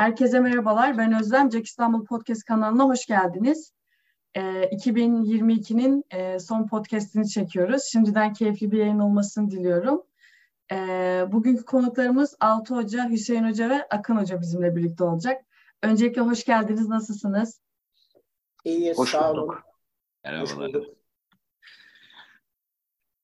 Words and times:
Herkese 0.00 0.40
merhabalar. 0.40 0.98
Ben 0.98 1.20
Özlem. 1.20 1.50
Jack 1.50 1.66
İstanbul 1.66 2.04
Podcast 2.04 2.44
kanalına 2.44 2.84
hoş 2.84 3.06
geldiniz. 3.06 3.72
E, 4.34 4.40
2022'nin 4.40 6.04
e, 6.10 6.38
son 6.38 6.66
podcastini 6.66 7.28
çekiyoruz. 7.28 7.82
Şimdiden 7.92 8.32
keyifli 8.32 8.70
bir 8.70 8.78
yayın 8.78 8.98
olmasını 8.98 9.50
diliyorum. 9.50 10.02
E, 10.72 10.76
bugünkü 11.28 11.64
konuklarımız 11.64 12.36
Altı 12.40 12.74
Hoca, 12.74 13.10
Hüseyin 13.10 13.44
Hoca 13.44 13.70
ve 13.70 13.88
Akın 13.88 14.16
Hoca 14.16 14.40
bizimle 14.40 14.76
birlikte 14.76 15.04
olacak. 15.04 15.44
Öncelikle 15.82 16.20
hoş 16.20 16.44
geldiniz. 16.44 16.88
Nasılsınız? 16.88 17.60
İyiyiz. 18.64 18.98
Hoş 18.98 19.10
sağ 19.10 19.32
olun. 19.32 19.54
Merhabalar. 20.24 20.84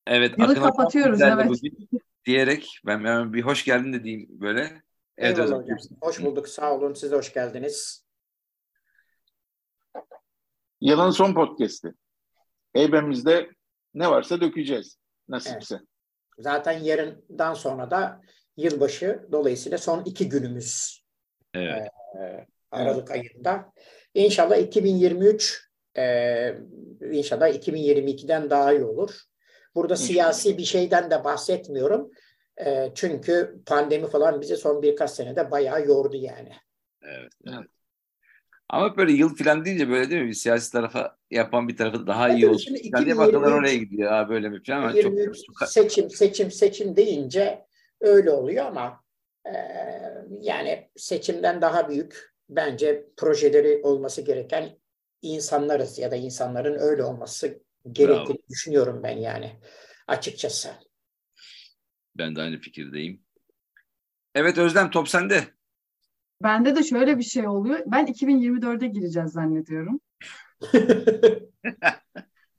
Evet, 0.07 0.39
Yılı 0.39 0.55
kapatıyoruz 0.55 1.21
evet. 1.21 1.49
Bugün 1.49 1.89
diyerek 2.25 2.81
ben, 2.87 3.05
ben 3.05 3.33
bir 3.33 3.43
hoş 3.43 3.65
geldin 3.65 3.93
de 3.93 4.05
diyeyim 4.05 4.29
böyle. 4.31 4.86
Evet, 5.19 5.39
Eyvallah 5.39 5.63
hocam. 5.63 5.79
Hoş 6.01 6.23
bulduk. 6.23 6.49
Sağ 6.49 6.75
olun. 6.75 6.95
Siz 6.95 7.13
de 7.13 7.17
hoş 7.17 7.33
geldiniz. 7.35 8.07
Yılın 10.81 11.11
son 11.11 11.35
podcast'i. 11.35 11.93
Heybemizde 12.73 13.51
ne 13.95 14.11
varsa 14.11 14.41
dökeceğiz. 14.41 14.99
Nasipse. 15.29 15.75
Evet. 15.75 15.87
Zaten 16.39 16.73
yarından 16.73 17.55
sonra 17.55 17.91
da 17.91 18.21
yılbaşı. 18.57 19.27
Dolayısıyla 19.33 19.79
son 19.79 20.05
iki 20.05 20.29
günümüz. 20.29 21.03
Evet. 21.55 21.89
Ee, 22.21 22.47
Aralık 22.71 23.11
evet. 23.11 23.25
ayında. 23.35 23.73
İnşallah 24.15 24.57
2023 24.57 25.71
e, 25.99 26.55
inşallah 27.13 27.49
2022'den 27.49 28.51
daha 28.51 28.73
iyi 28.73 28.85
olur. 28.85 29.21
Burada 29.75 29.95
inşallah. 29.95 30.09
siyasi 30.09 30.59
bir 30.59 30.65
şeyden 30.65 31.11
de 31.11 31.25
bahsetmiyorum. 31.25 32.11
E, 32.65 32.93
çünkü 32.95 33.63
pandemi 33.67 34.07
falan 34.07 34.41
bizi 34.41 34.57
son 34.57 34.83
birkaç 34.83 35.11
senede 35.11 35.51
bayağı 35.51 35.87
yordu 35.87 36.17
yani. 36.17 36.53
Evet, 37.03 37.33
evet. 37.47 37.67
Ama 38.69 38.97
böyle 38.97 39.13
yıl 39.13 39.37
falan 39.37 39.65
deyince 39.65 39.89
böyle 39.89 40.11
değil 40.11 40.23
mi? 40.23 40.29
Bir 40.29 40.35
siyasi 40.35 40.73
tarafa 40.73 41.17
yapan 41.31 41.69
bir 41.69 41.77
tarafı 41.77 42.07
daha 42.07 42.29
evet, 42.29 42.39
iyi 42.39 42.49
olur. 42.49 42.59
Şimdi 42.59 42.79
2023, 42.79 43.33
diye 43.33 43.39
oraya 43.39 43.77
gidiyor. 43.77 44.11
Ha, 44.11 44.29
böyle 44.29 44.49
mi 44.49 44.63
falan. 44.67 44.93
23 44.93 45.37
çok, 45.37 45.59
çok... 45.59 45.69
seçim, 45.69 46.11
seçim, 46.11 46.51
seçim 46.51 46.97
deyince 46.97 47.67
öyle 48.01 48.31
oluyor 48.31 48.67
ama 48.67 49.05
e, 49.47 49.55
yani 50.41 50.89
seçimden 50.97 51.61
daha 51.61 51.89
büyük 51.89 52.35
bence 52.49 53.07
projeleri 53.17 53.81
olması 53.83 54.23
gereken 54.23 54.79
insanlarız 55.23 55.99
ya 55.99 56.11
da 56.11 56.17
insanların 56.17 56.79
öyle 56.79 57.05
olması 57.05 57.63
gerektiğini 57.93 58.29
Bravo. 58.29 58.49
düşünüyorum 58.51 59.01
ben 59.03 59.17
yani 59.19 59.53
açıkçası. 60.07 60.69
Ben 62.19 62.37
de 62.37 62.43
aynı 62.43 62.59
fikirdeyim. 62.59 63.21
Evet 64.35 64.59
Özlem 64.59 64.91
top 64.91 65.09
sende. 65.09 65.45
Bende 66.43 66.77
de 66.77 66.83
şöyle 66.83 67.19
bir 67.19 67.23
şey 67.23 67.49
oluyor. 67.49 67.79
Ben 67.87 68.07
2024'e 68.07 68.89
gireceğiz 68.89 69.33
zannediyorum. 69.33 70.01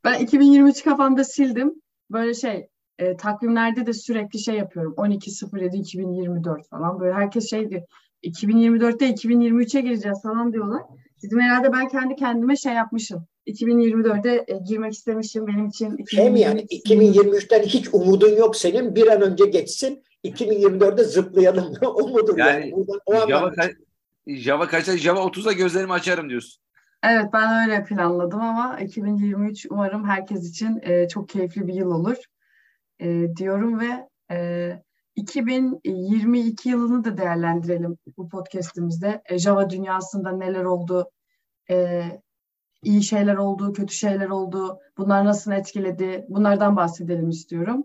ben 0.03 0.19
2023 0.19 0.83
kafamda 0.83 1.23
sildim. 1.23 1.73
Böyle 2.11 2.33
şey 2.33 2.69
e, 2.99 3.17
takvimlerde 3.17 3.85
de 3.85 3.93
sürekli 3.93 4.39
şey 4.39 4.55
yapıyorum. 4.55 4.93
12.07.2024 4.97 6.69
falan. 6.69 6.99
Böyle 6.99 7.13
herkes 7.13 7.49
şey 7.49 7.69
diyor. 7.69 7.81
2024'te 8.23 9.09
2023'e 9.09 9.81
gireceğiz 9.81 10.21
falan 10.23 10.53
diyorlar. 10.53 10.81
Dedim 11.23 11.39
herhalde 11.39 11.73
ben 11.73 11.87
kendi 11.87 12.15
kendime 12.15 12.55
şey 12.55 12.73
yapmışım. 12.73 13.27
2024'e 13.47 14.45
e, 14.47 14.57
girmek 14.57 14.93
istemişim 14.93 15.47
benim 15.47 15.67
için. 15.67 16.05
Şey 16.05 16.29
mi 16.29 16.39
yani 16.39 16.61
2023'ten 16.61 17.61
hiç 17.63 17.93
umudun 17.93 18.35
yok 18.35 18.55
senin 18.55 18.95
bir 18.95 19.07
an 19.07 19.21
önce 19.21 19.45
geçsin 19.45 20.03
2024'de 20.23 21.03
zıplayalım 21.03 21.73
umudun 21.81 22.37
yani. 22.37 22.69
yani. 22.69 22.73
o 23.05 23.27
Java, 23.27 23.51
ka 23.51 23.69
Java 24.27 24.67
kaçta 24.67 24.97
Java 24.97 25.19
30'da 25.19 25.51
gözlerimi 25.51 25.93
açarım 25.93 26.29
diyorsun. 26.29 26.63
Evet 27.03 27.25
ben 27.33 27.69
öyle 27.69 27.83
planladım 27.83 28.41
ama 28.41 28.79
2023 28.79 29.65
umarım 29.69 30.05
herkes 30.05 30.49
için 30.49 30.79
e, 30.83 31.07
çok 31.07 31.29
keyifli 31.29 31.67
bir 31.67 31.73
yıl 31.73 31.91
olur 31.91 32.17
e, 32.99 33.35
diyorum 33.35 33.79
ve 33.79 34.07
e, 34.31 34.71
2022 35.17 36.69
yılını 36.69 37.03
da 37.03 37.17
değerlendirelim 37.17 37.97
bu 38.17 38.29
podcastimizde. 38.29 39.21
E, 39.25 39.37
Java 39.39 39.69
dünyasında 39.69 40.31
neler 40.31 40.63
oldu, 40.63 41.09
e, 41.69 42.03
iyi 42.83 43.03
şeyler 43.03 43.35
oldu, 43.35 43.73
kötü 43.73 43.93
şeyler 43.93 44.29
oldu, 44.29 44.79
bunlar 44.97 45.25
nasıl 45.25 45.51
etkiledi, 45.51 46.25
bunlardan 46.29 46.75
bahsedelim 46.75 47.29
istiyorum. 47.29 47.83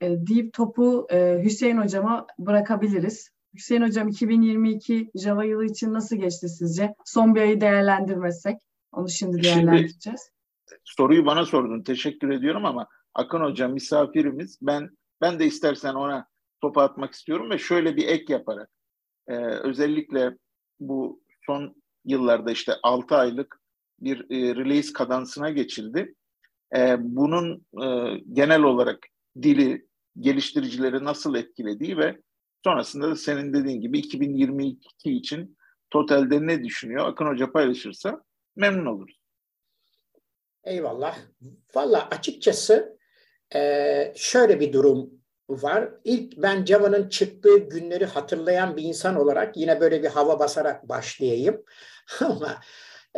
E, 0.00 0.26
deyip 0.26 0.52
topu 0.52 1.06
e, 1.10 1.40
Hüseyin 1.44 1.78
Hocam'a 1.78 2.26
bırakabiliriz. 2.38 3.30
Hüseyin 3.54 3.82
Hocam 3.82 4.08
2022 4.08 5.10
Java 5.14 5.44
yılı 5.44 5.64
için 5.64 5.92
nasıl 5.92 6.16
geçti 6.16 6.48
sizce? 6.48 6.94
Son 7.04 7.34
bir 7.34 7.40
ayı 7.40 7.60
değerlendirmesek, 7.60 8.56
onu 8.92 9.08
şimdi 9.08 9.42
değerlendireceğiz. 9.42 10.30
Şimdi, 10.68 10.80
soruyu 10.84 11.26
bana 11.26 11.44
sordun, 11.44 11.82
teşekkür 11.82 12.30
ediyorum 12.30 12.64
ama 12.64 12.86
Akın 13.14 13.40
Hocam 13.40 13.72
misafirimiz. 13.72 14.58
Ben 14.62 14.90
ben 15.20 15.38
de 15.38 15.46
istersen 15.46 15.94
ona 15.94 16.26
topu 16.60 16.80
atmak 16.80 17.12
istiyorum 17.12 17.50
ve 17.50 17.58
şöyle 17.58 17.96
bir 17.96 18.08
ek 18.08 18.32
yaparak 18.32 18.70
e, 19.28 19.36
özellikle 19.44 20.36
bu 20.80 21.22
son 21.46 21.82
yıllarda 22.04 22.50
işte 22.50 22.72
6 22.82 23.16
aylık 23.16 23.60
bir 24.00 24.20
e, 24.30 24.56
release 24.56 24.92
kadansına 24.92 25.50
geçildi. 25.50 26.14
E, 26.76 26.96
bunun 26.98 27.66
e, 27.82 28.18
genel 28.32 28.62
olarak 28.62 29.06
dili 29.42 29.86
geliştiricileri 30.20 31.04
nasıl 31.04 31.34
etkilediği 31.34 31.96
ve 31.96 32.20
sonrasında 32.64 33.10
da 33.10 33.16
senin 33.16 33.52
dediğin 33.52 33.80
gibi 33.80 33.98
2022 33.98 35.12
için 35.12 35.58
totalde 35.90 36.46
ne 36.46 36.64
düşünüyor? 36.64 37.08
Akın 37.08 37.26
Hoca 37.26 37.52
paylaşırsa 37.52 38.22
memnun 38.56 38.86
oluruz. 38.86 39.20
Eyvallah. 40.64 41.18
Valla 41.74 42.08
açıkçası 42.08 42.98
e, 43.54 44.12
şöyle 44.16 44.60
bir 44.60 44.72
durum 44.72 45.10
var. 45.48 45.90
İlk 46.04 46.36
ben 46.36 46.64
Java'nın 46.64 47.08
çıktığı 47.08 47.58
günleri 47.58 48.04
hatırlayan 48.04 48.76
bir 48.76 48.82
insan 48.82 49.16
olarak 49.16 49.56
yine 49.56 49.80
böyle 49.80 50.02
bir 50.02 50.08
hava 50.08 50.38
basarak 50.38 50.88
başlayayım. 50.88 51.62
Ama 52.20 52.60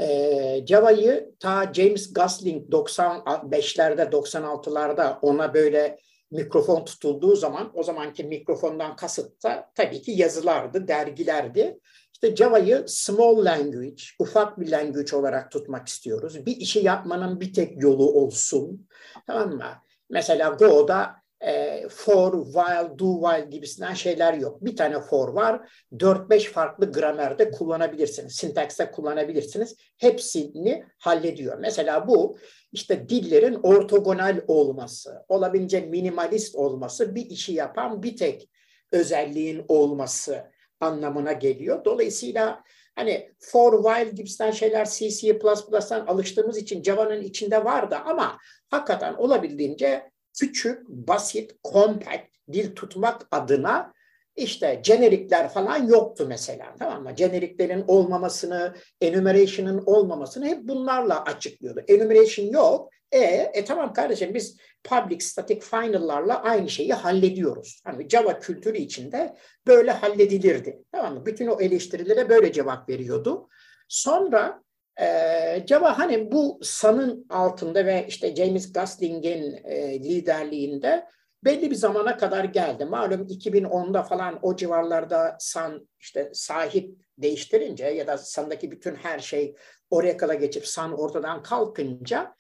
e, 0.00 0.66
Java'yı 0.66 1.34
ta 1.41 1.72
James 1.75 2.12
Gosling 2.12 2.69
95'lerde 2.69 4.11
96'larda 4.11 5.19
ona 5.22 5.55
böyle 5.55 5.99
mikrofon 6.31 6.84
tutulduğu 6.84 7.37
zaman 7.37 7.71
o 7.75 7.83
zamanki 7.83 8.25
mikrofondan 8.25 8.97
kasıt 8.97 9.45
da 9.45 9.71
tabii 9.75 10.03
ki 10.03 10.10
yazılardı, 10.10 10.89
dergilerdi. 10.89 11.78
İşte 12.12 12.37
Java'yı 12.37 12.84
small 12.87 13.45
language, 13.45 14.03
ufak 14.19 14.60
bir 14.60 14.71
language 14.71 15.16
olarak 15.16 15.50
tutmak 15.50 15.89
istiyoruz. 15.89 16.47
Bir 16.47 16.56
işi 16.56 16.78
yapmanın 16.78 17.41
bir 17.41 17.53
tek 17.53 17.83
yolu 17.83 18.12
olsun. 18.12 18.89
Tamam 19.27 19.55
mı? 19.55 19.72
Mesela 20.10 20.49
Go'da 20.49 21.16
e, 21.41 21.88
for, 21.88 22.44
while, 22.44 22.99
do 22.99 23.21
while 23.21 23.47
gibisinden 23.50 23.94
şeyler 23.94 24.34
yok. 24.34 24.65
Bir 24.65 24.76
tane 24.76 25.00
for 25.00 25.28
var. 25.28 25.71
4-5 25.93 26.41
farklı 26.53 26.93
gramerde 26.93 27.50
kullanabilirsiniz. 27.50 28.32
Sintakste 28.32 28.91
kullanabilirsiniz. 28.91 29.77
Hepsini 29.97 30.84
hallediyor. 30.98 31.59
Mesela 31.59 32.09
bu 32.09 32.38
işte 32.72 33.09
dillerin 33.09 33.59
ortogonal 33.62 34.41
olması, 34.47 35.25
olabildiğince 35.28 35.81
minimalist 35.81 36.54
olması, 36.54 37.15
bir 37.15 37.27
işi 37.27 37.53
yapan 37.53 38.03
bir 38.03 38.16
tek 38.16 38.50
özelliğin 38.93 39.65
olması 39.69 40.44
anlamına 40.81 41.32
geliyor. 41.32 41.84
Dolayısıyla 41.84 42.62
hani 42.94 43.32
for 43.38 43.84
while 43.84 44.10
gibisinden 44.10 44.50
şeyler 44.50 44.91
C, 44.91 45.10
C++'dan 45.10 46.06
alıştığımız 46.06 46.59
için 46.59 46.83
Java'nın 46.83 47.22
içinde 47.22 47.65
vardı 47.65 47.97
ama 48.07 48.39
hakikaten 48.71 49.15
olabildiğince 49.15 50.10
küçük, 50.41 50.89
basit, 50.89 51.55
compact 51.73 52.27
dil 52.53 52.75
tutmak 52.75 53.27
adına 53.31 53.93
işte 54.37 54.81
jenerikler 54.85 55.49
falan 55.49 55.89
yoktu 55.89 56.27
mesela 56.29 56.75
tamam 56.79 57.03
mı? 57.03 57.13
Jeneriklerin 57.17 57.85
olmamasını, 57.87 58.75
enumeration'ın 59.01 59.83
olmamasını 59.87 60.47
hep 60.47 60.59
bunlarla 60.63 61.25
açıklıyordu. 61.25 61.81
Enumeration 61.89 62.47
yok. 62.47 62.91
E, 63.13 63.19
e 63.55 63.65
tamam 63.65 63.93
kardeşim 63.93 64.35
biz 64.35 64.57
public 64.85 65.21
static 65.21 65.61
final'larla 65.61 66.43
aynı 66.43 66.71
şeyi 66.71 66.93
hallediyoruz. 66.93 67.83
Hani 67.85 68.09
Java 68.09 68.39
kültürü 68.39 68.79
içinde 68.79 69.37
böyle 69.67 69.91
halledilirdi. 69.91 70.79
Tamam 70.93 71.15
mı? 71.15 71.27
Bütün 71.27 71.47
o 71.47 71.61
eleştirilere 71.61 72.29
böyle 72.29 72.53
cevap 72.53 72.89
veriyordu. 72.89 73.49
Sonra 73.89 74.63
ee, 75.01 75.38
Java 75.66 75.99
hani 75.99 76.33
bu 76.33 76.59
Sun'ın 76.63 77.27
altında 77.31 77.87
ve 77.87 78.07
işte 78.09 78.37
James 78.37 78.72
Gosling'in 78.72 79.60
e, 79.65 80.01
liderliğinde 80.01 81.07
belli 81.45 81.71
bir 81.71 81.75
zamana 81.75 82.16
kadar 82.16 82.45
geldi. 82.45 82.84
Malum 82.84 83.27
2010'da 83.27 84.03
falan 84.03 84.39
o 84.43 84.57
civarlarda 84.57 85.37
Sun 85.41 85.89
işte 86.01 86.31
sahip 86.33 86.97
değiştirince 87.19 87.87
ya 87.87 88.07
da 88.07 88.19
Sun'daki 88.19 88.71
bütün 88.71 88.95
her 88.95 89.19
şey 89.19 89.55
Oracle'a 89.91 90.34
geçip 90.34 90.66
Sun 90.66 90.93
ortadan 90.93 91.43
kalkınca 91.43 92.34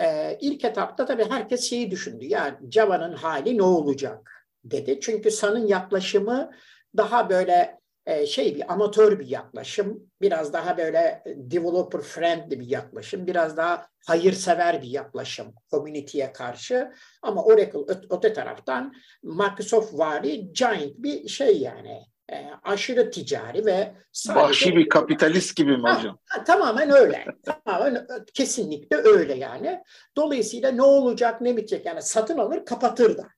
e, 0.00 0.38
ilk 0.40 0.64
etapta 0.64 1.06
tabii 1.06 1.24
herkes 1.24 1.70
şeyi 1.70 1.90
düşündü. 1.90 2.24
Ya 2.24 2.60
Java'nın 2.70 3.12
hali 3.12 3.58
ne 3.58 3.62
olacak 3.62 4.46
dedi. 4.64 5.00
Çünkü 5.00 5.30
Sun'ın 5.30 5.66
yaklaşımı 5.66 6.50
daha 6.96 7.30
böyle 7.30 7.81
şey 8.26 8.54
bir 8.54 8.72
amatör 8.72 9.18
bir 9.18 9.26
yaklaşım, 9.26 10.10
biraz 10.20 10.52
daha 10.52 10.78
böyle 10.78 11.22
developer 11.26 12.00
friendly 12.00 12.60
bir 12.60 12.66
yaklaşım, 12.66 13.26
biraz 13.26 13.56
daha 13.56 13.86
hayırsever 14.06 14.82
bir 14.82 14.88
yaklaşım 14.88 15.54
community'ye 15.70 16.32
karşı. 16.32 16.92
Ama 17.22 17.44
Oracle 17.44 17.94
öte 18.10 18.32
taraftan 18.32 18.94
Microsoft 19.22 19.98
vari 19.98 20.52
giant 20.52 20.92
bir 20.96 21.28
şey 21.28 21.60
yani 21.60 22.02
e, 22.32 22.50
aşırı 22.62 23.10
ticari 23.10 23.66
ve 23.66 23.94
sadece... 24.12 24.44
Vahşi 24.44 24.76
bir 24.76 24.88
kapitalist 24.88 25.56
gibi 25.56 25.76
mi 25.76 25.90
hocam? 25.90 26.18
Ha, 26.28 26.44
tamamen 26.44 26.90
öyle. 26.90 27.24
tamamen 27.64 28.06
kesinlikle 28.34 28.96
öyle 28.96 29.34
yani. 29.34 29.82
Dolayısıyla 30.16 30.70
ne 30.70 30.82
olacak 30.82 31.40
ne 31.40 31.56
bitecek 31.56 31.86
yani 31.86 32.02
satın 32.02 32.38
alır 32.38 32.64
kapatır 32.64 33.18
da. 33.18 33.28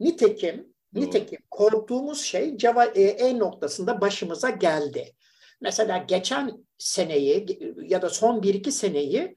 Nitekim 0.00 0.74
Nitekim 0.94 1.40
korktuğumuz 1.50 2.20
şey 2.20 2.58
Java 2.58 2.84
EE 2.84 3.38
noktasında 3.38 4.00
başımıza 4.00 4.50
geldi. 4.50 5.12
Mesela 5.60 5.98
geçen 5.98 6.52
seneyi 6.78 7.46
ya 7.82 8.02
da 8.02 8.08
son 8.08 8.42
bir 8.42 8.54
iki 8.54 8.72
seneyi 8.72 9.36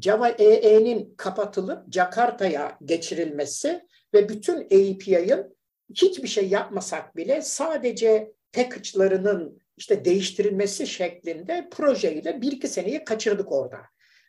Java 0.00 0.28
EE'nin 0.28 1.14
kapatılıp 1.16 1.92
Jakarta'ya 1.92 2.78
geçirilmesi 2.84 3.82
ve 4.14 4.28
bütün 4.28 4.60
API'ın 4.64 5.56
hiçbir 5.94 6.28
şey 6.28 6.48
yapmasak 6.48 7.16
bile 7.16 7.42
sadece 7.42 8.32
package'larının 8.52 9.60
işte 9.76 10.04
değiştirilmesi 10.04 10.86
şeklinde 10.86 11.68
projeyle 11.70 12.40
bir 12.40 12.52
iki 12.52 12.68
seneyi 12.68 13.04
kaçırdık 13.04 13.52
orada. 13.52 13.78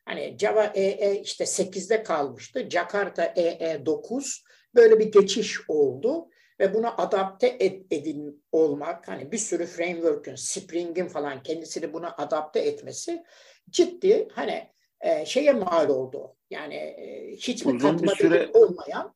Hani 0.06 0.38
Java 0.40 0.64
EE 0.64 1.22
işte 1.22 1.44
8'de 1.44 2.04
kalmıştı. 2.04 2.70
Jakarta 2.70 3.34
EE 3.36 3.86
9 3.86 4.44
böyle 4.76 5.00
bir 5.00 5.12
geçiş 5.12 5.70
oldu 5.70 6.30
ve 6.60 6.74
buna 6.74 6.96
adapte 6.98 7.58
ed, 7.60 7.82
edin 7.92 8.44
olmak 8.52 9.08
hani 9.08 9.32
bir 9.32 9.38
sürü 9.38 9.66
framework'ün, 9.66 10.36
Spring'in 10.36 11.08
falan 11.08 11.44
kendisini 11.44 11.94
buna 11.94 12.16
adapte 12.18 12.60
etmesi 12.60 13.24
ciddi 13.70 14.28
hani 14.34 14.70
e, 15.02 15.26
şeye 15.26 15.54
mal 15.54 15.90
oldu. 15.90 16.36
Yani 16.50 16.76
e, 16.76 17.36
hiçbir 17.36 17.74
uzun 17.74 18.04
bir 18.04 18.08
süre 18.08 18.50
olmayan 18.54 19.16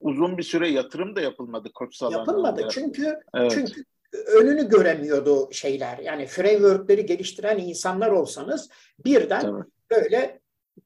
uzun 0.00 0.38
bir 0.38 0.42
süre 0.42 0.68
yatırım 0.68 1.16
da 1.16 1.20
yapılmadı 1.20 1.72
koç 1.74 2.02
Yapılmadı 2.02 2.68
çünkü 2.70 3.20
evet. 3.34 3.50
çünkü 3.50 3.84
önünü 4.12 4.68
göremiyordu 4.68 5.52
şeyler. 5.52 5.98
Yani 5.98 6.26
framework'leri 6.26 7.06
geliştiren 7.06 7.58
insanlar 7.58 8.10
olsanız 8.10 8.68
birden 9.04 9.40
Tabii. 9.40 9.64
böyle 9.90 10.40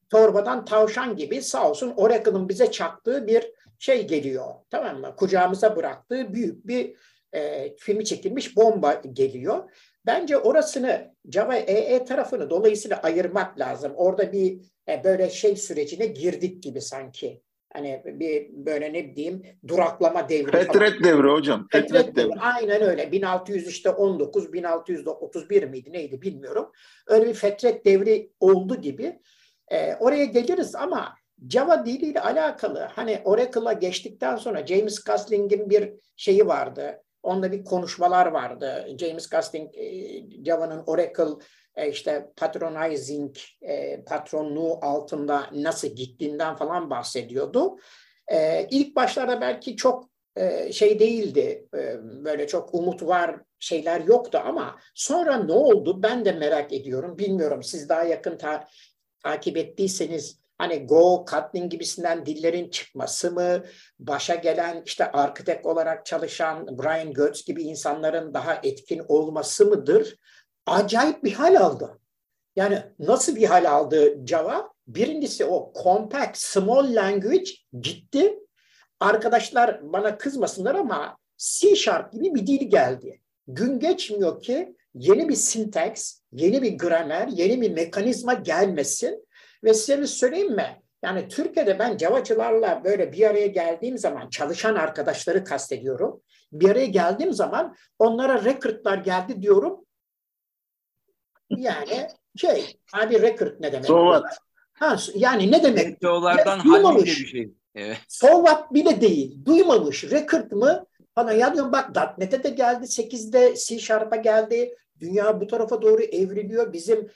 torbadan 0.09 0.65
tavşan 0.65 1.15
gibi 1.15 1.41
sağ 1.41 1.69
olsun 1.69 1.93
Oracle'ın 1.97 2.49
bize 2.49 2.71
çaktığı 2.71 3.27
bir 3.27 3.51
şey 3.83 4.07
geliyor 4.07 4.45
tamam 4.69 4.99
mı? 4.99 5.15
Kucağımıza 5.15 5.75
bıraktığı 5.75 6.33
büyük 6.33 6.67
bir 6.67 6.95
e, 7.33 7.73
filmi 7.77 8.05
çekilmiş 8.05 8.57
bomba 8.57 9.01
geliyor. 9.13 9.71
Bence 10.05 10.37
orasını 10.37 11.15
Java 11.31 11.55
EE 11.55 12.05
tarafını 12.05 12.49
dolayısıyla 12.49 12.97
ayırmak 13.01 13.59
lazım. 13.59 13.93
Orada 13.95 14.31
bir 14.31 14.61
e, 14.89 15.03
böyle 15.03 15.29
şey 15.29 15.55
sürecine 15.55 16.05
girdik 16.05 16.63
gibi 16.63 16.81
sanki. 16.81 17.41
Hani 17.73 18.01
bir 18.05 18.49
böyle 18.49 18.93
ne 18.93 19.15
diyeyim 19.15 19.43
duraklama 19.67 20.29
devri 20.29 20.51
Fetret 20.51 20.91
falan. 20.93 21.03
devri 21.03 21.31
hocam. 21.31 21.67
Fetret, 21.71 21.91
Fetret 21.91 22.15
devri. 22.15 22.29
devri. 22.29 22.39
Aynen 22.39 22.81
öyle. 22.81 23.11
1600 23.11 23.67
işte 23.67 23.89
19, 23.89 24.53
1631 24.53 25.63
miydi 25.63 25.91
neydi 25.93 26.21
bilmiyorum. 26.21 26.71
Öyle 27.07 27.25
bir 27.25 27.33
fetret 27.33 27.85
devri 27.85 28.31
oldu 28.39 28.81
gibi. 28.81 29.19
E, 29.71 29.95
oraya 29.95 30.25
geliriz 30.25 30.75
ama 30.75 31.15
Java 31.49 31.85
diliyle 31.85 32.21
alakalı 32.21 32.79
hani 32.79 33.21
Oracle'a 33.25 33.73
geçtikten 33.73 34.35
sonra 34.35 34.67
James 34.67 35.03
Gasling'in 35.03 35.69
bir 35.69 35.93
şeyi 36.15 36.47
vardı. 36.47 37.03
Onda 37.23 37.51
bir 37.51 37.65
konuşmalar 37.65 38.25
vardı. 38.25 38.87
James 38.99 39.29
Gosling 39.29 39.77
e, 39.77 40.43
Java'nın 40.45 40.83
Oracle 40.85 41.45
e, 41.75 41.89
işte 41.89 42.31
patronizing 42.37 43.35
e, 43.61 44.03
patronluğu 44.03 44.79
altında 44.81 45.49
nasıl 45.51 45.87
gittiğinden 45.87 46.55
falan 46.55 46.89
bahsediyordu. 46.89 47.77
İlk 48.69 48.95
başlarda 48.95 49.41
belki 49.41 49.75
çok 49.75 50.09
şey 50.71 50.99
değildi. 50.99 51.67
Böyle 52.03 52.47
çok 52.47 52.73
umut 52.73 53.03
var 53.03 53.35
şeyler 53.59 54.01
yoktu 54.01 54.41
ama 54.45 54.79
sonra 54.95 55.37
ne 55.37 55.53
oldu 55.53 56.03
ben 56.03 56.25
de 56.25 56.31
merak 56.31 56.73
ediyorum. 56.73 57.17
Bilmiyorum 57.17 57.63
siz 57.63 57.89
daha 57.89 58.03
yakın 58.03 58.37
ta 58.37 58.67
takip 59.23 59.57
ettiyseniz 59.57 60.42
Hani 60.63 60.85
Go, 60.85 61.25
Kotlin 61.25 61.69
gibisinden 61.69 62.25
dillerin 62.25 62.69
çıkması 62.69 63.31
mı? 63.31 63.63
Başa 63.99 64.35
gelen 64.35 64.81
işte 64.85 65.11
arkitek 65.11 65.65
olarak 65.65 66.05
çalışan 66.05 66.77
Brian 66.77 67.13
Götz 67.13 67.45
gibi 67.45 67.63
insanların 67.63 68.33
daha 68.33 68.59
etkin 68.63 69.01
olması 69.07 69.65
mıdır? 69.65 70.17
Acayip 70.65 71.23
bir 71.23 71.33
hal 71.33 71.55
aldı. 71.55 71.99
Yani 72.55 72.79
nasıl 72.99 73.35
bir 73.35 73.45
hal 73.45 73.71
aldı 73.71 74.25
Java? 74.27 74.69
Birincisi 74.87 75.45
o 75.45 75.73
compact, 75.83 76.37
small 76.37 76.95
language 76.95 77.51
gitti. 77.81 78.39
Arkadaşlar 78.99 79.93
bana 79.93 80.17
kızmasınlar 80.17 80.75
ama 80.75 81.17
C 81.37 81.75
Sharp 81.75 82.13
gibi 82.13 82.35
bir 82.35 82.47
dil 82.47 82.69
geldi. 82.69 83.21
Gün 83.47 83.79
geçmiyor 83.79 84.41
ki 84.41 84.75
yeni 84.95 85.29
bir 85.29 85.35
syntax, 85.35 86.21
yeni 86.31 86.61
bir 86.61 86.77
gramer, 86.77 87.27
yeni 87.27 87.61
bir 87.61 87.71
mekanizma 87.71 88.33
gelmesin 88.33 89.25
ve 89.63 89.73
size 89.73 90.01
bir 90.01 90.05
söyleyeyim 90.05 90.55
mi? 90.55 90.81
Yani 91.03 91.27
Türkiye'de 91.27 91.79
ben 91.79 91.97
Javacılarla 91.97 92.81
böyle 92.83 93.11
bir 93.11 93.29
araya 93.29 93.47
geldiğim 93.47 93.97
zaman 93.97 94.29
çalışan 94.29 94.75
arkadaşları 94.75 95.43
kastediyorum. 95.43 96.21
Bir 96.51 96.69
araya 96.69 96.85
geldiğim 96.85 97.33
zaman 97.33 97.75
onlara 97.99 98.43
recordlar 98.43 98.97
geldi 98.97 99.41
diyorum. 99.41 99.85
Yani 101.49 102.07
şey, 102.35 102.77
abi 102.93 103.21
record 103.21 103.51
ne 103.59 103.71
demek? 103.71 103.85
So 103.85 104.21
Ha, 104.73 104.97
yani 105.15 105.51
ne 105.51 105.63
demek? 105.63 106.03
Onlardan 106.05 106.59
halinde 106.59 107.05
bir 107.05 107.25
şey. 107.25 107.53
Evet. 107.75 107.97
So 108.07 108.45
bile 108.71 109.01
değil. 109.01 109.45
Duymamış. 109.45 110.03
Record 110.03 110.51
mı? 110.51 110.85
Bana 111.15 111.33
ya 111.33 111.53
diyorum 111.53 111.71
bak 111.71 112.17
.NET'e 112.17 112.43
de 112.43 112.49
geldi. 112.49 112.85
8'de 112.85 113.55
C 113.55 113.79
Sharp'a 113.79 114.15
geldi. 114.15 114.75
Dünya 114.99 115.41
bu 115.41 115.47
tarafa 115.47 115.81
doğru 115.81 116.01
evriliyor. 116.01 116.73
Bizim 116.73 117.09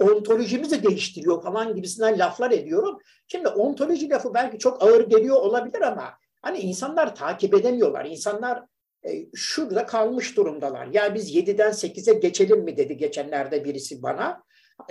ontolojimizi 0.00 0.82
değiştiriyor 0.82 1.42
falan 1.42 1.74
gibisinden 1.74 2.18
laflar 2.18 2.50
ediyorum. 2.50 2.98
Şimdi 3.26 3.48
ontoloji 3.48 4.10
lafı 4.10 4.34
belki 4.34 4.58
çok 4.58 4.82
ağır 4.82 5.08
geliyor 5.08 5.36
olabilir 5.36 5.80
ama 5.80 6.14
hani 6.42 6.58
insanlar 6.58 7.14
takip 7.14 7.54
edemiyorlar. 7.54 8.04
İnsanlar 8.04 8.62
e, 9.06 9.10
şurada 9.34 9.86
kalmış 9.86 10.36
durumdalar. 10.36 10.86
Ya 10.86 11.14
biz 11.14 11.34
7'den 11.34 11.70
8'e 11.70 12.14
geçelim 12.14 12.64
mi 12.64 12.76
dedi 12.76 12.96
geçenlerde 12.96 13.64
birisi 13.64 14.02
bana. 14.02 14.42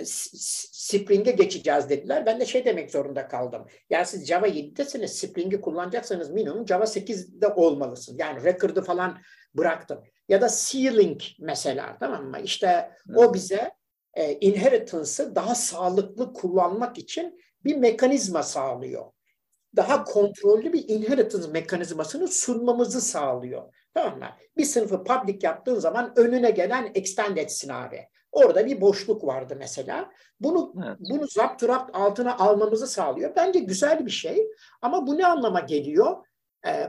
Spring'e 0.04 1.30
geçeceğiz 1.30 1.88
dediler. 1.88 2.26
Ben 2.26 2.40
de 2.40 2.46
şey 2.46 2.64
demek 2.64 2.90
zorunda 2.90 3.28
kaldım. 3.28 3.66
Ya 3.90 4.04
siz 4.04 4.26
Java 4.26 4.48
7'desiniz, 4.48 5.08
Spring'i 5.08 5.60
kullanacaksanız 5.60 6.30
minimum 6.30 6.66
Java 6.66 6.84
8'de 6.84 7.46
olmalısın. 7.46 8.16
Yani 8.18 8.44
record'ı 8.44 8.82
falan 8.82 9.18
bıraktım. 9.54 10.02
Ya 10.28 10.40
da 10.40 10.48
C-Link 10.48 11.24
mesela 11.40 11.96
tamam 12.00 12.24
mı? 12.24 12.38
İşte 12.44 12.90
o 13.16 13.34
bize 13.34 13.70
e, 14.14 14.32
inheritance'ı 14.32 15.34
daha 15.34 15.54
sağlıklı 15.54 16.32
kullanmak 16.32 16.98
için 16.98 17.40
bir 17.64 17.76
mekanizma 17.76 18.42
sağlıyor. 18.42 19.04
Daha 19.76 20.04
kontrollü 20.04 20.72
bir 20.72 20.88
inheritance 20.88 21.48
mekanizmasını 21.48 22.28
sunmamızı 22.28 23.00
sağlıyor. 23.00 23.74
Tamam 23.94 24.18
mı? 24.18 24.28
Bir 24.56 24.64
sınıfı 24.64 25.04
public 25.04 25.38
yaptığın 25.42 25.78
zaman 25.78 26.12
önüne 26.16 26.50
gelen 26.50 26.90
extend 26.94 27.36
etsin 27.36 27.68
abi. 27.68 28.06
Orada 28.32 28.66
bir 28.66 28.80
boşluk 28.80 29.24
vardı 29.24 29.54
mesela. 29.58 30.10
Bunu 30.40 30.74
evet. 30.86 30.96
bunu 31.00 31.26
zapturapt 31.26 31.96
altına 31.96 32.36
almamızı 32.36 32.86
sağlıyor. 32.86 33.32
Bence 33.36 33.58
güzel 33.58 34.06
bir 34.06 34.10
şey. 34.10 34.46
Ama 34.82 35.06
bu 35.06 35.18
ne 35.18 35.26
anlama 35.26 35.60
geliyor? 35.60 36.16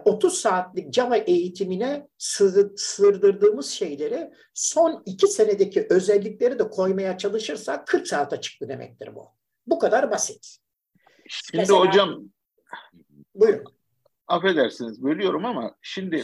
30 0.05 0.33
ee, 0.33 0.37
saatlik 0.37 0.93
Java 0.93 1.17
eğitimine 1.17 2.07
sığdırdığımız 2.75 3.69
şeyleri 3.69 4.31
son 4.53 5.03
2 5.05 5.27
senedeki 5.27 5.87
özellikleri 5.89 6.59
de 6.59 6.69
koymaya 6.69 7.17
çalışırsak 7.17 7.87
40 7.87 8.07
saate 8.07 8.41
çıktı 8.41 8.69
demektir 8.69 9.15
bu. 9.15 9.27
Bu 9.67 9.79
kadar 9.79 10.11
basit. 10.11 10.57
Şimdi 11.27 11.57
Mesela, 11.57 11.79
hocam 11.79 12.23
buyurun. 13.35 13.63
Affedersiniz 14.27 15.03
bölüyorum 15.03 15.45
ama 15.45 15.75
şimdi 15.81 16.23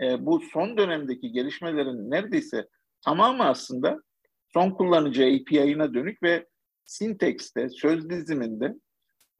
e, 0.00 0.26
bu 0.26 0.40
son 0.52 0.76
dönemdeki 0.76 1.32
gelişmelerin 1.32 2.10
neredeyse 2.10 2.68
tamamı 3.04 3.44
aslında 3.44 4.02
son 4.56 4.70
kullanıcı 4.70 5.22
API'ına 5.22 5.94
dönük 5.94 6.22
ve 6.22 6.46
syntax'te, 6.84 7.68
söz 7.68 8.10
diziminde 8.10 8.74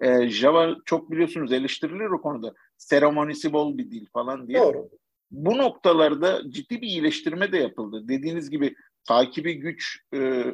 e, 0.01 0.29
Java 0.29 0.77
çok 0.85 1.11
biliyorsunuz 1.11 1.53
eleştirilir 1.53 2.07
o 2.07 2.21
konuda. 2.23 2.55
Seremonisi 2.77 3.53
bol 3.53 3.79
bir 3.79 3.91
dil 3.91 4.07
falan 4.13 4.49
diye. 4.49 4.59
Doğru. 4.59 4.89
Bu 5.31 5.59
noktalarda 5.59 6.51
ciddi 6.51 6.81
bir 6.81 6.87
iyileştirme 6.87 7.53
de 7.53 7.57
yapıldı. 7.57 8.09
Dediğiniz 8.09 8.51
gibi 8.51 8.75
takibi 9.09 9.55
güç 9.55 10.01
e, 10.15 10.45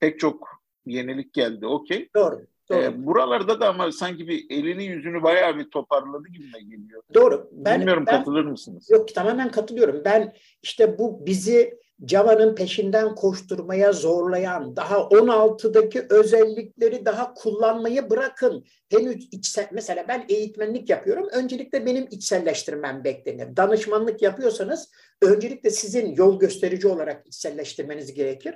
pek 0.00 0.20
çok 0.20 0.48
yenilik 0.86 1.32
geldi. 1.32 1.66
Okey. 1.66 2.08
Doğru. 2.16 2.46
Doğru. 2.70 2.78
E, 2.78 3.06
buralarda 3.06 3.60
da 3.60 3.68
ama 3.68 3.92
sanki 3.92 4.28
bir 4.28 4.50
elini 4.50 4.84
yüzünü 4.84 5.22
bayağı 5.22 5.58
bir 5.58 5.70
toparladı 5.70 6.28
gibi 6.28 6.70
geliyor. 6.70 7.02
Doğru. 7.14 7.50
Ben, 7.52 7.78
Bilmiyorum 7.78 8.04
ben, 8.06 8.18
katılır 8.18 8.44
mısınız? 8.44 8.90
Yok 8.90 9.14
tamamen 9.14 9.50
katılıyorum. 9.50 10.02
Ben 10.04 10.34
işte 10.62 10.98
bu 10.98 11.26
bizi 11.26 11.80
Java'nın 12.06 12.54
peşinden 12.54 13.14
koşturmaya 13.14 13.92
zorlayan, 13.92 14.76
daha 14.76 14.96
16'daki 14.96 16.06
özellikleri 16.10 17.04
daha 17.04 17.34
kullanmayı 17.34 18.10
bırakın. 18.10 18.64
Henüz 18.90 19.28
içsel, 19.32 19.68
mesela 19.72 20.04
ben 20.08 20.24
eğitmenlik 20.28 20.90
yapıyorum. 20.90 21.28
Öncelikle 21.32 21.86
benim 21.86 22.08
içselleştirmem 22.10 23.04
beklenir. 23.04 23.56
Danışmanlık 23.56 24.22
yapıyorsanız 24.22 24.90
öncelikle 25.22 25.70
sizin 25.70 26.14
yol 26.14 26.38
gösterici 26.38 26.88
olarak 26.88 27.26
içselleştirmeniz 27.26 28.14
gerekir. 28.14 28.54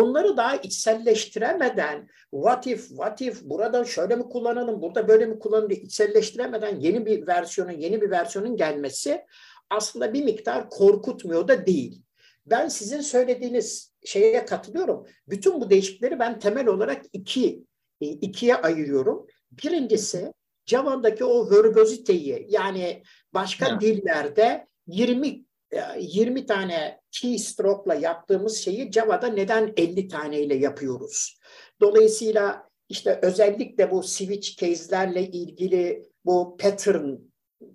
Onları 0.00 0.36
daha 0.36 0.56
içselleştiremeden 0.56 2.08
what 2.30 2.66
if, 2.66 2.88
what 2.88 3.20
if, 3.20 3.42
burada 3.42 3.84
şöyle 3.84 4.16
mi 4.16 4.22
kullanalım, 4.22 4.82
burada 4.82 5.08
böyle 5.08 5.26
mi 5.26 5.38
kullanalım 5.38 5.70
diye 5.70 5.80
içselleştiremeden 5.80 6.80
yeni 6.80 7.06
bir 7.06 7.26
versiyonun, 7.26 7.72
yeni 7.72 8.02
bir 8.02 8.10
versiyonun 8.10 8.56
gelmesi 8.56 9.24
aslında 9.70 10.12
bir 10.12 10.24
miktar 10.24 10.70
korkutmuyor 10.70 11.48
da 11.48 11.66
değil. 11.66 12.04
Ben 12.46 12.68
sizin 12.68 13.00
söylediğiniz 13.00 13.92
şeye 14.04 14.44
katılıyorum. 14.44 15.06
Bütün 15.28 15.60
bu 15.60 15.70
değişiklikleri 15.70 16.18
ben 16.18 16.38
temel 16.38 16.66
olarak 16.66 17.02
iki 17.12 17.64
e, 18.00 18.06
ikiye 18.06 18.56
ayırıyorum. 18.56 19.26
Birincisi 19.52 20.32
Java'daki 20.66 21.24
o 21.24 21.50
verbositeyi 21.50 22.46
yani 22.48 23.02
başka 23.34 23.68
evet. 23.68 23.80
dillerde 23.80 24.66
20 24.86 25.44
20 25.98 26.46
tane 26.46 27.00
keystroke'la 27.10 27.94
yaptığımız 27.94 28.56
şeyi 28.56 28.92
Java'da 28.92 29.26
neden 29.26 29.72
50 29.76 30.08
taneyle 30.08 30.54
yapıyoruz? 30.54 31.38
Dolayısıyla 31.80 32.68
işte 32.88 33.18
özellikle 33.22 33.90
bu 33.90 34.02
switch 34.02 34.56
case'lerle 34.56 35.26
ilgili 35.26 36.02
bu 36.24 36.56
pattern 36.56 37.14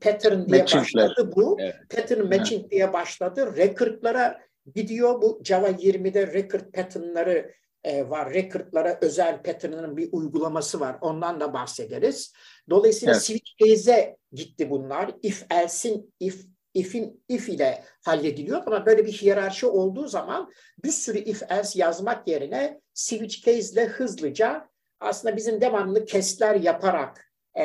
pattern 0.02 0.46
diye 0.46 0.64
başladı 0.64 1.32
bu. 1.36 1.58
Evet. 1.60 1.76
Pattern 1.90 2.24
matching 2.24 2.62
evet. 2.62 2.72
diye 2.72 2.94
başladı. 2.94 3.54
Record'lara 3.58 4.40
gidiyor. 4.76 5.22
Bu 5.22 5.42
Java 5.44 5.70
20'de 5.70 6.28
record 6.28 6.72
pattern'ları 6.74 7.52
e, 7.84 8.10
var. 8.10 8.34
Record'lara 8.34 8.98
özel 9.02 9.44
pattern'ın 9.44 9.98
bir 9.98 10.10
uygulaması 10.12 10.80
var. 10.80 10.98
Ondan 11.02 11.40
da 11.40 11.54
bahsederiz. 11.54 12.34
Dolayısıyla 12.70 13.14
evet. 13.14 13.24
switch 13.24 13.52
case'e 13.60 14.18
gitti 14.32 14.70
bunlar. 14.70 15.12
If 15.22 15.46
else'in 15.52 16.14
if 16.20 16.46
if'in 16.74 17.24
if 17.30 17.50
ile 17.50 17.84
hallediliyor 18.06 18.62
ama 18.66 18.86
böyle 18.86 19.06
bir 19.06 19.12
hiyerarşi 19.12 19.68
olduğu 19.68 20.08
zaman 20.08 20.52
bir 20.84 20.92
sürü 20.92 21.18
if 21.18 21.52
else 21.52 21.80
yazmak 21.80 22.28
yerine 22.28 22.82
switch 22.94 23.46
case 23.46 23.74
ile 23.74 23.86
hızlıca 23.86 24.70
aslında 25.00 25.38
bizim 25.38 25.62
devamlı 25.62 26.06
kestler 26.06 26.56
yaparak 26.56 27.32
e, 27.56 27.64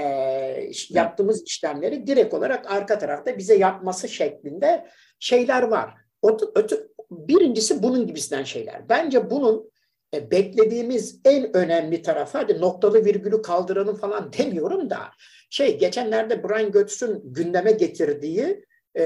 yaptığımız 0.88 1.42
işlemleri 1.46 2.06
direkt 2.06 2.34
olarak 2.34 2.70
arka 2.72 2.98
tarafta 2.98 3.38
bize 3.38 3.54
yapması 3.56 4.08
şeklinde 4.08 4.86
şeyler 5.18 5.62
var. 5.62 5.94
O, 6.22 6.38
öte, 6.54 6.76
birincisi 7.10 7.82
bunun 7.82 8.06
gibisinden 8.06 8.44
şeyler. 8.44 8.88
Bence 8.88 9.30
bunun 9.30 9.70
e, 10.14 10.30
beklediğimiz 10.30 11.20
en 11.24 11.56
önemli 11.56 12.02
tarafı, 12.02 12.38
hadi 12.38 12.60
noktalı 12.60 13.04
virgülü 13.04 13.42
kaldıranın 13.42 13.94
falan 13.94 14.32
demiyorum 14.32 14.90
da, 14.90 14.98
şey 15.50 15.78
geçenlerde 15.78 16.42
Brian 16.42 16.72
Götz'ün 16.72 17.22
gündeme 17.24 17.72
getirdiği 17.72 18.64
e, 18.94 19.04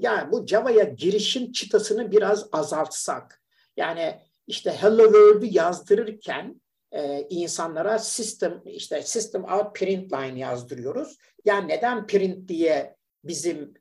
yani 0.00 0.32
bu 0.32 0.46
Java'ya 0.46 0.84
girişim 0.84 1.52
çıtasını 1.52 2.10
biraz 2.10 2.46
azaltsak. 2.52 3.42
Yani 3.76 4.20
işte 4.46 4.70
Hello 4.70 5.04
World'ü 5.04 5.46
yazdırırken 5.46 6.60
e, 6.92 7.26
insanlara 7.30 7.98
system 7.98 8.62
işte 8.64 9.02
system 9.02 9.44
out 9.44 9.74
print 9.74 10.12
line 10.12 10.38
yazdırıyoruz. 10.38 11.16
Yani 11.44 11.68
neden 11.68 12.06
print 12.06 12.48
diye 12.48 12.96
bizim 13.24 13.74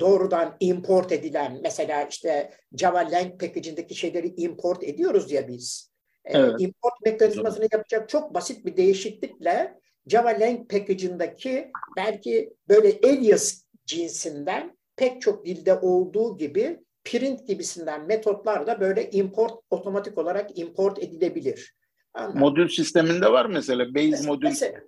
doğrudan 0.00 0.56
import 0.60 1.12
edilen 1.12 1.58
mesela 1.62 2.02
işte 2.02 2.50
Java 2.76 2.98
Lang 2.98 3.40
package'indeki 3.40 3.94
şeyleri 3.94 4.34
import 4.36 4.84
ediyoruz 4.84 5.32
ya 5.32 5.48
biz. 5.48 5.92
E, 6.24 6.38
evet. 6.38 6.60
import 6.60 6.94
mekanizmasını 7.04 7.68
yapacak 7.72 8.08
çok 8.08 8.34
basit 8.34 8.66
bir 8.66 8.76
değişiklikle 8.76 9.78
Java 10.06 10.28
Lang 10.28 10.70
package'indeki 10.70 11.70
belki 11.96 12.52
böyle 12.68 12.98
alias 13.04 13.62
cinsinden 13.86 14.78
pek 14.96 15.22
çok 15.22 15.46
dilde 15.46 15.74
olduğu 15.74 16.38
gibi 16.38 16.80
print 17.04 17.46
gibisinden 17.46 18.06
metotlar 18.06 18.66
da 18.66 18.80
böyle 18.80 19.10
import 19.10 19.52
otomatik 19.70 20.18
olarak 20.18 20.58
import 20.58 20.98
edilebilir. 21.02 21.74
Anladın? 22.14 22.40
Modül 22.40 22.68
sisteminde 22.68 23.32
var 23.32 23.46
mesela 23.46 23.94
base 23.94 24.08
mesela, 24.10 24.32
modül 24.32 24.48
mesela, 24.48 24.80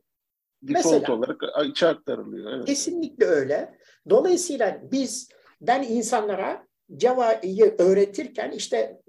default 0.62 1.00
mesela, 1.00 1.18
olarak 1.18 1.40
içe 1.66 1.86
aktarılıyor. 1.86 2.52
Evet. 2.52 2.64
Kesinlikle 2.66 3.24
öyle. 3.26 3.78
Dolayısıyla 4.10 4.80
biz 4.82 5.28
ben 5.60 5.82
insanlara 5.82 6.66
Java'yı 6.98 7.74
öğretirken 7.78 8.50
işte 8.50 9.00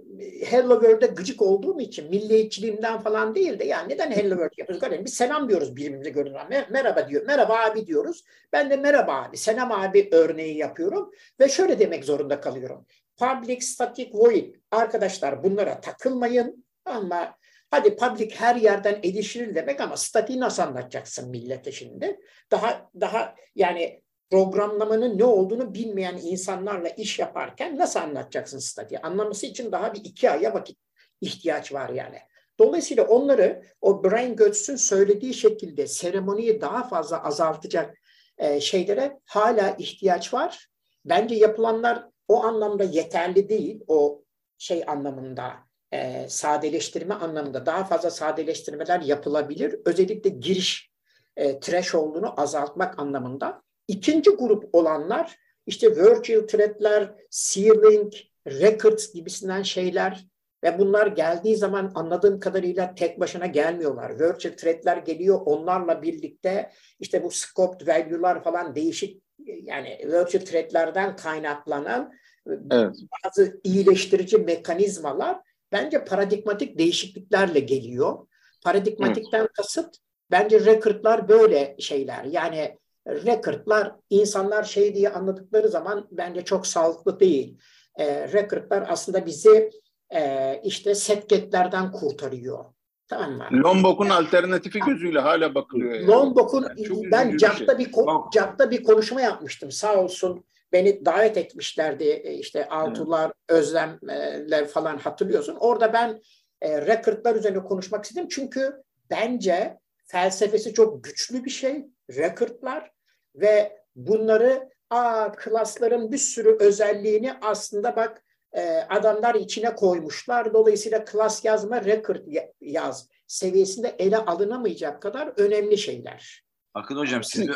Hello 0.46 0.82
World'e 0.82 1.06
gıcık 1.06 1.42
olduğum 1.42 1.80
için 1.80 2.10
milliyetçiliğimden 2.10 3.00
falan 3.00 3.36
değil 3.36 3.60
de 3.60 3.64
yani 3.64 3.94
neden 3.94 4.12
Hello 4.12 4.30
World 4.30 4.58
yapıyoruz? 4.58 4.82
Kardeşim 4.82 5.06
biz 5.06 5.14
selam 5.14 5.50
diyoruz 5.50 5.76
birbirimize 5.76 6.10
görünen. 6.10 6.66
Merhaba 6.70 7.10
diyor. 7.10 7.26
Merhaba 7.28 7.60
abi 7.60 7.88
diyoruz. 7.88 8.24
Ben 8.54 8.70
de 8.70 8.78
merhaba 8.78 9.24
abi, 9.24 9.38
selam 9.38 9.72
abi 9.72 10.10
örneği 10.12 10.58
yapıyorum 10.58 11.12
ve 11.40 11.50
şöyle 11.50 11.80
demek 11.80 12.06
zorunda 12.06 12.40
kalıyorum. 12.40 12.86
Public 13.18 13.62
static 13.62 14.10
void. 14.14 14.56
Arkadaşlar 14.72 15.44
bunlara 15.44 15.82
takılmayın 15.82 16.66
ama 16.86 17.36
hadi 17.72 17.96
public 17.96 18.30
her 18.36 18.56
yerden 18.56 19.00
erişilir 19.04 19.56
demek 19.56 19.82
ama 19.82 19.98
statiği 19.98 20.40
nasıl 20.40 20.64
anlatacaksın 20.64 21.30
millete 21.30 21.72
şimdi? 21.72 22.20
Daha 22.52 22.90
daha 23.02 23.36
yani 23.56 24.02
programlamanın 24.32 25.18
ne 25.18 25.26
olduğunu 25.26 25.74
bilmeyen 25.74 26.18
insanlarla 26.18 26.90
iş 26.90 27.20
yaparken 27.20 27.78
nasıl 27.78 28.00
anlatacaksın 28.00 28.60
statiği? 28.60 29.00
Anlaması 29.00 29.46
için 29.46 29.72
daha 29.72 29.94
bir 29.94 30.00
iki 30.04 30.32
aya 30.32 30.54
vakit 30.54 30.78
ihtiyaç 31.22 31.74
var 31.74 31.90
yani. 31.90 32.20
Dolayısıyla 32.60 33.04
onları 33.08 33.64
o 33.82 34.04
Brian 34.04 34.36
Götz'ün 34.36 34.76
söylediği 34.76 35.34
şekilde 35.34 35.88
seremoniyi 35.88 36.62
daha 36.62 36.84
fazla 36.84 37.24
azaltacak 37.24 37.98
e, 38.38 38.62
şeylere 38.62 39.20
hala 39.26 39.70
ihtiyaç 39.70 40.34
var. 40.34 40.68
Bence 41.06 41.36
yapılanlar 41.36 42.08
o 42.28 42.44
anlamda 42.44 42.84
yeterli 42.84 43.50
değil. 43.50 43.84
O 43.88 44.24
şey 44.58 44.84
anlamında 44.88 45.54
e, 45.92 46.30
sadeleştirme 46.30 47.14
anlamında 47.14 47.66
daha 47.66 47.84
fazla 47.84 48.12
sadeleştirmeler 48.12 49.02
yapılabilir. 49.02 49.76
Özellikle 49.86 50.30
giriş 50.30 50.92
e, 51.38 51.60
threshold'unu 51.60 52.42
azaltmak 52.42 53.00
anlamında. 53.00 53.62
İkinci 53.92 54.30
grup 54.30 54.70
olanlar 54.74 55.38
işte 55.66 55.96
virtual 55.96 56.48
threadler, 56.48 57.16
sealing, 57.30 58.14
records 58.48 59.14
gibisinden 59.14 59.62
şeyler 59.62 60.26
ve 60.64 60.80
bunlar 60.80 61.08
geldiği 61.08 61.56
zaman 61.56 61.92
anladığım 61.96 62.40
kadarıyla 62.40 62.96
tek 62.96 63.20
başına 63.20 63.46
gelmiyorlar. 63.46 64.20
Virtual 64.20 64.54
threadler 64.54 64.98
geliyor 64.98 65.40
onlarla 65.46 66.02
birlikte 66.02 66.72
işte 67.00 67.24
bu 67.24 67.32
scoped 67.32 67.88
value'lar 67.88 68.44
falan 68.44 68.76
değişik 68.76 69.24
yani 69.46 70.00
virtual 70.06 70.46
threadlerden 70.46 71.16
kaynaklanan 71.16 72.14
evet. 72.48 72.96
bazı 73.26 73.60
iyileştirici 73.64 74.38
mekanizmalar 74.38 75.38
bence 75.72 76.06
paradigmatik 76.06 76.78
değişikliklerle 76.78 77.60
geliyor. 77.60 78.28
Paradigmatikten 78.64 79.40
evet. 79.40 79.54
kasıt 79.54 79.98
bence 80.32 80.66
recordlar 80.66 81.28
böyle 81.28 81.76
şeyler. 81.80 82.24
Yani 82.24 82.81
recordlar 83.08 83.96
insanlar 84.10 84.64
şey 84.64 84.96
diye 84.96 85.10
anladıkları 85.10 85.70
zaman 85.70 86.08
bence 86.12 86.46
çok 86.46 86.68
sağlıklı 86.68 87.20
değil. 87.20 87.58
E, 87.96 88.28
recordlar 88.34 88.86
aslında 88.90 89.26
bizi 89.26 89.72
e, 90.14 90.62
işte 90.64 90.96
setgetlerden 90.96 91.92
kurtarıyor. 91.92 92.66
Tamam 93.08 93.32
mı? 93.32 93.48
Lombok'un 93.52 94.10
alternatifi 94.10 94.80
gözüyle 94.80 95.20
hala 95.20 95.56
bakılıyor. 95.56 95.94
Yani. 95.94 96.08
Lombok'un 96.08 96.64
yani 96.78 97.12
ben 97.12 97.38
CAP'ta 97.38 97.80
bir, 97.80 97.84
şey. 97.84 97.94
bir 97.94 98.32
CAP'ta 98.34 98.72
bir 98.72 98.84
konuşma 98.84 99.22
yapmıştım. 99.22 99.72
Sağ 99.72 99.96
olsun 99.96 100.44
beni 100.72 101.06
davet 101.06 101.38
etmişlerdi 101.38 102.04
e, 102.04 102.34
işte 102.34 102.70
Altular, 102.70 103.26
evet. 103.26 103.60
Özlemler 103.60 104.68
falan 104.68 104.98
hatırlıyorsun. 104.98 105.56
Orada 105.60 105.94
ben 105.94 106.22
e, 106.62 106.82
recordlar 106.82 107.36
üzerine 107.36 107.64
konuşmak 107.64 108.06
istedim. 108.06 108.28
Çünkü 108.30 108.84
bence 109.10 109.78
felsefesi 110.06 110.74
çok 110.74 111.04
güçlü 111.04 111.46
bir 111.46 111.50
şey 111.50 111.86
recordlar 112.16 112.92
ve 113.36 113.82
bunları 113.96 114.70
a 114.90 115.32
klasların 115.32 116.12
bir 116.12 116.18
sürü 116.18 116.58
özelliğini 116.60 117.34
aslında 117.42 117.96
bak 117.96 118.24
e, 118.54 118.62
adamlar 118.90 119.36
içine 119.36 119.76
koymuşlar. 119.76 120.54
Dolayısıyla 120.54 121.06
klas 121.06 121.46
yazma 121.46 121.86
record 121.86 122.28
yaz 122.62 123.10
seviyesinde 123.28 123.96
ele 124.00 124.18
alınamayacak 124.18 125.02
kadar 125.02 125.34
önemli 125.38 125.78
şeyler. 125.78 126.44
Akın 126.74 126.98
Hocam 126.98 127.24
siz 127.24 127.48
bir 127.48 127.56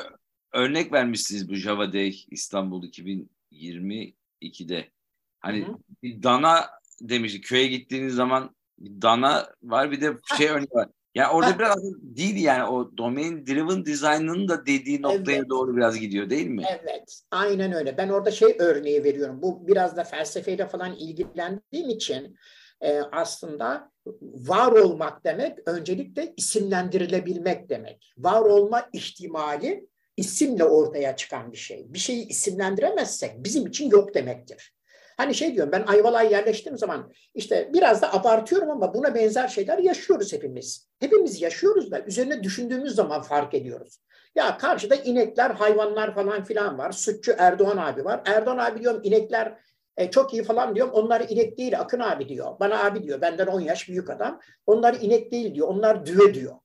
örnek 0.53 0.93
vermişsiniz 0.93 1.49
bu 1.49 1.55
Java 1.55 1.93
Day 1.93 2.25
İstanbul 2.31 2.83
2022'de. 2.83 4.89
Hani 5.39 5.67
Hı-hı. 5.67 5.77
bir 6.03 6.23
dana 6.23 6.65
demiş 7.01 7.41
köye 7.41 7.67
gittiğiniz 7.67 8.13
zaman 8.13 8.55
bir 8.77 9.01
dana 9.01 9.53
var 9.63 9.91
bir 9.91 10.01
de 10.01 10.17
şey 10.37 10.47
örneği 10.47 10.67
var. 10.71 10.89
Ya 11.15 11.31
orada 11.31 11.51
ha. 11.51 11.59
biraz 11.59 11.83
değil 12.01 12.43
yani 12.43 12.63
o 12.69 12.97
domain 12.97 13.45
driven 13.45 13.85
design'ın 13.85 14.47
da 14.47 14.65
dediği 14.65 15.01
noktaya 15.01 15.37
evet. 15.37 15.49
doğru 15.49 15.75
biraz 15.75 15.99
gidiyor 15.99 16.29
değil 16.29 16.47
mi? 16.47 16.63
Evet. 16.69 17.21
Aynen 17.31 17.73
öyle. 17.73 17.97
Ben 17.97 18.09
orada 18.09 18.31
şey 18.31 18.55
örneği 18.59 19.03
veriyorum. 19.03 19.41
Bu 19.41 19.67
biraz 19.67 19.97
da 19.97 20.03
felsefeyle 20.03 20.67
falan 20.67 20.95
ilgilendiğim 20.95 21.89
için 21.89 22.35
e, 22.81 22.99
aslında 22.99 23.91
var 24.21 24.71
olmak 24.71 25.25
demek 25.25 25.57
öncelikle 25.65 26.33
isimlendirilebilmek 26.37 27.69
demek. 27.69 28.13
Var 28.17 28.41
olma 28.41 28.89
ihtimali 28.93 29.87
isimle 30.17 30.63
ortaya 30.63 31.15
çıkan 31.15 31.51
bir 31.51 31.57
şey. 31.57 31.85
Bir 31.93 31.99
şeyi 31.99 32.27
isimlendiremezsek 32.27 33.43
bizim 33.43 33.67
için 33.67 33.89
yok 33.89 34.13
demektir. 34.13 34.74
Hani 35.17 35.35
şey 35.35 35.53
diyorum 35.53 35.71
ben 35.71 35.83
Ayvalık'a 35.87 36.21
yerleştiğim 36.21 36.77
zaman 36.77 37.11
işte 37.33 37.69
biraz 37.73 38.01
da 38.01 38.13
abartıyorum 38.13 38.69
ama 38.69 38.93
buna 38.93 39.15
benzer 39.15 39.47
şeyler 39.47 39.77
yaşıyoruz 39.77 40.33
hepimiz. 40.33 40.87
Hepimiz 40.99 41.41
yaşıyoruz 41.41 41.91
da 41.91 42.01
üzerine 42.01 42.43
düşündüğümüz 42.43 42.95
zaman 42.95 43.21
fark 43.21 43.53
ediyoruz. 43.53 43.99
Ya 44.35 44.57
karşıda 44.57 44.95
inekler, 44.95 45.49
hayvanlar 45.49 46.15
falan 46.15 46.43
filan 46.43 46.77
var. 46.77 46.91
Sütçü 46.91 47.35
Erdoğan 47.37 47.77
abi 47.77 48.05
var. 48.05 48.21
Erdoğan 48.25 48.57
abi 48.57 48.81
diyorum 48.81 49.01
inekler 49.03 49.59
e, 49.97 50.11
çok 50.11 50.33
iyi 50.33 50.43
falan 50.43 50.75
diyorum. 50.75 50.93
Onlar 50.93 51.25
inek 51.29 51.57
değil 51.57 51.79
Akın 51.79 51.99
abi 51.99 52.29
diyor. 52.29 52.59
Bana 52.59 52.83
abi 52.85 53.03
diyor. 53.03 53.21
Benden 53.21 53.47
10 53.47 53.59
yaş 53.59 53.89
büyük 53.89 54.09
adam. 54.09 54.39
Onlar 54.65 54.93
inek 55.01 55.31
değil 55.31 55.55
diyor. 55.55 55.67
Onlar 55.67 56.05
düve 56.05 56.33
diyor. 56.33 56.55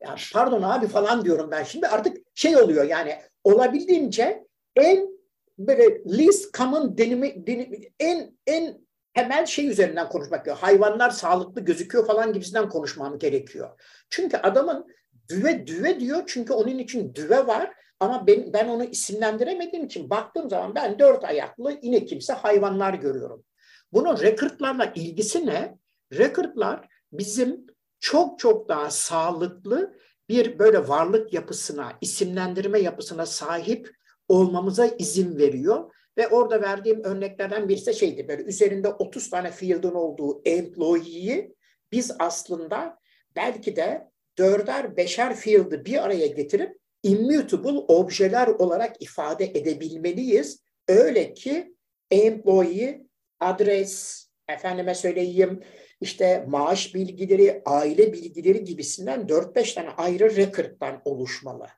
Ya 0.00 0.16
pardon 0.32 0.62
abi 0.62 0.88
falan 0.88 1.24
diyorum 1.24 1.50
ben 1.50 1.62
şimdi. 1.62 1.88
Artık 1.88 2.16
şey 2.34 2.56
oluyor 2.56 2.84
yani 2.84 3.18
olabildiğince 3.44 4.46
en 4.76 5.19
böyle 5.66 6.18
least 6.18 6.54
common 6.54 6.98
denimi, 6.98 7.46
denimi 7.46 7.80
en 8.00 8.38
en 8.46 8.80
temel 9.14 9.46
şey 9.46 9.68
üzerinden 9.68 10.08
konuşmak 10.08 10.44
gerekiyor. 10.44 10.70
Hayvanlar 10.70 11.10
sağlıklı 11.10 11.60
gözüküyor 11.60 12.06
falan 12.06 12.32
gibisinden 12.32 12.68
konuşmam 12.68 13.18
gerekiyor. 13.18 13.80
Çünkü 14.10 14.36
adamın 14.36 14.86
düve 15.28 15.66
düve 15.66 16.00
diyor 16.00 16.22
çünkü 16.26 16.52
onun 16.52 16.78
için 16.78 17.14
düve 17.14 17.46
var 17.46 17.70
ama 18.00 18.26
ben, 18.26 18.52
ben 18.52 18.68
onu 18.68 18.84
isimlendiremediğim 18.84 19.86
için 19.86 20.10
baktığım 20.10 20.50
zaman 20.50 20.74
ben 20.74 20.98
dört 20.98 21.24
ayaklı 21.24 21.78
inek 21.82 22.08
kimse 22.08 22.32
hayvanlar 22.32 22.94
görüyorum. 22.94 23.44
Bunun 23.92 24.20
recordlarla 24.20 24.92
ilgisi 24.94 25.46
ne? 25.46 25.78
Recordlar 26.12 26.88
bizim 27.12 27.66
çok 28.00 28.38
çok 28.38 28.68
daha 28.68 28.90
sağlıklı 28.90 29.96
bir 30.28 30.58
böyle 30.58 30.88
varlık 30.88 31.32
yapısına, 31.32 31.92
isimlendirme 32.00 32.78
yapısına 32.78 33.26
sahip 33.26 33.99
olmamıza 34.30 34.86
izin 34.86 35.38
veriyor. 35.38 35.92
Ve 36.18 36.28
orada 36.28 36.62
verdiğim 36.62 37.04
örneklerden 37.04 37.68
birisi 37.68 37.86
de 37.86 37.92
şeydi 37.92 38.28
böyle 38.28 38.42
üzerinde 38.42 38.88
30 38.88 39.30
tane 39.30 39.50
field'ın 39.50 39.94
olduğu 39.94 40.42
employee'yi 40.44 41.54
biz 41.92 42.12
aslında 42.18 42.98
belki 43.36 43.76
de 43.76 44.08
dörder 44.38 44.96
beşer 44.96 45.36
field'ı 45.36 45.84
bir 45.84 46.04
araya 46.04 46.26
getirip 46.26 46.76
immutable 47.02 47.78
objeler 47.88 48.46
olarak 48.46 49.02
ifade 49.02 49.44
edebilmeliyiz. 49.44 50.62
Öyle 50.88 51.34
ki 51.34 51.74
employee, 52.10 53.06
adres, 53.40 54.26
efendime 54.48 54.94
söyleyeyim 54.94 55.60
işte 56.00 56.44
maaş 56.48 56.94
bilgileri, 56.94 57.62
aile 57.66 58.12
bilgileri 58.12 58.64
gibisinden 58.64 59.20
4-5 59.20 59.74
tane 59.74 59.88
ayrı 59.88 60.36
record'dan 60.36 61.02
oluşmalı. 61.04 61.68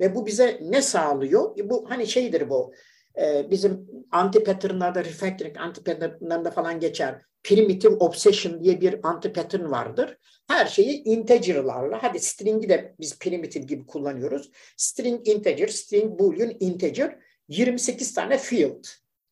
Ve 0.00 0.14
bu 0.14 0.26
bize 0.26 0.60
ne 0.62 0.82
sağlıyor? 0.82 1.58
E, 1.58 1.70
bu 1.70 1.90
hani 1.90 2.06
şeydir 2.06 2.50
bu. 2.50 2.74
E, 3.18 3.50
bizim 3.50 3.86
anti-pattern'larda, 4.12 5.04
refactoring 5.04 5.56
anti-pattern'larında 5.56 6.50
falan 6.50 6.80
geçer. 6.80 7.22
Primitive 7.42 7.94
obsession 7.94 8.64
diye 8.64 8.80
bir 8.80 8.92
anti-pattern 8.92 9.70
vardır. 9.70 10.18
Her 10.48 10.66
şeyi 10.66 11.02
integer'larla, 11.04 12.02
hadi 12.02 12.20
string'i 12.20 12.68
de 12.68 12.94
biz 13.00 13.18
primitive 13.18 13.64
gibi 13.64 13.86
kullanıyoruz. 13.86 14.50
String 14.76 15.28
integer, 15.28 15.68
string 15.68 16.18
boolean 16.18 16.52
integer, 16.60 17.18
28 17.48 18.14
tane 18.14 18.38
field. 18.38 18.84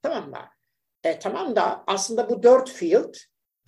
Tamam 0.02 0.30
mı? 0.30 0.38
E, 1.04 1.18
tamam 1.18 1.56
da 1.56 1.84
aslında 1.86 2.30
bu 2.30 2.42
dört 2.42 2.70
field 2.70 3.14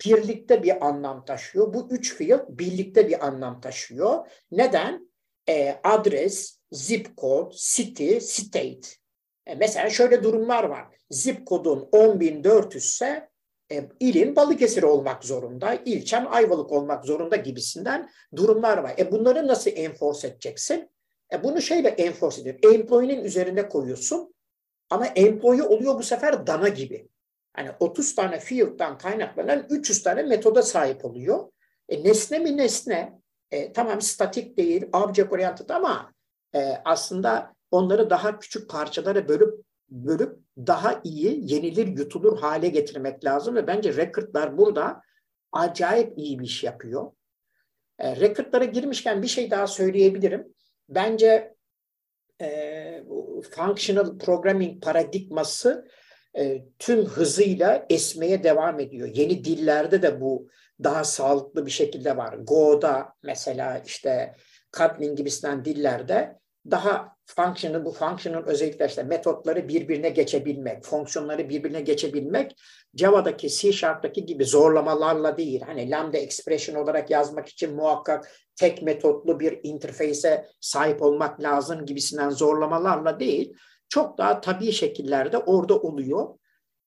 birlikte 0.05 0.63
bir 0.63 0.87
anlam 0.87 1.25
taşıyor. 1.25 1.73
Bu 1.73 1.87
üç 1.91 2.15
field 2.15 2.43
birlikte 2.49 3.09
bir 3.09 3.27
anlam 3.27 3.61
taşıyor. 3.61 4.27
Neden? 4.51 5.11
E, 5.49 5.79
adres, 5.83 6.56
zip 6.71 7.17
code, 7.17 7.55
city, 7.57 8.19
state. 8.19 8.87
E, 9.45 9.55
mesela 9.55 9.89
şöyle 9.89 10.23
durumlar 10.23 10.63
var. 10.63 10.87
Zip 11.11 11.45
kodun 11.45 11.79
10.400 11.91 12.77
ise 12.77 13.29
e, 13.71 13.89
ilin 13.99 14.35
Balıkesir 14.35 14.83
olmak 14.83 15.23
zorunda, 15.23 15.73
ilçen 15.85 16.25
Ayvalık 16.25 16.71
olmak 16.71 17.05
zorunda 17.05 17.35
gibisinden 17.35 18.09
durumlar 18.35 18.77
var. 18.77 18.95
E 18.97 19.11
bunları 19.11 19.47
nasıl 19.47 19.71
enforce 19.75 20.27
edeceksin? 20.27 20.89
E 21.33 21.43
bunu 21.43 21.61
şeyle 21.61 21.89
enforce 21.89 22.41
ediyor. 22.41 22.73
Employee'nin 22.73 23.23
üzerine 23.23 23.69
koyuyorsun 23.69 24.33
ama 24.89 25.05
employee 25.05 25.63
oluyor 25.63 25.95
bu 25.95 26.03
sefer 26.03 26.47
dana 26.47 26.67
gibi. 26.67 27.09
Yani 27.57 27.71
30 27.79 28.15
tane 28.15 28.39
field'dan 28.39 28.97
kaynaklanan 28.97 29.65
300 29.69 30.03
tane 30.03 30.23
metoda 30.23 30.61
sahip 30.61 31.05
oluyor. 31.05 31.51
E, 31.89 32.03
nesne 32.03 32.39
mi 32.39 32.57
nesne? 32.57 33.13
E, 33.51 33.73
tamam 33.73 34.01
statik 34.01 34.57
değil, 34.57 34.85
object 34.93 35.33
oriented 35.33 35.69
ama 35.69 36.13
e, 36.55 36.81
aslında 36.85 37.53
onları 37.71 38.09
daha 38.09 38.39
küçük 38.39 38.69
parçalara 38.69 39.27
bölüp 39.27 39.65
bölüp 39.89 40.39
daha 40.57 41.01
iyi 41.03 41.53
yenilir 41.53 41.87
yutulur 41.87 42.39
hale 42.39 42.69
getirmek 42.69 43.25
lazım 43.25 43.55
ve 43.55 43.67
bence 43.67 43.95
recordlar 43.95 44.57
burada 44.57 45.01
acayip 45.51 46.17
iyi 46.17 46.39
bir 46.39 46.45
iş 46.45 46.63
yapıyor. 46.63 47.11
E, 47.99 48.15
recordlara 48.15 48.65
girmişken 48.65 49.21
bir 49.21 49.27
şey 49.27 49.51
daha 49.51 49.67
söyleyebilirim. 49.67 50.53
Bence 50.89 51.55
e, 52.41 53.03
functional 53.51 54.17
programming 54.17 54.83
paradigması 54.83 55.87
e, 56.37 56.65
tüm 56.79 57.05
hızıyla 57.05 57.85
esmeye 57.89 58.43
devam 58.43 58.79
ediyor. 58.79 59.07
Yeni 59.13 59.43
dillerde 59.43 60.01
de 60.01 60.21
bu 60.21 60.49
daha 60.83 61.03
sağlıklı 61.03 61.65
bir 61.65 61.71
şekilde 61.71 62.17
var. 62.17 62.33
Go'da 62.33 63.13
mesela 63.23 63.81
işte 63.85 64.35
Kotlin 64.71 65.15
gibisinden 65.15 65.65
dillerde 65.65 66.39
daha 66.71 67.15
function'ın 67.25 67.85
bu 67.85 67.91
function'ın 67.91 68.43
özellikle 68.43 68.85
işte 68.85 69.03
metotları 69.03 69.67
birbirine 69.67 70.09
geçebilmek, 70.09 70.85
fonksiyonları 70.85 71.49
birbirine 71.49 71.81
geçebilmek 71.81 72.55
Java'daki 72.95 73.49
C 73.49 73.71
Sharp'taki 73.71 74.25
gibi 74.25 74.45
zorlamalarla 74.45 75.37
değil. 75.37 75.61
Hani 75.61 75.89
lambda 75.89 76.17
expression 76.17 76.75
olarak 76.75 77.09
yazmak 77.09 77.47
için 77.47 77.75
muhakkak 77.75 78.31
tek 78.55 78.81
metotlu 78.81 79.39
bir 79.39 79.59
interface'e 79.63 80.45
sahip 80.61 81.01
olmak 81.01 81.41
lazım 81.41 81.85
gibisinden 81.85 82.29
zorlamalarla 82.29 83.19
değil. 83.19 83.53
Çok 83.89 84.17
daha 84.17 84.41
tabii 84.41 84.71
şekillerde 84.71 85.37
orada 85.37 85.79
oluyor. 85.79 86.39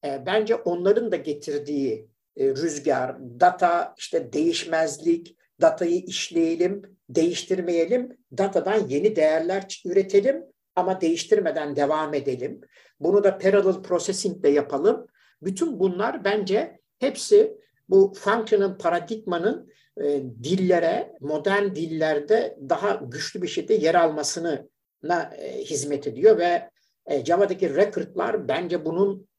E, 0.05 0.23
bence 0.27 0.55
onların 0.55 1.13
da 1.13 1.17
getirdiği 1.17 2.09
e, 2.37 2.49
rüzgar, 2.49 3.17
data, 3.41 3.95
işte 3.99 4.33
değişmezlik, 4.33 5.37
datayı 5.61 6.01
işleyelim, 6.01 7.00
değiştirmeyelim, 7.15 8.19
datadan 8.39 8.89
yeni 8.89 9.17
değerler 9.17 9.83
üretelim 9.85 10.45
ama 10.77 11.01
değiştirmeden 11.01 11.77
devam 11.77 12.15
edelim. 12.15 12.61
Bunu 13.01 13.25
da 13.25 13.39
parallel 13.39 13.83
processing 13.83 14.43
de 14.43 14.49
yapalım. 14.49 15.07
Bütün 15.43 15.81
bunlar 15.81 16.25
bence 16.25 16.81
hepsi 16.99 17.57
bu 17.89 18.13
functional 18.17 18.79
paradigmanın 18.79 19.73
e, 20.01 20.23
dillere, 20.43 21.13
modern 21.21 21.75
dillerde 21.75 22.59
daha 22.69 22.93
güçlü 22.93 23.43
bir 23.43 23.49
şekilde 23.49 23.75
yer 23.75 23.95
almasına 23.95 25.33
e, 25.39 25.65
hizmet 25.65 26.07
ediyor 26.07 26.39
ve 26.39 26.71
e, 27.07 27.25
Java'daki 27.25 27.75
record'lar 27.75 28.49
bence 28.49 28.85
bunun 28.85 29.31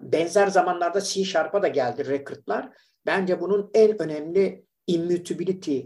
benzer 0.00 0.46
zamanlarda 0.46 1.00
C 1.00 1.24
Sharp'a 1.24 1.62
da 1.62 1.68
geldi 1.68 2.06
record'lar. 2.06 2.68
Bence 3.06 3.40
bunun 3.40 3.70
en 3.74 4.02
önemli 4.02 4.64
immutability 4.86 5.80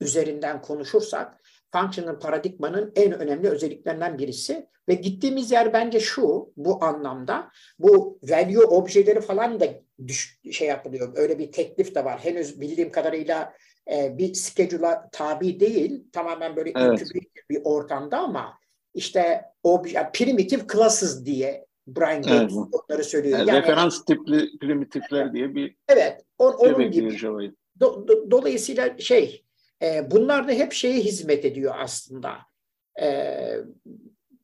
üzerinden 0.00 0.62
konuşursak 0.62 1.40
functional 1.72 2.18
paradigmanın 2.18 2.92
en 2.96 3.12
önemli 3.12 3.48
özelliklerinden 3.48 4.18
birisi 4.18 4.66
ve 4.88 4.94
gittiğimiz 4.94 5.50
yer 5.50 5.72
bence 5.72 6.00
şu 6.00 6.52
bu 6.56 6.84
anlamda 6.84 7.50
bu 7.78 8.18
value 8.22 8.64
objeleri 8.64 9.20
falan 9.20 9.60
da 9.60 9.66
düş, 10.06 10.40
şey 10.52 10.68
yapılıyor. 10.68 11.12
Öyle 11.16 11.38
bir 11.38 11.52
teklif 11.52 11.94
de 11.94 12.04
var. 12.04 12.20
Henüz 12.24 12.60
bildiğim 12.60 12.90
kadarıyla 12.92 13.52
e, 13.92 14.18
bir 14.18 14.34
schedule'a 14.34 15.10
tabi 15.12 15.60
değil. 15.60 16.04
Tamamen 16.12 16.56
böyle 16.56 16.72
evet. 16.76 17.02
bir 17.50 17.60
ortamda 17.64 18.18
ama 18.18 18.58
işte 18.94 19.44
obje, 19.62 20.10
primitive 20.14 20.62
classes 20.72 21.24
diye 21.24 21.66
Brian 21.86 22.22
Gates 22.22 22.38
evet. 22.40 22.52
onları 22.72 23.04
söylüyor. 23.04 23.38
Yani, 23.38 23.48
yani, 23.48 23.62
referans 23.62 24.04
tipli 24.04 24.58
primitifler 24.58 25.32
diye 25.32 25.54
bir 25.54 25.76
Evet. 25.88 26.24
On, 26.38 26.52
onun 26.52 26.90
gibi. 26.90 27.18
Do, 27.80 28.08
do, 28.08 28.30
dolayısıyla 28.30 28.98
şey 28.98 29.45
e, 29.82 30.10
bunlar 30.10 30.48
da 30.48 30.52
hep 30.52 30.72
şeye 30.72 31.00
hizmet 31.00 31.44
ediyor 31.44 31.74
aslında. 31.78 32.36
E, 33.02 33.56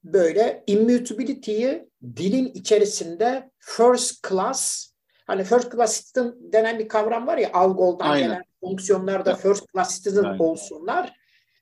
böyle 0.05 0.65
immutability'yi 0.67 1.89
dilin 2.17 2.47
içerisinde 2.47 3.51
first 3.59 4.29
class 4.29 4.93
Hani 5.27 5.45
first 5.45 5.73
class 5.73 6.01
citizen 6.05 6.35
denen 6.53 6.79
bir 6.79 6.89
kavram 6.89 7.27
var 7.27 7.39
ya 7.39 7.51
Algol'dan 7.53 8.11
Aynen. 8.11 8.29
gelen 8.29 8.43
fonksiyonlarda 8.61 9.35
first 9.35 9.73
class 9.73 9.97
citizen 9.97 10.25
Aynen. 10.25 10.39
olsunlar. 10.39 11.13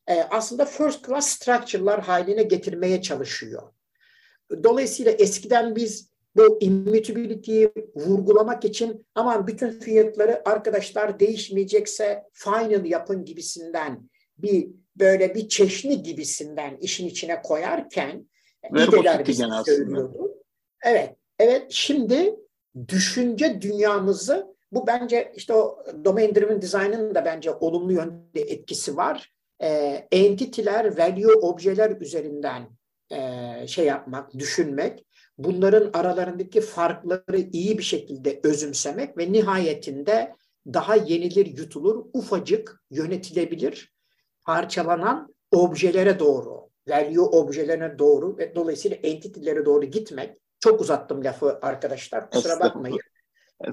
E, 0.06 0.22
aslında 0.22 0.64
first 0.64 1.06
class 1.06 1.28
structure'lar 1.28 2.00
haline 2.00 2.42
getirmeye 2.42 3.02
çalışıyor. 3.02 3.62
Dolayısıyla 4.64 5.12
eskiden 5.12 5.76
biz 5.76 6.10
bu 6.36 6.58
immutability'yi 6.60 7.72
vurgulamak 7.96 8.64
için 8.64 9.06
aman 9.14 9.46
bütün 9.46 9.70
fiyatları 9.70 10.48
arkadaşlar 10.48 11.20
değişmeyecekse 11.20 12.24
final 12.32 12.84
yapın 12.84 13.24
gibisinden 13.24 14.10
bir 14.38 14.68
böyle 14.96 15.34
bir 15.34 15.48
çeşni 15.48 16.02
gibisinden 16.02 16.76
işin 16.76 17.06
içine 17.06 17.42
koyarken 17.42 18.26
İdeler 18.70 19.26
bize 19.26 19.44
söylüyordu. 19.66 20.42
Evet, 20.84 21.16
evet 21.38 21.66
şimdi 21.70 22.34
düşünce 22.88 23.62
dünyamızı 23.62 24.54
bu 24.72 24.86
bence 24.86 25.32
işte 25.36 25.54
o 25.54 25.84
domain 26.04 26.34
driven 26.34 26.62
design'ın 26.62 27.14
da 27.14 27.24
bence 27.24 27.52
olumlu 27.52 27.92
yönde 27.92 28.40
etkisi 28.40 28.96
var. 28.96 29.32
E, 29.62 29.68
entitiler, 30.12 30.98
value 30.98 31.34
objeler 31.34 31.90
üzerinden 32.00 32.68
e, 33.12 33.66
şey 33.66 33.86
yapmak, 33.86 34.34
düşünmek, 34.38 35.06
bunların 35.44 35.90
aralarındaki 35.92 36.60
farkları 36.60 37.38
iyi 37.52 37.78
bir 37.78 37.82
şekilde 37.82 38.40
özümsemek 38.42 39.18
ve 39.18 39.32
nihayetinde 39.32 40.34
daha 40.66 40.96
yenilir, 40.96 41.46
yutulur, 41.58 42.04
ufacık, 42.12 42.82
yönetilebilir, 42.90 43.92
parçalanan 44.46 45.34
objelere 45.52 46.18
doğru 46.18 46.70
value 46.88 47.20
objelerine 47.20 47.98
doğru 47.98 48.38
ve 48.38 48.54
dolayısıyla 48.54 48.96
entitilere 48.96 49.64
doğru 49.64 49.84
gitmek. 49.84 50.36
Çok 50.60 50.80
uzattım 50.80 51.24
lafı 51.24 51.58
arkadaşlar. 51.62 52.30
Kusura 52.30 52.60
bakmayın. 52.60 52.98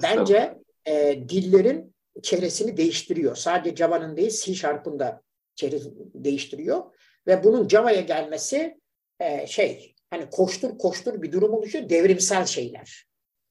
Bence 0.02 0.58
e, 0.86 1.28
dillerin 1.28 1.94
çehresini 2.22 2.76
değiştiriyor. 2.76 3.36
Sadece 3.36 3.76
Java'nın 3.76 4.16
değil 4.16 4.30
C 4.30 4.54
Sharp'ın 4.54 4.98
da 4.98 5.22
çehresini 5.54 5.94
değiştiriyor. 6.14 6.82
Ve 7.26 7.44
bunun 7.44 7.68
Java'ya 7.68 8.00
gelmesi 8.00 8.80
e, 9.20 9.46
şey 9.46 9.94
hani 10.10 10.30
koştur 10.30 10.78
koştur 10.78 11.22
bir 11.22 11.32
durum 11.32 11.54
oluşuyor. 11.54 11.88
Devrimsel 11.88 12.46
şeyler. 12.46 13.06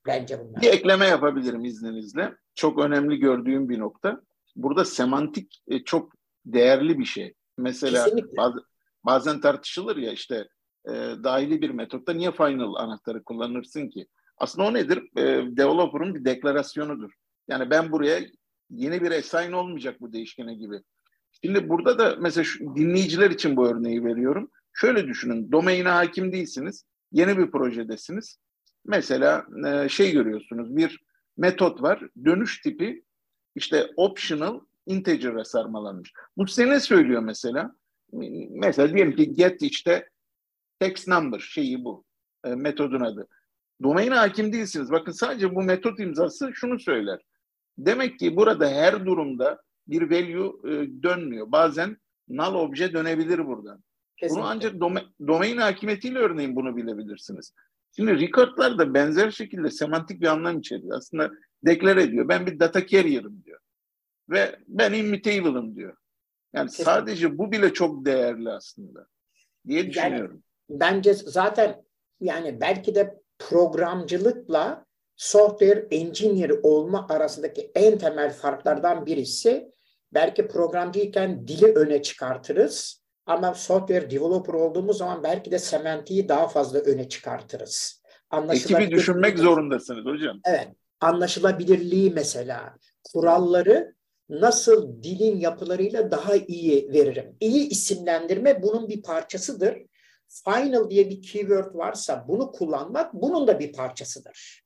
Bence 0.08 0.40
bunlar. 0.40 0.62
Bir 0.62 0.68
ekleme 0.68 1.06
yapabilirim 1.08 1.66
izninizle. 1.66 2.36
Çok 2.56 2.80
önemli 2.80 3.18
gördüğüm 3.18 3.70
bir 3.70 3.80
nokta. 3.80 4.22
Burada 4.56 4.86
semantik 4.86 5.64
e, 5.68 5.84
çok 5.84 6.14
değerli 6.46 7.00
bir 7.00 7.06
şey. 7.06 7.34
Mesela 7.58 8.04
Kesinlikle. 8.04 8.42
bazen 9.04 9.42
tartışılır 9.42 9.98
ya 9.98 10.12
işte 10.12 10.48
e, 10.88 10.92
dahili 11.24 11.62
bir 11.62 11.70
metotta 11.70 12.14
niye 12.14 12.32
final 12.32 12.74
anahtarı 12.76 13.24
kullanırsın 13.24 13.90
ki? 13.90 14.08
Aslında 14.38 14.68
o 14.68 14.74
nedir? 14.74 14.98
E, 15.18 15.24
developer'ın 15.58 16.16
bir 16.16 16.26
deklarasyonudur. 16.26 17.12
Yani 17.48 17.70
ben 17.70 17.92
buraya 17.92 18.20
yeni 18.70 19.02
bir 19.02 19.12
assign 19.12 19.52
olmayacak 19.52 20.02
bu 20.02 20.14
değişkene 20.14 20.54
gibi. 20.54 20.82
Şimdi 21.44 21.70
burada 21.70 22.00
da 22.00 22.16
mesela 22.20 22.44
şu, 22.44 22.76
dinleyiciler 22.76 23.32
için 23.32 23.58
bu 23.58 23.68
örneği 23.68 24.04
veriyorum. 24.04 24.52
Şöyle 24.80 25.08
düşünün, 25.08 25.52
domaine 25.52 25.90
hakim 25.90 26.32
değilsiniz, 26.32 26.86
yeni 27.12 27.38
bir 27.38 27.52
projedesiniz. 27.52 28.38
Mesela 28.86 29.46
e, 29.68 29.90
şey 29.90 30.12
görüyorsunuz, 30.12 30.76
bir 30.76 31.04
metot 31.38 31.82
var, 31.82 32.04
dönüş 32.26 32.62
tipi 32.62 33.04
işte 33.56 33.90
optional 33.96 34.60
integer'e 34.86 35.44
sarmalanmış. 35.44 36.14
Bu 36.38 36.48
size 36.48 36.70
ne 36.70 36.80
söylüyor 36.80 37.22
mesela? 37.22 37.72
mesela 38.50 38.94
diyelim 38.94 39.16
ki 39.16 39.34
get 39.34 39.62
işte 39.62 40.10
text 40.80 41.08
number 41.08 41.40
şeyi 41.40 41.84
bu 41.84 42.06
e, 42.46 42.56
metodun 42.56 43.02
adı. 43.02 43.28
Domaine 43.84 44.16
hakim 44.16 44.54
değilsiniz. 44.54 44.92
Bakın 44.92 45.12
sadece 45.12 45.56
bu 45.56 45.64
metot 45.64 46.00
imzası 46.00 46.52
şunu 46.54 46.80
söyler. 46.80 47.22
Demek 47.78 48.20
ki 48.20 48.36
burada 48.36 48.70
her 48.70 49.06
durumda 49.06 49.62
bir 49.88 50.02
value 50.02 50.72
e, 50.72 51.04
dönmüyor. 51.04 51.52
Bazen 51.52 51.98
null 52.30 52.54
obje 52.54 52.94
dönebilir 52.94 53.48
buradan. 53.48 53.84
Kesinlikle. 54.18 54.42
Bunu 54.42 54.50
ancak 54.50 54.80
doma, 54.80 55.02
domain 55.28 55.58
hakimiyetiyle 55.58 56.20
örneğin 56.20 56.56
bunu 56.56 56.76
bilebilirsiniz. 56.76 57.54
Şimdi 57.96 58.20
recordlar 58.20 58.78
da 58.78 58.94
benzer 58.94 59.32
şekilde 59.32 59.72
semantik 59.72 60.22
bir 60.22 60.28
anlam 60.28 60.60
içeriyor. 60.60 60.98
Aslında 60.98 61.32
deklar 61.66 61.98
ediyor. 61.98 62.30
Ben 62.30 62.46
bir 62.46 62.60
data 62.60 62.88
carrier'ım 62.88 63.44
diyor. 63.44 63.60
Ve 64.30 64.60
ben 64.68 64.94
immutable'ım 64.94 65.76
diyor. 65.76 65.98
Yani 66.54 66.68
Kesinlikle. 66.68 66.92
sadece 66.92 67.38
bu 67.38 67.52
bile 67.52 67.74
çok 67.74 68.06
değerli 68.06 68.50
aslında 68.52 69.08
diye 69.68 69.90
düşünüyorum. 69.90 70.44
Yani, 70.70 70.80
bence 70.80 71.14
zaten 71.14 71.84
yani 72.20 72.62
belki 72.62 72.96
de 72.96 73.22
programcılıkla 73.40 74.86
software 75.16 75.88
engineer 75.92 76.50
olma 76.64 77.08
arasındaki 77.10 77.72
en 77.76 77.98
temel 77.98 78.34
farklardan 78.34 79.06
birisi 79.06 79.72
belki 80.14 80.48
programcıyken 80.48 81.48
dili 81.48 81.66
öne 81.66 82.02
çıkartırız 82.02 83.07
ama 83.28 83.54
software 83.54 84.12
developer 84.12 84.54
olduğumuz 84.54 84.98
zaman 84.98 85.24
belki 85.24 85.52
de 85.52 85.60
semantiği 85.60 86.30
daha 86.30 86.48
fazla 86.48 86.80
öne 86.80 87.10
çıkartırız. 87.10 88.02
Ekibi 88.52 88.92
düşünmek 88.92 89.40
zorundasınız 89.40 90.06
hocam. 90.06 90.40
Evet. 90.46 90.68
Anlaşılabilirliği 91.02 92.12
mesela, 92.12 92.76
kuralları 93.14 93.96
nasıl 94.30 95.04
dilin 95.04 95.40
yapılarıyla 95.40 96.12
daha 96.12 96.36
iyi 96.36 96.94
veririm? 96.94 97.36
İyi 97.40 97.70
isimlendirme 97.70 98.64
bunun 98.64 98.90
bir 98.90 99.02
parçasıdır. 99.02 99.78
Final 100.28 100.90
diye 100.90 101.10
bir 101.10 101.22
keyword 101.22 101.76
varsa 101.76 102.26
bunu 102.28 102.52
kullanmak 102.52 103.14
bunun 103.14 103.48
da 103.48 103.60
bir 103.60 103.74
parçasıdır. 103.74 104.64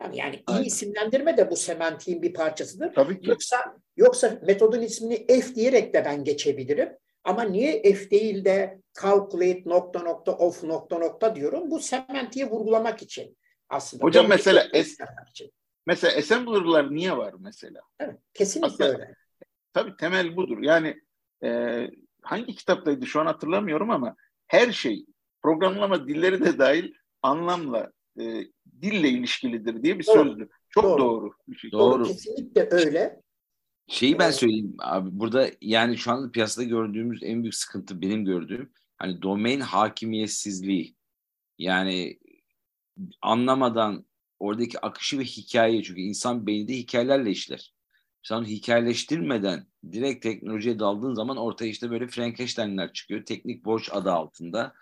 Yani, 0.00 0.18
yani 0.18 0.42
iyi 0.50 0.66
isimlendirme 0.66 1.36
de 1.36 1.50
bu 1.50 1.56
semantiğin 1.56 2.22
bir 2.22 2.34
parçasıdır. 2.34 2.94
Tabii 2.94 3.20
ki. 3.20 3.30
Yoksa, 3.30 3.76
yoksa 3.96 4.38
metodun 4.42 4.80
ismini 4.80 5.26
F 5.26 5.54
diyerek 5.54 5.94
de 5.94 6.04
ben 6.04 6.24
geçebilirim. 6.24 6.88
Ama 7.28 7.42
niye 7.42 7.82
F 7.82 8.10
değil 8.10 8.44
de 8.44 8.82
calculate 9.02 9.62
nokta 9.66 10.02
nokta 10.02 10.32
of 10.32 10.64
nokta 10.64 10.98
nokta 10.98 11.36
diyorum? 11.36 11.70
Bu 11.70 11.80
semantiği 11.80 12.46
vurgulamak 12.46 13.02
için 13.02 13.36
aslında. 13.68 14.04
Hocam 14.04 14.28
mesela 14.28 14.68
es, 14.72 14.98
için. 15.30 15.52
Mesela 15.86 16.18
assembler'lar 16.18 16.94
niye 16.94 17.16
var 17.16 17.34
mesela? 17.38 17.80
Evet, 18.00 18.16
kesinlikle 18.34 18.66
Aslında, 18.66 18.88
öyle. 18.88 19.14
Tabii 19.72 19.96
temel 19.96 20.36
budur. 20.36 20.58
Yani 20.62 21.00
e, 21.44 21.80
hangi 22.22 22.54
kitaptaydı 22.54 23.06
şu 23.06 23.20
an 23.20 23.26
hatırlamıyorum 23.26 23.90
ama 23.90 24.16
her 24.46 24.72
şey 24.72 25.06
programlama 25.42 26.08
dilleri 26.08 26.44
de 26.44 26.58
dahil 26.58 26.92
anlamla 27.22 27.92
e, 28.20 28.24
dille 28.82 29.08
ilişkilidir 29.08 29.82
diye 29.82 29.98
bir 29.98 30.06
doğru. 30.06 30.24
sözdü. 30.24 30.48
Çok 30.68 30.84
doğru. 30.84 30.98
doğru 30.98 31.30
bir 31.48 31.56
şey. 31.56 31.72
Doğru. 31.72 32.04
Kesinlikle 32.04 32.68
öyle. 32.70 33.20
Şeyi 33.88 34.18
ben 34.18 34.30
söyleyeyim 34.30 34.76
abi 34.78 35.08
burada 35.12 35.50
yani 35.60 35.96
şu 35.96 36.12
anda 36.12 36.30
piyasada 36.30 36.64
gördüğümüz 36.64 37.22
en 37.22 37.42
büyük 37.42 37.54
sıkıntı 37.54 38.00
benim 38.00 38.24
gördüğüm 38.24 38.72
hani 38.98 39.22
domain 39.22 39.60
hakimiyetsizliği. 39.60 40.96
Yani 41.58 42.18
anlamadan 43.22 44.06
oradaki 44.38 44.80
akışı 44.80 45.18
ve 45.18 45.24
hikayeyi 45.24 45.82
çünkü 45.82 46.00
insan 46.00 46.46
beyninde 46.46 46.72
hikayelerle 46.72 47.30
işler. 47.30 47.74
Sen 48.22 48.44
hikayeleştirmeden 48.44 49.66
direkt 49.92 50.22
teknolojiye 50.22 50.78
daldığın 50.78 51.14
zaman 51.14 51.36
ortaya 51.36 51.66
işte 51.66 51.90
böyle 51.90 52.08
Frankenstein'ler 52.08 52.92
çıkıyor. 52.92 53.24
Teknik 53.24 53.64
borç 53.64 53.88
adı 53.92 54.12
altında. 54.12 54.74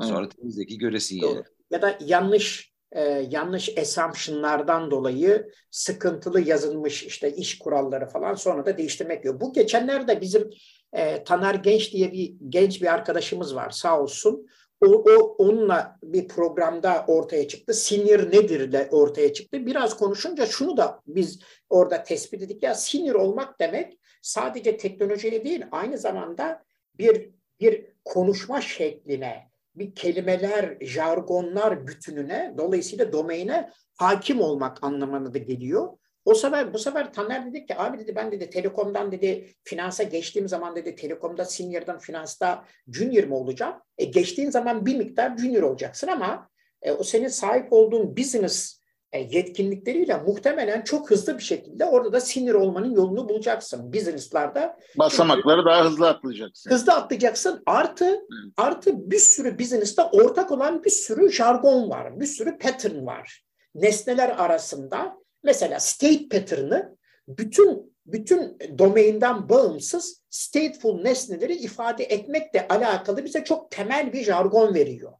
Sonra 0.00 0.20
evet. 0.20 0.36
temizdeki 0.36 0.78
göresin 0.78 1.16
yani. 1.16 1.42
Ya 1.70 1.82
da 1.82 1.98
yanlış 2.00 2.73
e, 2.94 3.02
yanlış 3.30 3.78
assumption'lardan 3.78 4.90
dolayı 4.90 5.50
sıkıntılı 5.70 6.40
yazılmış 6.40 7.02
işte 7.02 7.32
iş 7.32 7.58
kuralları 7.58 8.06
falan 8.06 8.34
sonra 8.34 8.66
da 8.66 8.78
değiştirmek 8.78 9.22
diyor. 9.22 9.40
Bu 9.40 9.52
geçenlerde 9.52 10.20
bizim 10.20 10.50
e, 10.92 11.24
Taner 11.24 11.54
Genç 11.54 11.92
diye 11.92 12.12
bir 12.12 12.34
genç 12.48 12.82
bir 12.82 12.86
arkadaşımız 12.94 13.54
var 13.54 13.70
sağ 13.70 14.00
olsun 14.00 14.46
o, 14.80 14.86
o 14.86 15.36
onunla 15.38 15.98
bir 16.02 16.28
programda 16.28 17.04
ortaya 17.08 17.48
çıktı. 17.48 17.74
Sinir 17.74 18.32
nedir 18.32 18.72
de 18.72 18.88
ortaya 18.90 19.32
çıktı. 19.32 19.66
Biraz 19.66 19.96
konuşunca 19.96 20.46
şunu 20.46 20.76
da 20.76 21.00
biz 21.06 21.40
orada 21.70 22.02
tespit 22.02 22.42
ettik. 22.42 22.62
Ya 22.62 22.74
sinir 22.74 23.14
olmak 23.14 23.60
demek 23.60 23.98
sadece 24.22 24.76
teknolojiye 24.76 25.44
değil 25.44 25.64
aynı 25.70 25.98
zamanda 25.98 26.64
bir 26.98 27.30
bir 27.60 27.86
konuşma 28.04 28.60
şekline, 28.60 29.50
bir 29.76 29.94
kelimeler, 29.94 30.76
jargonlar 30.80 31.86
bütününe, 31.86 32.54
dolayısıyla 32.58 33.12
domaine 33.12 33.70
hakim 33.96 34.40
olmak 34.40 34.84
anlamına 34.84 35.34
da 35.34 35.38
geliyor. 35.38 35.88
O 36.24 36.34
sefer 36.34 36.74
bu 36.74 36.78
sefer 36.78 37.12
Taner 37.12 37.46
dedi 37.46 37.66
ki 37.66 37.78
abi 37.78 37.98
dedi 37.98 38.16
ben 38.16 38.32
dedi 38.32 38.50
telekomdan 38.50 39.12
dedi 39.12 39.54
finansa 39.64 40.02
geçtiğim 40.02 40.48
zaman 40.48 40.76
dedi 40.76 40.96
telekomda 40.96 41.44
senior'dan 41.44 41.98
finansta 41.98 42.64
junior 42.88 43.24
mu 43.24 43.36
olacağım? 43.36 43.74
E 43.98 44.04
geçtiğin 44.04 44.50
zaman 44.50 44.86
bir 44.86 44.96
miktar 44.96 45.36
junior 45.38 45.62
olacaksın 45.62 46.08
ama 46.08 46.48
e, 46.82 46.92
o 46.92 47.02
senin 47.02 47.28
sahip 47.28 47.72
olduğun 47.72 48.16
business 48.16 48.80
yetkinlikleriyle 49.18 50.16
muhtemelen 50.16 50.82
çok 50.82 51.10
hızlı 51.10 51.38
bir 51.38 51.42
şekilde 51.42 51.84
orada 51.84 52.12
da 52.12 52.20
senior 52.20 52.54
olmanın 52.54 52.90
yolunu 52.90 53.28
bulacaksın. 53.28 53.92
Business'larda 53.92 54.76
basamakları 54.98 55.56
çünkü, 55.56 55.70
daha 55.70 55.84
hızlı 55.84 56.08
atlayacaksın. 56.08 56.70
Hızlı 56.70 56.92
atlayacaksın. 56.92 57.62
Artı 57.66 58.04
evet. 58.04 58.52
artı 58.56 59.10
bir 59.10 59.18
sürü 59.18 59.58
business'ta 59.58 60.10
ortak 60.10 60.50
olan 60.50 60.84
bir 60.84 60.90
sürü 60.90 61.32
jargon 61.32 61.90
var. 61.90 62.20
Bir 62.20 62.26
sürü 62.26 62.58
pattern 62.58 63.06
var. 63.06 63.44
Nesneler 63.74 64.28
arasında 64.28 65.24
Mesela 65.44 65.80
state 65.80 66.28
pattern'ı 66.28 66.96
bütün 67.28 67.94
bütün 68.06 68.58
domainden 68.78 69.48
bağımsız 69.48 70.22
stateful 70.30 71.02
nesneleri 71.02 71.54
ifade 71.54 72.04
etmekle 72.04 72.68
alakalı 72.68 73.24
bize 73.24 73.44
çok 73.44 73.70
temel 73.70 74.12
bir 74.12 74.24
jargon 74.24 74.74
veriyor. 74.74 75.12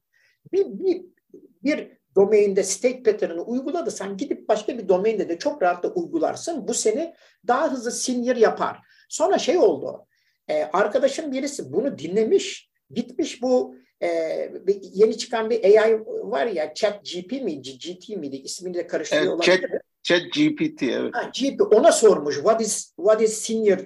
Bir, 0.52 0.66
bir, 0.66 1.04
bir 1.62 1.88
domainde 2.16 2.62
state 2.62 3.02
pattern'ını 3.02 3.42
uyguladıysan 3.42 4.16
gidip 4.16 4.48
başka 4.48 4.78
bir 4.78 4.88
domainde 4.88 5.28
de 5.28 5.38
çok 5.38 5.62
rahatla 5.62 5.88
uygularsın. 5.88 6.68
Bu 6.68 6.74
seni 6.74 7.14
daha 7.46 7.72
hızlı 7.72 7.92
senior 7.92 8.36
yapar. 8.36 8.78
Sonra 9.08 9.38
şey 9.38 9.58
oldu. 9.58 10.06
E, 10.48 10.62
arkadaşım 10.62 11.32
birisi 11.32 11.72
bunu 11.72 11.98
dinlemiş. 11.98 12.70
Gitmiş 12.90 13.42
bu 13.42 13.76
e, 14.02 14.08
yeni 14.92 15.18
çıkan 15.18 15.50
bir 15.50 15.64
AI 15.64 16.00
var 16.06 16.46
ya 16.46 16.74
Chat 16.74 17.04
GP 17.04 17.32
mi 17.32 17.62
GT 17.62 18.08
miydi 18.08 18.36
ismini 18.36 18.74
de 18.74 18.86
karıştırıyor 18.86 19.34
evet, 19.34 19.42
Chat, 19.42 19.60
Chat 20.02 20.22
GPT 20.32 20.82
evet. 20.82 21.14
Ha, 21.14 21.30
GP 21.40 21.60
ona 21.72 21.92
sormuş 21.92 22.34
what 22.34 22.60
is 22.60 22.94
what 22.96 23.22
is 23.22 23.38
senior 23.38 23.78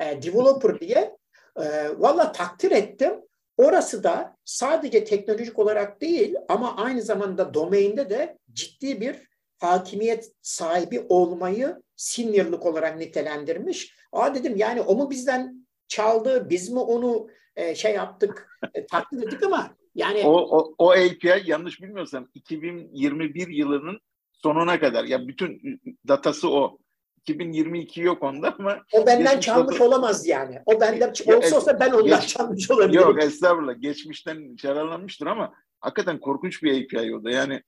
e, 0.00 0.22
developer 0.22 0.80
diye. 0.80 1.16
E, 1.56 1.64
Valla 1.98 2.32
takdir 2.32 2.70
ettim. 2.70 3.12
Orası 3.56 4.04
da 4.04 4.36
sadece 4.44 5.04
teknolojik 5.04 5.58
olarak 5.58 6.00
değil 6.00 6.34
ama 6.48 6.76
aynı 6.76 7.02
zamanda 7.02 7.54
domainde 7.54 8.10
de 8.10 8.38
ciddi 8.52 9.00
bir 9.00 9.16
hakimiyet 9.58 10.32
sahibi 10.42 11.06
olmayı 11.08 11.82
seniorlık 11.96 12.66
olarak 12.66 12.98
nitelendirmiş. 12.98 13.94
Aa 14.12 14.34
dedim 14.34 14.56
yani 14.56 14.80
o 14.80 14.94
mu 14.94 15.10
bizden 15.10 15.66
çaldı, 15.88 16.50
biz 16.50 16.70
mi 16.70 16.78
onu 16.78 17.28
e, 17.56 17.74
şey 17.74 17.94
yaptık, 17.94 18.48
e, 18.74 18.86
taklit 18.86 19.22
ettik 19.22 19.42
ama 19.42 19.76
yani... 19.94 20.22
O, 20.24 20.58
o, 20.58 20.74
o 20.78 20.90
API 20.90 21.42
yanlış 21.44 21.82
bilmiyorsam 21.82 22.28
2021 22.34 23.48
yılının 23.48 24.00
sonuna 24.32 24.80
kadar 24.80 25.04
ya 25.04 25.28
bütün 25.28 25.80
datası 26.08 26.50
o. 26.50 26.78
2022 27.24 28.00
yok 28.00 28.22
onda 28.22 28.54
ama 28.58 28.82
o 28.92 29.06
benden 29.06 29.40
çalmış 29.40 29.74
data... 29.74 29.84
olamaz 29.84 30.26
yani. 30.26 30.58
O 30.66 30.80
benden 30.80 31.12
ya, 31.26 31.38
olsa 31.38 31.56
olsa 31.56 31.80
ben 31.80 31.90
ondan 31.90 32.20
geç... 32.20 32.28
çalmış 32.28 32.70
olabilirim. 32.70 33.00
Yok 33.00 33.22
estağfurullah. 33.22 33.80
Geçmişten 33.80 34.56
yararlanmıştır 34.62 35.26
ama 35.26 35.52
hakikaten 35.80 36.20
korkunç 36.20 36.62
bir 36.62 36.84
API 36.84 37.16
o 37.16 37.24
da. 37.24 37.30
Yani 37.30 37.62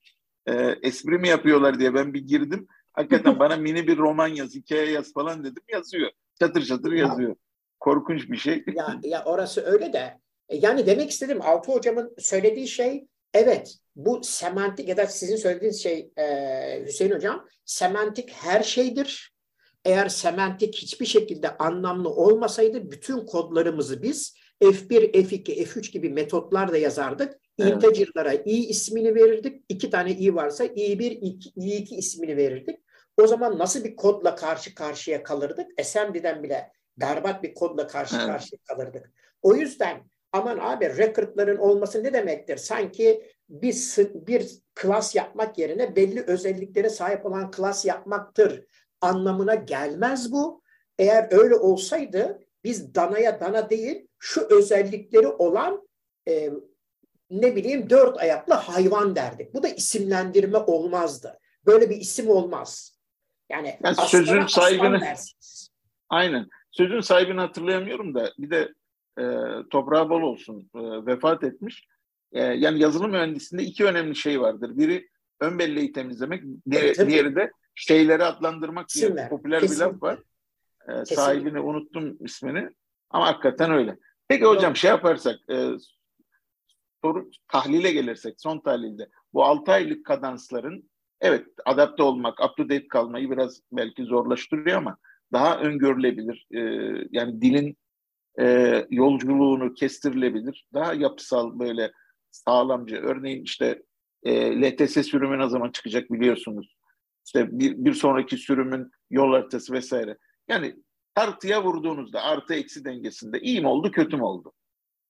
e, 0.45 0.75
espri 0.81 1.17
mi 1.17 1.27
yapıyorlar 1.27 1.79
diye 1.79 1.93
ben 1.93 2.13
bir 2.13 2.27
girdim. 2.27 2.67
Hakikaten 2.93 3.39
bana 3.39 3.55
mini 3.55 3.87
bir 3.87 3.97
roman 3.97 4.27
yaz, 4.27 4.55
hikaye 4.55 4.91
yaz 4.91 5.13
falan 5.13 5.43
dedim. 5.43 5.63
Yazıyor. 5.73 6.11
Çatır 6.39 6.65
çatır 6.65 6.91
yazıyor. 6.91 7.35
Korkunç 7.79 8.29
bir 8.29 8.37
şey. 8.37 8.63
Ya, 8.75 8.99
ya 9.03 9.23
orası 9.25 9.65
öyle 9.65 9.93
de. 9.93 10.19
E, 10.49 10.57
yani 10.57 10.85
demek 10.85 11.09
istedim 11.11 11.39
Altı 11.41 11.71
hocamın 11.71 12.13
söylediği 12.17 12.67
şey 12.67 13.07
evet 13.33 13.77
bu 13.95 14.23
semantik 14.23 14.89
ya 14.89 14.97
da 14.97 15.05
sizin 15.05 15.35
söylediğiniz 15.35 15.83
şey 15.83 16.11
e, 16.17 16.85
Hüseyin 16.85 17.11
hocam 17.11 17.47
semantik 17.65 18.31
her 18.31 18.63
şeydir. 18.63 19.36
Eğer 19.87 20.09
semantik 20.09 20.75
hiçbir 20.75 21.05
şekilde 21.05 21.57
anlamlı 21.57 22.09
olmasaydı 22.09 22.91
bütün 22.91 23.25
kodlarımızı 23.25 24.01
biz 24.01 24.35
F1, 24.61 25.11
F2, 25.11 25.65
F3 25.65 25.91
gibi 25.91 26.09
metotlarla 26.09 26.77
yazardık. 26.77 27.39
Evet. 27.59 27.73
Integer'lara 27.73 28.33
i 28.33 28.51
ismini 28.51 29.15
verirdik. 29.15 29.65
İki 29.69 29.89
tane 29.89 30.11
i 30.11 30.35
varsa 30.35 30.65
i1, 30.65 31.21
i2 31.57 31.95
ismini 31.95 32.37
verirdik. 32.37 32.79
O 33.21 33.27
zaman 33.27 33.59
nasıl 33.59 33.83
bir 33.83 33.95
kodla 33.95 34.35
karşı 34.35 34.75
karşıya 34.75 35.23
kalırdık? 35.23 35.79
Assembly'den 35.79 36.43
bile 36.43 36.71
berbat 36.97 37.43
bir 37.43 37.53
kodla 37.53 37.87
karşı 37.87 38.15
evet. 38.15 38.27
karşıya 38.27 38.59
kalırdık. 38.63 39.11
O 39.41 39.55
yüzden 39.55 40.01
aman 40.31 40.57
abi 40.57 40.97
record'ların 40.97 41.57
olması 41.57 42.03
ne 42.03 42.13
demektir? 42.13 42.57
Sanki 42.57 43.23
bir, 43.49 43.75
bir 44.13 44.49
klas 44.75 45.15
yapmak 45.15 45.57
yerine 45.57 45.95
belli 45.95 46.21
özelliklere 46.21 46.89
sahip 46.89 47.25
olan 47.25 47.51
klas 47.51 47.85
yapmaktır 47.85 48.65
anlamına 49.01 49.55
gelmez 49.55 50.31
bu. 50.31 50.61
Eğer 50.99 51.27
öyle 51.31 51.55
olsaydı 51.55 52.39
biz 52.63 52.95
danaya 52.95 53.39
dana 53.39 53.69
değil 53.69 54.07
şu 54.19 54.41
özellikleri 54.41 55.27
olan 55.27 55.87
e, 56.27 56.49
ne 57.29 57.55
bileyim 57.55 57.89
dört 57.89 58.17
ayaklı 58.17 58.53
hayvan 58.53 59.15
derdik. 59.15 59.53
Bu 59.53 59.63
da 59.63 59.67
isimlendirme 59.67 60.57
olmazdı. 60.57 61.39
Böyle 61.65 61.89
bir 61.89 61.95
isim 61.95 62.29
olmaz. 62.29 62.97
Yani, 63.49 63.79
yani 63.83 63.95
sözün 63.95 64.45
sahibini 64.45 65.13
aynen 66.09 66.47
sözün 66.71 66.99
sahibini 66.99 67.39
hatırlayamıyorum 67.39 68.15
da 68.15 68.31
bir 68.37 68.49
de 68.49 68.73
e, 69.19 69.23
toprağı 69.69 70.09
bol 70.09 70.21
olsun 70.21 70.69
e, 70.75 71.05
vefat 71.05 71.43
etmiş. 71.43 71.87
E, 72.31 72.43
yani 72.43 72.79
yazılım 72.79 73.11
mühendisliğinde 73.11 73.69
iki 73.69 73.85
önemli 73.85 74.15
şey 74.15 74.41
vardır. 74.41 74.77
Biri 74.77 75.09
ön 75.39 75.59
belleği 75.59 75.91
temizlemek, 75.91 76.43
diğeri, 76.71 77.07
diğeri 77.07 77.35
de 77.35 77.51
şeyleri 77.77 78.23
adlandırmak 78.23 78.89
diye 78.95 79.07
Sinler. 79.07 79.29
popüler 79.29 79.61
Kesinlikle. 79.61 79.85
bir 79.85 79.93
laf 79.93 80.03
var. 80.03 80.19
E, 80.89 81.05
sahibini 81.05 81.59
unuttum 81.59 82.17
ismini 82.19 82.69
ama 83.09 83.27
hakikaten 83.27 83.71
öyle. 83.71 83.97
Peki 84.27 84.45
hocam 84.45 84.75
şey 84.75 84.89
yaparsak 84.89 85.35
e, 85.49 85.71
soru 87.03 87.29
tahlile 87.47 87.91
gelirsek 87.91 88.41
son 88.41 88.59
tahlilde 88.59 89.09
bu 89.33 89.45
6 89.45 89.71
aylık 89.71 90.05
kadansların 90.05 90.89
evet 91.21 91.47
adapte 91.65 92.03
olmak, 92.03 92.45
up 92.45 92.57
to 92.57 92.63
date 92.63 92.87
kalmayı 92.87 93.31
biraz 93.31 93.61
belki 93.71 94.03
zorlaştırıyor 94.03 94.77
ama 94.77 94.97
daha 95.33 95.59
öngörülebilir. 95.59 96.47
E, 96.51 96.59
yani 97.11 97.41
dilin 97.41 97.77
e, 98.39 98.85
yolculuğunu 98.89 99.73
kestirilebilir. 99.73 100.65
Daha 100.73 100.93
yapısal 100.93 101.59
böyle 101.59 101.91
sağlamca. 102.31 102.97
Örneğin 102.97 103.43
işte 103.43 103.83
e, 104.23 104.61
LTS 104.61 104.93
sürümü 105.07 105.39
ne 105.39 105.49
zaman 105.49 105.71
çıkacak 105.71 106.11
biliyorsunuz. 106.11 106.76
İşte 107.27 107.59
bir, 107.59 107.85
bir 107.85 107.93
sonraki 107.93 108.37
sürümün 108.37 108.91
yol 109.09 109.31
haritası 109.31 109.73
vesaire. 109.73 110.17
Yani 110.47 110.75
tartıya 111.15 111.63
vurduğunuzda 111.63 112.21
artı 112.21 112.53
eksi 112.53 112.85
dengesinde 112.85 113.39
iyi 113.39 113.61
mi 113.61 113.67
oldu 113.67 113.91
kötü 113.91 114.17
mü 114.17 114.23
oldu? 114.23 114.53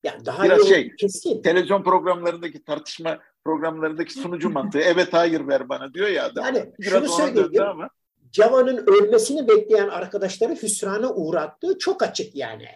Ya 0.03 0.17
daha 0.25 0.43
Biraz 0.43 0.67
şey, 0.67 0.95
kesin. 0.95 1.41
televizyon 1.41 1.83
programlarındaki 1.83 2.63
tartışma 2.63 3.19
programlarındaki 3.45 4.13
sunucu 4.13 4.49
mantığı 4.49 4.79
evet 4.85 5.13
hayır 5.13 5.47
ver 5.47 5.69
bana 5.69 5.93
diyor 5.93 6.07
ya 6.07 6.25
adam. 6.25 6.45
Yani 6.45 6.73
Biraz 6.79 6.91
şunu 6.91 7.07
söyleyeyim. 7.07 7.63
Ama. 7.63 7.89
Java'nın 8.31 8.85
ölmesini 8.87 9.47
bekleyen 9.47 9.87
arkadaşları 9.87 10.53
hüsrana 10.53 11.13
uğrattığı 11.13 11.77
çok 11.77 12.03
açık 12.03 12.35
yani. 12.35 12.67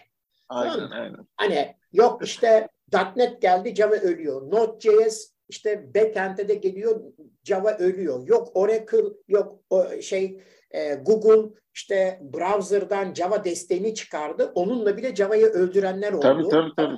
Aynen, 0.48 0.74
tamam 0.74 0.92
aynen. 0.92 1.26
Hani 1.36 1.76
yok 1.92 2.24
işte 2.24 2.68
.NET 3.16 3.42
geldi 3.42 3.74
Java 3.74 3.94
ölüyor. 3.94 4.42
Node.js 4.50 5.31
işte 5.48 5.94
backend'e 5.94 6.48
de 6.48 6.54
geliyor 6.54 7.00
Java 7.44 7.76
ölüyor. 7.76 8.26
Yok 8.26 8.48
Oracle, 8.54 9.12
yok 9.28 9.64
o 9.70 9.86
şey 10.00 10.40
e, 10.70 10.94
Google 10.94 11.54
işte 11.74 12.20
browser'dan 12.22 13.14
Java 13.14 13.44
desteğini 13.44 13.94
çıkardı. 13.94 14.52
Onunla 14.54 14.96
bile 14.96 15.14
Java'yı 15.14 15.46
öldürenler 15.46 16.12
oldu. 16.12 16.22
Tabii 16.22 16.48
tabii 16.48 16.72
tabii. 16.76 16.96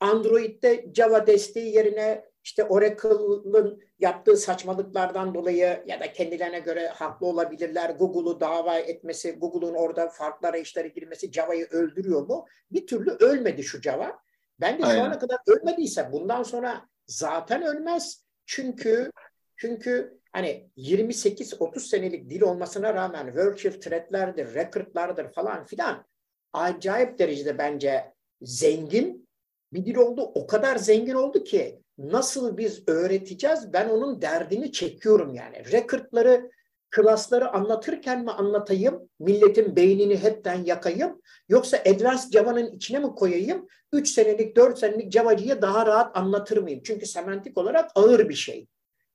Android'de 0.00 0.86
Java 0.94 1.26
desteği 1.26 1.74
yerine 1.74 2.24
işte 2.44 2.64
Oracle'ın 2.64 3.82
yaptığı 3.98 4.36
saçmalıklardan 4.36 5.34
dolayı 5.34 5.84
ya 5.86 6.00
da 6.00 6.12
kendilerine 6.12 6.58
göre 6.58 6.88
haklı 6.88 7.26
olabilirler. 7.26 7.90
Google'u 7.90 8.40
dava 8.40 8.78
etmesi, 8.78 9.32
Google'un 9.32 9.74
orada 9.74 10.08
farklı 10.08 10.48
arayışlara 10.48 10.86
girmesi 10.86 11.32
Java'yı 11.32 11.66
öldürüyor 11.70 12.26
mu? 12.26 12.46
Bir 12.70 12.86
türlü 12.86 13.10
ölmedi 13.10 13.62
şu 13.62 13.82
Java. 13.82 14.18
Ben 14.60 14.78
de 14.78 14.82
şu 14.82 14.88
Aynen. 14.88 15.04
ana 15.04 15.18
kadar 15.18 15.38
ölmediyse 15.46 16.12
bundan 16.12 16.42
sonra 16.42 16.88
zaten 17.08 17.62
ölmez. 17.62 18.24
Çünkü 18.46 19.10
çünkü 19.56 20.18
hani 20.32 20.70
28-30 20.76 21.80
senelik 21.80 22.30
dil 22.30 22.42
olmasına 22.42 22.94
rağmen 22.94 23.36
virtual 23.36 23.72
threadlerdir, 23.72 24.54
recordlardır 24.54 25.32
falan 25.32 25.64
filan 25.64 26.06
acayip 26.52 27.18
derecede 27.18 27.58
bence 27.58 28.12
zengin 28.42 29.28
bir 29.72 29.84
dil 29.84 29.96
oldu. 29.96 30.22
O 30.34 30.46
kadar 30.46 30.76
zengin 30.76 31.14
oldu 31.14 31.44
ki 31.44 31.82
nasıl 31.98 32.56
biz 32.56 32.88
öğreteceğiz 32.88 33.72
ben 33.72 33.88
onun 33.88 34.22
derdini 34.22 34.72
çekiyorum 34.72 35.34
yani. 35.34 35.72
Recordları 35.72 36.50
klasları 36.90 37.52
anlatırken 37.52 38.24
mi 38.24 38.30
anlatayım, 38.30 39.08
milletin 39.18 39.76
beynini 39.76 40.16
hepten 40.16 40.64
yakayım, 40.64 41.22
yoksa 41.48 41.76
Advanced 41.76 42.32
Java'nın 42.32 42.76
içine 42.76 42.98
mi 42.98 43.14
koyayım, 43.14 43.68
3 43.92 44.08
senelik, 44.08 44.56
4 44.56 44.78
senelik 44.78 45.12
Java'cıyı 45.12 45.62
daha 45.62 45.86
rahat 45.86 46.16
anlatır 46.16 46.56
mıyım? 46.56 46.80
Çünkü 46.84 47.06
semantik 47.06 47.58
olarak 47.58 47.90
ağır 47.94 48.28
bir 48.28 48.34
şey. 48.34 48.66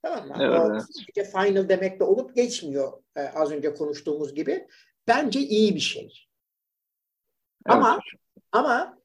Tamam 0.02 0.28
mı? 0.28 0.36
Evet. 0.40 0.60
O 1.20 1.40
final 1.42 1.70
demekle 1.70 2.06
olup 2.06 2.36
geçmiyor 2.36 2.94
e, 3.16 3.22
az 3.22 3.52
önce 3.52 3.74
konuştuğumuz 3.74 4.34
gibi. 4.34 4.68
Bence 5.08 5.40
iyi 5.40 5.76
bir 5.76 5.80
şey. 5.80 6.04
Evet. 6.04 7.76
Ama 7.76 8.00
ama 8.52 8.98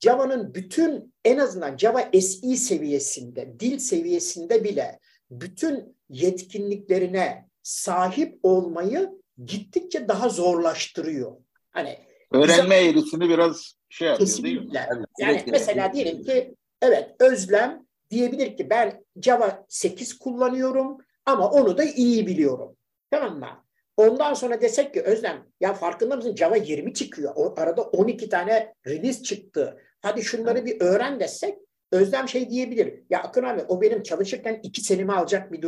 Java'nın 0.00 0.54
bütün 0.54 1.14
en 1.24 1.38
azından 1.38 1.76
Java 1.76 2.00
SE 2.20 2.56
seviyesinde, 2.56 3.60
dil 3.60 3.78
seviyesinde 3.78 4.64
bile 4.64 4.98
bütün 5.30 5.96
yetkinliklerine 6.08 7.45
sahip 7.66 8.38
olmayı 8.42 9.10
gittikçe 9.44 10.08
daha 10.08 10.28
zorlaştırıyor. 10.28 11.32
Hani 11.70 11.98
öğrenme 12.32 12.76
eğrisini 12.76 13.28
biraz 13.28 13.74
şey 13.88 14.08
yapıyor 14.08 14.28
kesinlikle. 14.28 14.58
değil 14.58 14.68
mi? 14.68 14.70
Yani, 14.74 15.04
yani 15.18 15.44
mesela 15.46 15.92
diyelim 15.92 16.22
ki 16.22 16.54
evet 16.82 17.10
Özlem 17.18 17.86
diyebilir 18.10 18.56
ki 18.56 18.70
ben 18.70 19.04
Java 19.22 19.64
8 19.68 20.18
kullanıyorum 20.18 20.98
ama 21.26 21.50
onu 21.50 21.78
da 21.78 21.84
iyi 21.84 22.26
biliyorum. 22.26 22.76
Tamam 23.10 23.38
mı? 23.38 23.64
Ondan 23.96 24.34
sonra 24.34 24.60
desek 24.60 24.94
ki 24.94 25.02
Özlem 25.02 25.46
ya 25.60 25.74
farkında 25.74 26.16
mısın 26.16 26.36
Java 26.36 26.56
20 26.56 26.94
çıkıyor. 26.94 27.32
O 27.36 27.54
arada 27.56 27.82
12 27.82 28.28
tane 28.28 28.74
release 28.86 29.22
çıktı. 29.22 29.78
Hadi 30.00 30.22
şunları 30.22 30.66
bir 30.66 30.80
öğren 30.80 31.20
desek 31.20 31.58
Özlem 31.92 32.28
şey 32.28 32.50
diyebilir. 32.50 33.02
Ya 33.10 33.22
Akın 33.22 33.42
abi 33.42 33.62
o 33.68 33.80
benim 33.80 34.02
çalışırken 34.02 34.60
iki 34.62 34.80
senemi 34.80 35.12
alacak 35.12 35.52
bir 35.52 35.62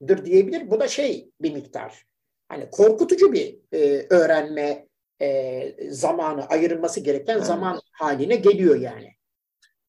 durumdur 0.00 0.24
diyebilir. 0.24 0.70
Bu 0.70 0.80
da 0.80 0.88
şey 0.88 1.30
bir 1.42 1.52
miktar. 1.52 2.04
Hani 2.48 2.70
korkutucu 2.70 3.32
bir 3.32 3.58
e, 3.72 4.06
öğrenme 4.10 4.86
e, 5.20 5.90
zamanı 5.90 6.46
ayırılması 6.46 7.00
gereken 7.00 7.34
evet. 7.34 7.46
zaman 7.46 7.80
haline 7.92 8.36
geliyor 8.36 8.76
yani. 8.76 9.14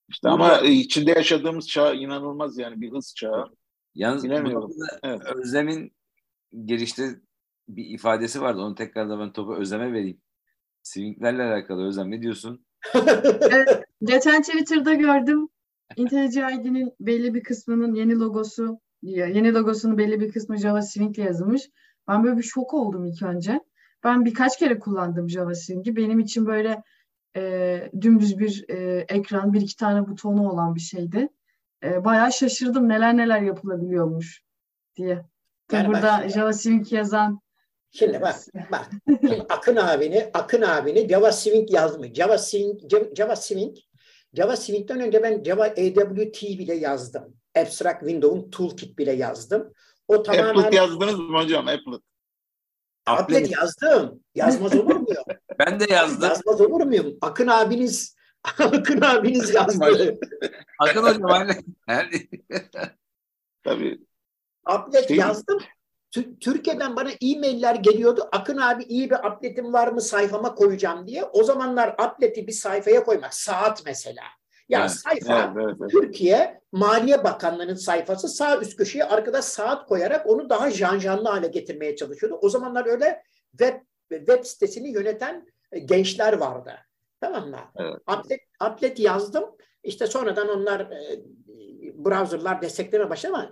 İşte 0.10 0.30
ama 0.30 0.60
içinde 0.60 1.12
yaşadığımız 1.12 1.68
çağ 1.68 1.94
inanılmaz 1.94 2.58
yani 2.58 2.82
bir 2.82 2.92
hız 2.92 3.14
çağı. 3.16 3.46
Yalnız 3.96 4.24
Bilemiyorum. 4.24 4.72
Evet. 5.04 5.22
Özlem'in 5.36 5.92
girişte 6.66 7.04
bir 7.68 7.86
ifadesi 7.86 8.42
vardı. 8.42 8.62
Onu 8.62 8.76
tekrar 8.76 9.10
da 9.10 9.20
ben 9.20 9.34
topu 9.34 9.56
Özlem'e 9.56 9.94
vereyim. 9.94 10.22
Swinglerle 10.84 11.44
alakalı 11.44 11.88
Özlem 11.88 12.12
ne 12.12 12.22
diyorsun? 12.22 12.66
evet, 13.52 13.84
geçen 14.04 14.42
Twitter'da 14.42 14.94
gördüm. 14.94 15.50
IntelliJ 15.96 16.38
ID'nin 16.38 16.94
belli 17.00 17.34
bir 17.34 17.44
kısmının 17.44 17.96
yeni 17.96 18.20
logosu 18.20 18.80
yeni 19.02 19.54
logosunun 19.54 19.98
belli 19.98 20.20
bir 20.20 20.32
kısmı 20.32 20.58
Java 20.58 20.82
Swing 20.82 21.18
ile 21.18 21.26
yazılmış. 21.26 21.70
Ben 22.08 22.24
böyle 22.24 22.38
bir 22.38 22.44
şok 22.44 22.74
oldum 22.74 23.06
ilk 23.06 23.22
önce. 23.22 23.62
Ben 24.04 24.26
birkaç 24.26 24.60
kere 24.60 24.80
kullandım 24.80 25.30
Java 25.30 25.56
Swing'i. 25.56 25.96
Benim 25.96 26.20
için 26.20 26.46
böyle 26.46 26.84
e, 27.36 27.92
dümdüz 28.02 28.40
bir 28.40 28.66
e, 28.70 29.06
ekran, 29.10 29.54
bir 29.54 29.62
iki 29.62 29.76
tane 29.76 30.08
butonu 30.08 30.50
olan 30.50 30.76
bir 30.76 30.80
şeydi. 30.80 31.30
E, 31.84 32.06
bayağı 32.06 32.34
şaşırdım 32.34 32.90
neler 32.90 33.18
neler 33.18 33.42
yapılabiliyormuş 33.42 34.44
diye. 34.96 35.26
Yani 35.72 35.88
burada 35.88 36.30
Java 36.30 36.54
Swing 36.54 36.94
yazan 36.94 37.42
Şimdi 37.92 38.22
bak, 38.22 38.36
bak. 38.72 38.90
Şimdi 39.08 39.46
Akın 39.50 39.76
abini, 39.76 40.30
Akın 40.34 40.62
abini 40.62 41.10
Java 41.10 41.32
Swing 41.32 41.72
yazmış. 41.72 42.14
Java 42.14 42.38
Swing, 42.38 42.80
Java 43.18 43.36
Swing, 43.36 43.78
Java 44.34 44.56
Swing'den 44.56 45.00
önce 45.00 45.24
ben 45.24 45.44
Java 45.44 45.64
AWT 45.64 46.44
bile 46.44 46.74
yazdım. 46.74 47.41
Abstract 47.58 48.00
Windows'un 48.00 48.52
Toolkit 48.52 48.98
bile 48.98 49.12
yazdım. 49.12 49.74
O 50.08 50.24
tamamen... 50.24 50.56
Applet 50.56 50.74
yazdınız 50.74 51.20
mı 51.20 51.38
hocam? 51.38 51.68
Applet. 51.68 52.02
Applet 53.06 53.52
yazdım. 53.52 54.24
Yazmaz 54.36 54.76
olur 54.76 54.96
muyum? 54.96 55.26
ben 55.60 55.80
de 55.80 55.94
yazdım. 55.94 56.30
Yazmaz 56.30 56.62
olur 56.62 56.82
muyum? 56.82 57.18
Akın 57.22 57.48
abiniz 57.48 58.16
Akın 58.60 59.02
abiniz 59.02 59.54
yazdı. 59.54 60.20
Akın 60.80 61.04
hocam 61.04 61.48
Tabii. 63.64 64.00
Applet 64.66 65.08
şey 65.08 65.18
yazdım. 65.18 65.60
Türkiye'den 66.42 66.96
bana 66.96 67.10
e-mailler 67.22 67.76
geliyordu. 67.76 68.30
Akın 68.32 68.58
abi 68.58 68.84
iyi 68.84 69.10
bir 69.10 69.28
atletim 69.28 69.74
var 69.74 69.88
mı 69.88 70.02
sayfama 70.02 70.56
koyacağım 70.56 71.08
diye. 71.08 71.24
O 71.24 71.44
zamanlar 71.44 71.96
atleti 71.98 72.48
bir 72.48 72.52
sayfaya 72.52 73.04
koymak. 73.04 73.34
Saat 73.34 73.86
mesela. 73.86 74.24
Yani 74.70 74.82
evet, 74.82 74.92
sayfa 74.92 75.54
evet, 75.56 75.76
evet, 75.82 75.92
Türkiye 75.92 76.62
Maliye 76.72 77.24
Bakanlığı'nın 77.24 77.76
sayfası 77.76 78.28
sağ 78.28 78.60
üst 78.60 78.78
köşeye 78.78 79.04
arkada 79.04 79.42
saat 79.42 79.88
koyarak 79.88 80.30
onu 80.30 80.50
daha 80.50 80.72
janjanlı 80.72 81.30
hale 81.30 81.48
getirmeye 81.48 81.96
çalışıyordu. 81.96 82.40
O 82.42 82.50
zamanlar 82.50 82.86
öyle 82.86 83.24
web 83.52 83.76
web 84.10 84.44
sitesini 84.44 84.90
yöneten 84.90 85.48
e, 85.72 85.80
gençler 85.80 86.34
vardı. 86.34 86.74
Tamam 87.22 87.50
mı? 87.50 87.60
Evet. 87.76 87.96
Atlet, 88.08 88.40
atlet 88.60 89.00
yazdım. 89.00 89.44
İşte 89.84 90.08
sonradan 90.08 90.50
onlar 90.50 90.80
e, 90.80 91.24
browserlar 92.06 92.62
destekleme 92.62 93.10
başladı 93.10 93.34
ama 93.34 93.52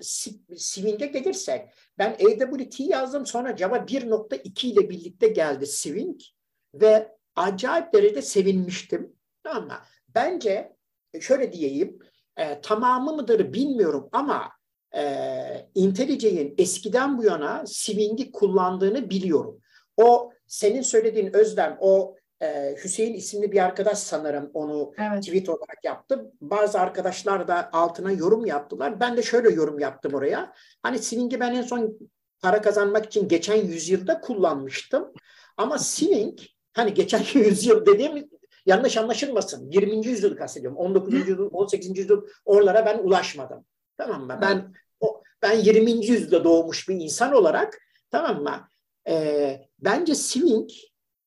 Swing'e 0.58 1.06
gelirsek 1.06 1.70
ben 1.98 2.12
AWT 2.12 2.80
yazdım 2.80 3.26
sonra 3.26 3.58
Java 3.58 3.78
1.2 3.78 4.68
ile 4.68 4.90
birlikte 4.90 5.28
geldi 5.28 5.68
Swing 5.68 6.20
ve 6.74 7.16
acayip 7.36 7.94
derecede 7.94 8.22
sevinmiştim. 8.22 9.16
Tamam 9.44 9.68
mı? 9.68 9.80
Bence 10.16 10.76
şöyle 11.22 11.54
diyeyim 11.54 12.00
e, 12.38 12.62
tamamı 12.62 13.14
mıdır 13.14 13.54
bilmiyorum 13.54 14.10
ama 14.12 14.50
e, 14.96 15.04
IntelliJ'in 15.76 16.56
eskiden 16.58 17.18
bu 17.18 17.24
yana 17.24 17.64
Swing'i 17.68 18.32
kullandığını 18.32 19.10
biliyorum. 19.10 19.60
O 19.98 20.32
senin 20.48 20.82
söylediğin 20.82 21.34
Özlem 21.34 21.78
o 21.80 22.16
e, 22.42 22.76
Hüseyin 22.84 23.14
isimli 23.14 23.52
bir 23.52 23.66
arkadaş 23.66 23.98
sanırım 23.98 24.52
onu 24.54 24.94
evet. 24.98 25.24
tweet 25.24 25.50
olarak 25.50 25.84
yaptı. 25.84 26.32
Bazı 26.42 26.80
arkadaşlar 26.80 27.48
da 27.48 27.70
altına 27.74 28.12
yorum 28.12 28.46
yaptılar. 28.46 29.00
Ben 29.00 29.18
de 29.18 29.22
şöyle 29.24 29.50
yorum 29.50 29.80
yaptım 29.80 30.14
oraya. 30.14 30.54
Hani 30.84 31.00
Swing'i 31.00 31.40
ben 31.40 31.54
en 31.56 31.62
son 31.62 32.00
para 32.42 32.62
kazanmak 32.62 33.06
için 33.06 33.28
geçen 33.28 33.56
yüzyılda 33.56 34.22
kullanmıştım. 34.22 35.14
Ama 35.58 35.78
Swing 35.78 36.40
hani 36.74 36.94
geçen 36.94 37.24
yüzyıl 37.40 37.86
dediğim 37.86 38.30
yanlış 38.70 38.98
anlaşılmasın. 38.98 39.72
20. 39.72 40.08
yüzyıl 40.08 40.38
kastediyorum. 40.38 40.78
19. 40.78 41.14
yüzyıl, 41.14 41.50
18. 41.52 41.98
yüzyıl 41.98 42.22
oralara 42.46 42.86
ben 42.86 43.00
ulaşmadım. 43.00 43.66
Tamam 43.98 44.26
mı? 44.26 44.40
Ben 44.42 44.74
o, 45.00 45.24
ben 45.42 45.60
20. 45.60 45.92
yüzyılda 45.92 46.44
doğmuş 46.44 46.90
bir 46.90 46.96
insan 46.96 47.34
olarak 47.34 47.78
tamam 48.12 48.44
mı? 48.44 48.68
Ee, 49.08 49.62
bence 49.80 50.16
Swing 50.16 50.70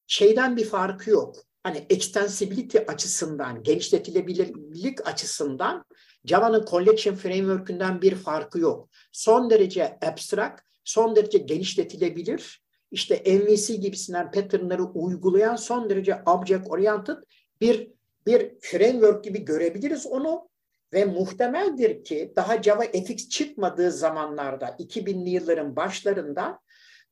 şeyden 0.07 0.57
bir 0.57 0.65
farkı 0.65 1.11
yok. 1.11 1.37
Hani 1.63 1.87
extensibility 1.91 2.79
açısından, 2.79 3.63
genişletilebilirlik 3.63 5.07
açısından 5.07 5.85
Java'nın 6.25 6.65
Collection 6.71 7.15
Framework'ünden 7.15 8.03
bir 8.03 8.15
farkı 8.15 8.61
yok. 8.61 8.89
Son 9.13 9.51
derece 9.51 9.99
abstract, 10.03 10.61
son 10.85 11.17
derece 11.17 11.39
genişletilebilir. 11.39 12.62
İşte 12.93 13.23
MVC 13.27 13.75
gibisinden 13.75 14.31
patternları 14.31 14.85
uygulayan 14.85 15.57
son 15.57 15.91
derece 15.91 16.23
object 16.27 16.71
oriented 16.71 17.17
bir 17.61 17.93
bir 18.27 18.53
framework 18.61 19.25
gibi 19.25 19.45
görebiliriz 19.45 20.07
onu. 20.07 20.49
Ve 20.93 21.05
muhtemeldir 21.05 22.05
ki 22.05 22.33
daha 22.37 22.63
Java 22.63 22.83
FX 22.83 23.29
çıkmadığı 23.29 23.91
zamanlarda 23.91 24.67
2000'li 24.67 25.31
yılların 25.31 25.77
başlarında 25.77 26.59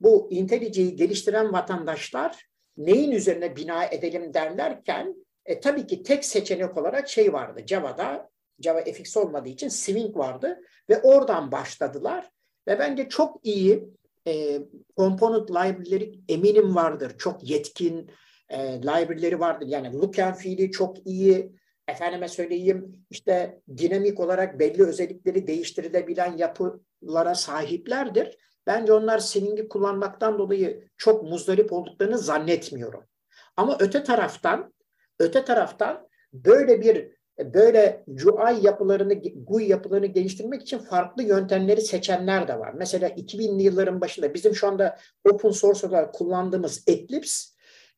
bu 0.00 0.28
IntelliJ'yi 0.30 0.96
geliştiren 0.96 1.52
vatandaşlar 1.52 2.46
neyin 2.76 3.10
üzerine 3.10 3.56
bina 3.56 3.84
edelim 3.84 4.34
derlerken 4.34 5.14
e, 5.46 5.60
tabii 5.60 5.86
ki 5.86 6.02
tek 6.02 6.24
seçenek 6.24 6.78
olarak 6.78 7.08
şey 7.08 7.32
vardı. 7.32 7.60
Java'da 7.66 8.30
Java 8.60 8.80
FX 8.80 9.16
olmadığı 9.16 9.48
için 9.48 9.68
Swing 9.68 10.16
vardı 10.16 10.60
ve 10.90 11.02
oradan 11.02 11.52
başladılar. 11.52 12.30
Ve 12.68 12.78
bence 12.78 13.08
çok 13.08 13.40
iyi 13.42 13.84
e, 14.26 14.61
component 14.96 15.50
library'leri 15.50 16.20
eminim 16.28 16.74
vardır. 16.74 17.12
Çok 17.18 17.50
yetkin 17.50 18.11
e, 18.48 18.59
library'leri 18.83 19.40
vardır. 19.40 19.66
Yani 19.66 19.92
look 19.92 20.18
and 20.18 20.35
feel'i 20.35 20.70
çok 20.70 21.06
iyi. 21.06 21.52
Efendime 21.88 22.28
söyleyeyim 22.28 23.04
işte 23.11 23.61
dinamik 23.76 24.20
olarak 24.20 24.59
belli 24.59 24.87
özellikleri 24.87 25.46
değiştirilebilen 25.46 26.37
yapılara 26.37 27.35
sahiplerdir. 27.35 28.37
Bence 28.66 28.92
onlar 28.92 29.18
Swing'i 29.18 29.68
kullanmaktan 29.68 30.38
dolayı 30.38 30.88
çok 30.96 31.22
muzdarip 31.22 31.72
olduklarını 31.72 32.18
zannetmiyorum. 32.18 33.04
Ama 33.56 33.76
öte 33.80 34.02
taraftan 34.02 34.72
öte 35.18 35.44
taraftan 35.44 36.09
böyle 36.33 36.80
bir 36.80 37.19
böyle 37.55 38.05
UI 38.07 38.66
yapılarını, 38.66 39.14
GUI 39.35 39.68
yapılarını 39.68 40.07
geliştirmek 40.07 40.62
için 40.62 40.79
farklı 40.79 41.22
yöntemleri 41.22 41.81
seçenler 41.81 42.48
de 42.48 42.59
var. 42.59 42.72
Mesela 42.76 43.09
2000'li 43.09 43.62
yılların 43.62 44.00
başında 44.00 44.35
bizim 44.35 44.55
şu 44.55 44.68
anda 44.68 44.98
open 45.31 45.50
source 45.50 45.87
olarak 45.87 46.14
kullandığımız 46.14 46.85
Eclipse, 46.87 47.50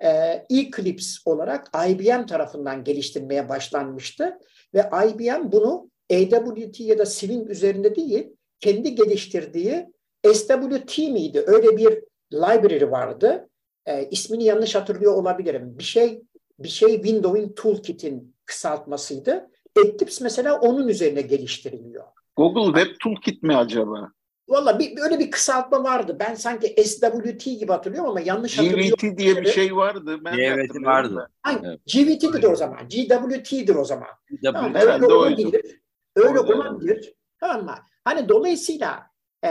e, 0.04 0.42
Eclipse 0.50 1.18
olarak 1.24 1.70
IBM 1.88 2.26
tarafından 2.26 2.84
geliştirmeye 2.84 3.48
başlanmıştı. 3.48 4.38
Ve 4.74 4.80
IBM 4.80 5.52
bunu 5.52 5.90
AWT 6.12 6.80
ya 6.80 6.98
da 6.98 7.06
Swing 7.06 7.50
üzerinde 7.50 7.96
değil, 7.96 8.28
kendi 8.60 8.94
geliştirdiği 8.94 9.86
SWT 10.32 10.98
miydi? 10.98 11.44
Öyle 11.46 11.76
bir 11.76 12.02
library 12.32 12.90
vardı. 12.90 13.48
E, 13.86 14.08
ismini 14.08 14.44
yanlış 14.44 14.74
hatırlıyor 14.74 15.14
olabilirim. 15.14 15.78
Bir 15.78 15.84
şey 15.84 16.22
bir 16.58 16.68
şey 16.68 16.94
Windows'in 16.94 17.52
Toolkit'in 17.52 18.34
kısaltmasıydı. 18.44 19.50
Eclipse 19.76 20.24
mesela 20.24 20.60
onun 20.60 20.88
üzerine 20.88 21.20
geliştiriliyor. 21.20 22.04
Google 22.36 22.80
Web 22.80 22.96
Toolkit 23.00 23.42
mi 23.42 23.56
acaba? 23.56 24.12
Valla 24.48 24.78
bir, 24.78 24.98
öyle 25.02 25.18
bir 25.18 25.30
kısaltma 25.30 25.84
vardı. 25.84 26.16
Ben 26.20 26.34
sanki 26.34 26.84
SWT 26.84 27.44
gibi 27.44 27.72
hatırlıyorum 27.72 28.10
ama 28.10 28.20
yanlış 28.20 28.58
hatırlıyorum. 28.58 28.96
GVT 29.02 29.18
diye 29.18 29.36
bir 29.36 29.46
şey 29.46 29.76
vardı. 29.76 30.20
Ben 30.24 30.36
GVT 30.36 30.84
vardı. 30.84 31.30
Hayır, 31.42 31.60
evet. 31.64 31.80
GVT'dir 31.86 32.44
o 32.44 32.56
zaman. 32.56 32.88
GWT'dir 32.88 33.74
o 33.74 33.84
zaman. 33.84 34.08
Tamam, 34.44 34.74
öyle 34.74 35.06
olabilir. 35.06 35.80
Öyle 36.16 36.40
olabilir. 36.40 37.14
Tamam 37.40 37.64
mı? 37.64 37.74
Hani 38.04 38.28
dolayısıyla 38.28 39.06
e, 39.44 39.50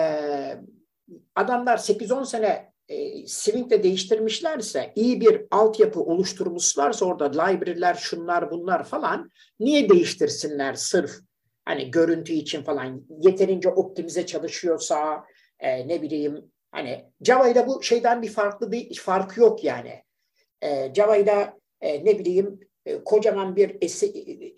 adamlar 1.35 1.77
8-10 1.77 2.25
sene 2.25 2.70
e, 2.91 3.27
Swing'de 3.27 3.83
değiştirmişlerse, 3.83 4.91
iyi 4.95 5.21
bir 5.21 5.41
altyapı 5.51 5.99
oluşturmuşlarsa 5.99 7.05
orada 7.05 7.43
library'ler, 7.43 7.93
şunlar 7.93 8.51
bunlar 8.51 8.83
falan 8.83 9.31
niye 9.59 9.89
değiştirsinler 9.89 10.73
sırf 10.73 11.11
hani 11.65 11.91
görüntü 11.91 12.33
için 12.33 12.63
falan 12.63 13.05
yeterince 13.21 13.69
optimize 13.69 14.25
çalışıyorsa 14.25 15.23
e, 15.59 15.87
ne 15.87 16.01
bileyim 16.01 16.51
Hani 16.71 17.05
Java 17.21 17.47
ile 17.47 17.67
bu 17.67 17.83
şeyden 17.83 18.21
bir 18.21 18.29
farklı 18.29 18.71
bir 18.71 18.99
farkı 18.99 19.39
yok 19.39 19.63
yani. 19.63 20.03
E, 20.61 20.93
Java 20.93 21.17
ile 21.17 21.53
ne 21.81 22.19
bileyim 22.19 22.59
e, 22.85 23.03
kocaman 23.03 23.55
bir 23.55 23.87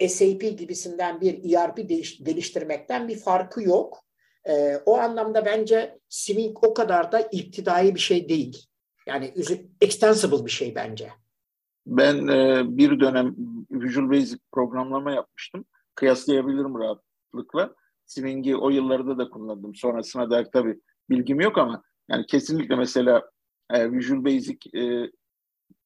SAP 0.09 0.57
gibisinden 0.57 1.21
bir 1.21 1.55
ERP 1.55 1.89
değiş, 1.89 2.23
geliştirmekten 2.23 3.07
bir 3.07 3.15
farkı 3.15 3.63
yok. 3.63 4.03
E, 4.50 4.78
o 4.86 4.98
anlamda 4.98 5.46
bence 5.46 6.00
Swing 6.10 6.58
o 6.62 6.74
kadar 6.74 7.12
da 7.12 7.20
iptidai 7.20 7.96
bir 7.96 8.00
şey 8.00 8.30
değil. 8.30 8.66
Yani 9.08 9.34
extensible 9.82 10.46
bir 10.46 10.52
şey 10.52 10.76
bence. 10.76 11.10
Ben 11.86 12.28
e, 12.28 12.64
bir 12.78 13.00
dönem 13.00 13.36
Visual 13.72 14.10
Basic 14.10 14.39
programlama 14.52 15.12
yapmıştım. 15.12 15.66
Kıyaslayabilirim 15.96 16.80
rahatlıkla. 16.80 17.76
Swing'i 18.06 18.58
o 18.58 18.70
yıllarda 18.70 19.18
da 19.18 19.30
kullandım. 19.30 19.76
Sonrasına 19.76 20.30
dair 20.30 20.48
tabii 20.54 20.80
bilgim 21.10 21.41
yok 21.41 21.58
ama 21.58 21.84
yani 22.10 22.26
kesinlikle 22.26 22.76
mesela 22.76 23.30
e, 23.70 23.91
Visual 23.91 24.26
Basic 24.26 24.80
e, 24.80 25.12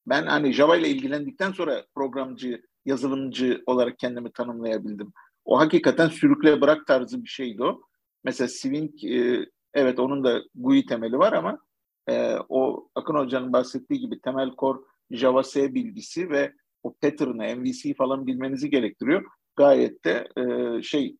ben 0.07 0.25
hani 0.25 0.53
Java 0.53 0.77
ile 0.77 0.89
ilgilendikten 0.89 1.51
sonra 1.51 1.85
programcı, 1.95 2.61
yazılımcı 2.85 3.63
olarak 3.65 3.99
kendimi 3.99 4.31
tanımlayabildim. 4.31 5.13
O 5.45 5.59
hakikaten 5.59 6.07
sürükle 6.07 6.61
bırak 6.61 6.87
tarzı 6.87 7.23
bir 7.23 7.29
şeydi 7.29 7.63
o. 7.63 7.81
Mesela 8.23 8.47
Swing 8.47 9.03
e, 9.03 9.45
evet 9.73 9.99
onun 9.99 10.23
da 10.23 10.41
GUI 10.55 10.85
temeli 10.85 11.17
var 11.19 11.33
ama 11.33 11.59
e, 12.09 12.35
o 12.49 12.89
Akın 12.95 13.15
Hoca'nın 13.15 13.53
bahsettiği 13.53 13.99
gibi 13.99 14.21
temel 14.21 14.51
core 14.57 14.79
Java 15.11 15.43
C 15.43 15.73
bilgisi 15.73 16.29
ve 16.29 16.53
o 16.83 16.93
pattern'ı, 17.01 17.55
MVC 17.55 17.93
falan 17.93 18.27
bilmenizi 18.27 18.69
gerektiriyor. 18.69 19.25
Gayet 19.55 20.05
de 20.05 20.27
e, 20.37 20.81
şey 20.81 21.17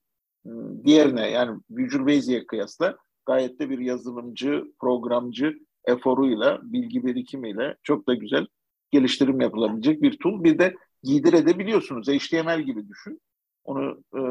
diğerine 0.86 1.30
yani 1.30 1.60
Visual 1.70 2.08
Basic'e 2.08 2.46
kıyasla 2.46 2.98
gayet 3.26 3.60
de 3.60 3.70
bir 3.70 3.80
yazılımcı, 3.80 4.64
programcı 4.80 5.60
eforuyla, 5.86 6.60
bilgi 6.64 7.06
birikimiyle 7.06 7.76
çok 7.84 8.08
da 8.08 8.14
güzel 8.14 8.48
geliştirim 8.92 9.42
yapılabilecek 9.42 10.02
bir 10.02 10.18
tool. 10.18 10.44
Bir 10.44 10.60
de 10.60 10.76
giydirebiliyorsunuz. 11.04 12.08
HTML 12.08 12.62
gibi 12.62 12.88
düşün. 12.88 13.22
Onu 13.64 14.04
e, 14.16 14.22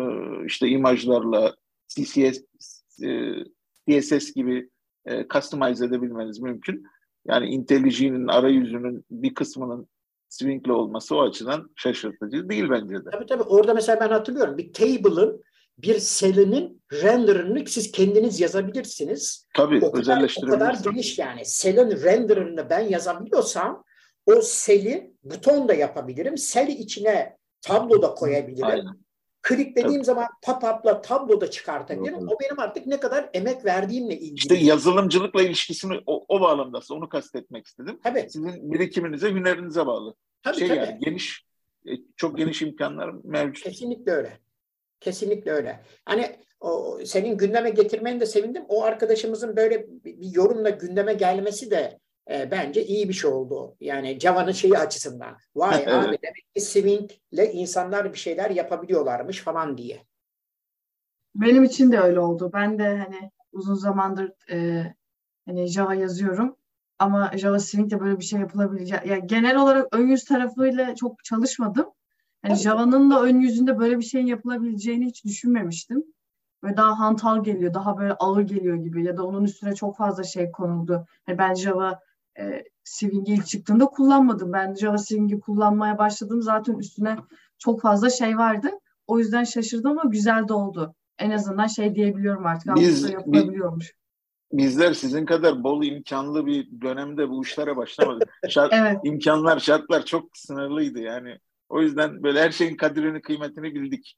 işte 0.47 0.69
imajlarla 0.69 1.57
CSS, 1.89 2.43
e, 3.03 3.33
CSS 3.91 4.35
gibi 4.35 4.71
e, 5.07 5.29
customize 5.29 5.87
edebilmeniz 5.87 6.41
mümkün. 6.41 6.85
Yani 7.27 7.47
IntelliJ'nin 7.47 8.29
arayüzünün 8.29 9.05
bir 9.11 9.35
kısmının 9.35 9.89
Swing'le 10.29 10.71
olması 10.71 11.17
o 11.17 11.23
açıdan 11.23 11.71
şaşırtıcı 11.77 12.49
değil 12.49 12.65
bence 12.71 12.95
de. 12.95 13.11
Tabii 13.13 13.27
tabii. 13.27 13.43
Orada 13.43 13.75
mesela 13.75 14.01
ben 14.01 14.09
hatırlıyorum 14.09 14.59
bir 14.59 14.73
table'ın 14.73 15.43
bir 15.79 15.99
selinin 15.99 16.83
renderını 16.93 17.67
siz 17.67 17.93
kendiniz 17.93 18.41
yazabilirsiniz. 18.41 19.47
Tabii 19.55 19.85
o 19.85 19.93
kadar, 19.93 20.37
o 20.43 20.47
kadar 20.47 20.77
geniş 20.85 21.19
yani. 21.19 21.45
Selin 21.45 22.03
renderını 22.03 22.71
ben 22.71 22.81
yazabiliyorsam 22.81 23.85
o 24.27 24.41
seli 24.41 25.13
buton 25.23 25.69
da 25.69 25.75
yapabilirim. 25.75 26.39
Sel 26.39 26.69
içine 26.69 27.37
tablo 27.63 28.03
da 28.03 28.15
koyabilirim. 28.15 28.67
Aynen. 28.67 29.06
Kliklediğim 29.47 29.95
Tabii. 29.95 30.05
zaman 30.05 30.27
pop-up'la 30.43 31.03
tablo 31.03 31.41
da 31.41 31.51
çıkartabilirim. 31.51 32.21
Yok, 32.21 32.33
o 32.33 32.37
benim 32.41 32.61
artık 32.61 32.87
ne 32.87 33.01
kadar 33.01 33.31
emek 33.35 33.65
verdiğimle 33.65 34.19
ilgili. 34.19 34.35
İşte 34.35 34.55
yazılımcılıkla 34.55 35.43
ilişkisini 35.43 36.01
o, 36.07 36.25
o 36.29 36.41
bağlamda 36.41 36.81
onu 36.91 37.09
kastetmek 37.09 37.67
istedim. 37.67 38.01
Tabii. 38.03 38.27
Sizin 38.31 38.73
birikiminize, 38.73 39.31
hünerinize 39.31 39.87
bağlı. 39.87 40.15
Tabii, 40.43 40.59
şey 40.59 40.69
tabii. 40.69 40.79
yani 40.79 40.99
geniş 41.01 41.47
e, 41.87 41.91
çok 42.17 42.39
geniş 42.39 42.63
imkanlar 42.63 43.15
mevcut. 43.25 43.65
Kesinlikle 43.65 44.13
öyle. 44.13 44.41
Kesinlikle 45.01 45.51
öyle. 45.51 45.81
Hani 46.05 46.37
o, 46.61 46.99
senin 47.05 47.37
gündeme 47.37 47.71
getirmeni 47.71 48.21
de 48.21 48.27
sevindim. 48.27 48.65
O 48.69 48.83
arkadaşımızın 48.83 49.57
böyle 49.57 49.87
bir 50.05 50.35
yorumla 50.35 50.71
gündeme 50.71 51.15
gelmesi 51.15 51.71
de 51.71 51.99
e, 52.31 52.51
bence 52.51 52.87
iyi 52.87 53.09
bir 53.09 53.15
şey 53.15 53.31
oldu. 53.31 53.77
Yani 53.81 54.21
Java'nın 54.21 54.53
şeyi 54.53 54.79
açısından. 54.79 55.37
Vay 55.55 55.77
evet. 55.87 55.89
abi 55.89 56.19
demek 56.23 56.55
ki 56.55 56.61
Swing 56.61 57.11
ile 57.33 57.53
insanlar 57.53 58.13
bir 58.13 58.19
şeyler 58.19 58.51
yapabiliyorlarmış 58.51 59.41
falan 59.41 59.79
diye. 59.79 60.07
Benim 61.35 61.65
için 61.65 61.93
de 61.93 62.01
öyle 62.01 62.21
oldu. 62.21 62.51
Ben 62.53 62.79
de 62.79 62.97
hani 62.97 63.31
uzun 63.53 63.75
zamandır 63.75 64.33
e, 64.51 64.85
hani 65.47 65.67
Java 65.67 65.95
yazıyorum. 65.95 66.57
Ama 66.99 67.33
Java 67.37 67.59
Swing'de 67.59 68.01
böyle 68.01 68.19
bir 68.19 68.25
şey 68.25 68.41
yapılabilecek. 68.41 69.07
Yani 69.07 69.27
genel 69.27 69.57
olarak 69.57 69.97
ön 69.97 70.07
yüz 70.07 70.25
tarafıyla 70.25 70.95
çok 70.95 71.25
çalışmadım. 71.25 71.87
Yani 72.45 72.57
Java'nın 72.57 73.11
da 73.11 73.23
ön 73.23 73.41
yüzünde 73.41 73.79
böyle 73.79 73.99
bir 73.99 74.05
şeyin 74.05 74.27
yapılabileceğini 74.27 75.07
hiç 75.07 75.25
düşünmemiştim. 75.25 76.05
Böyle 76.63 76.77
daha 76.77 76.99
hantal 76.99 77.45
geliyor, 77.45 77.75
daha 77.75 77.99
böyle 77.99 78.13
ağır 78.13 78.43
geliyor 78.43 78.77
gibi 78.77 79.05
ya 79.05 79.17
da 79.17 79.27
onun 79.27 79.45
üstüne 79.45 79.75
çok 79.75 79.97
fazla 79.97 80.25
şey 80.25 80.51
konuldu. 80.51 81.07
Yani 81.29 81.39
ben 81.39 81.55
Java 81.55 82.01
e, 82.39 82.65
Swing'i 82.85 83.35
ilk 83.35 83.47
çıktığında 83.47 83.87
kullanmadım. 83.87 84.53
Ben 84.53 84.75
Java 84.75 84.99
Swing'i 84.99 85.41
kullanmaya 85.41 85.99
başladım 85.99 86.43
zaten 86.43 86.75
üstüne 86.79 87.17
çok 87.59 87.83
fazla 87.83 88.11
şey 88.11 88.39
vardı. 88.39 88.69
O 89.07 89.19
yüzden 89.19 89.45
şaşırdım 89.45 89.91
ama 89.91 90.11
güzel 90.11 90.49
de 90.49 90.53
oldu. 90.53 90.95
En 91.19 91.31
azından 91.31 91.67
şey 91.67 91.95
diyebiliyorum 91.95 92.47
artık. 92.47 92.77
Biz, 92.77 93.11
yapılabiliyormuş. 93.11 93.95
Bizler 94.53 94.93
sizin 94.93 95.27
kadar 95.27 95.65
bol 95.65 95.85
imkanlı 95.85 96.47
bir 96.47 96.81
dönemde 96.81 97.29
bu 97.29 97.43
işlere 97.43 97.77
başlamadık. 97.77 98.29
Şart, 98.49 98.73
evet. 98.73 98.97
İmkanlar, 99.05 99.59
şartlar 99.59 100.05
çok 100.05 100.37
sınırlıydı 100.37 100.99
yani. 100.99 101.39
O 101.69 101.83
yüzden 101.83 102.23
böyle 102.23 102.41
her 102.41 102.51
şeyin 102.51 102.77
kadrini, 102.77 103.23
kıymetini 103.23 103.75
bildik. 103.75 104.17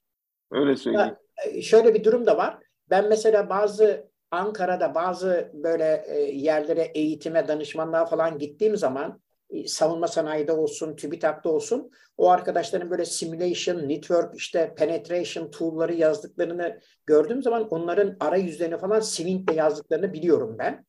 Öyle 0.50 0.76
söyleyeyim. 0.76 1.16
E, 1.46 1.62
şöyle 1.62 1.94
bir 1.94 2.04
durum 2.04 2.26
da 2.26 2.36
var. 2.36 2.58
Ben 2.90 3.08
mesela 3.08 3.48
bazı 3.48 4.10
Ankara'da 4.30 4.94
bazı 4.94 5.50
böyle 5.54 6.04
e, 6.06 6.20
yerlere 6.20 6.82
eğitime, 6.82 7.48
danışmanlığa 7.48 8.06
falan 8.06 8.38
gittiğim 8.38 8.76
zaman 8.76 9.20
e, 9.50 9.68
savunma 9.68 10.08
sanayide 10.08 10.52
olsun, 10.52 10.96
TÜBİTAK'ta 10.96 11.48
olsun 11.50 11.90
o 12.16 12.30
arkadaşların 12.30 12.90
böyle 12.90 13.04
simulation, 13.04 13.88
network, 13.88 14.34
işte 14.36 14.74
penetration 14.74 15.50
tool'ları 15.50 15.94
yazdıklarını 15.94 16.80
gördüğüm 17.06 17.42
zaman 17.42 17.68
onların 17.68 18.16
arayüzlerini 18.20 18.78
falan 18.78 19.00
Swing'le 19.00 19.54
yazdıklarını 19.54 20.12
biliyorum 20.12 20.56
ben. 20.58 20.86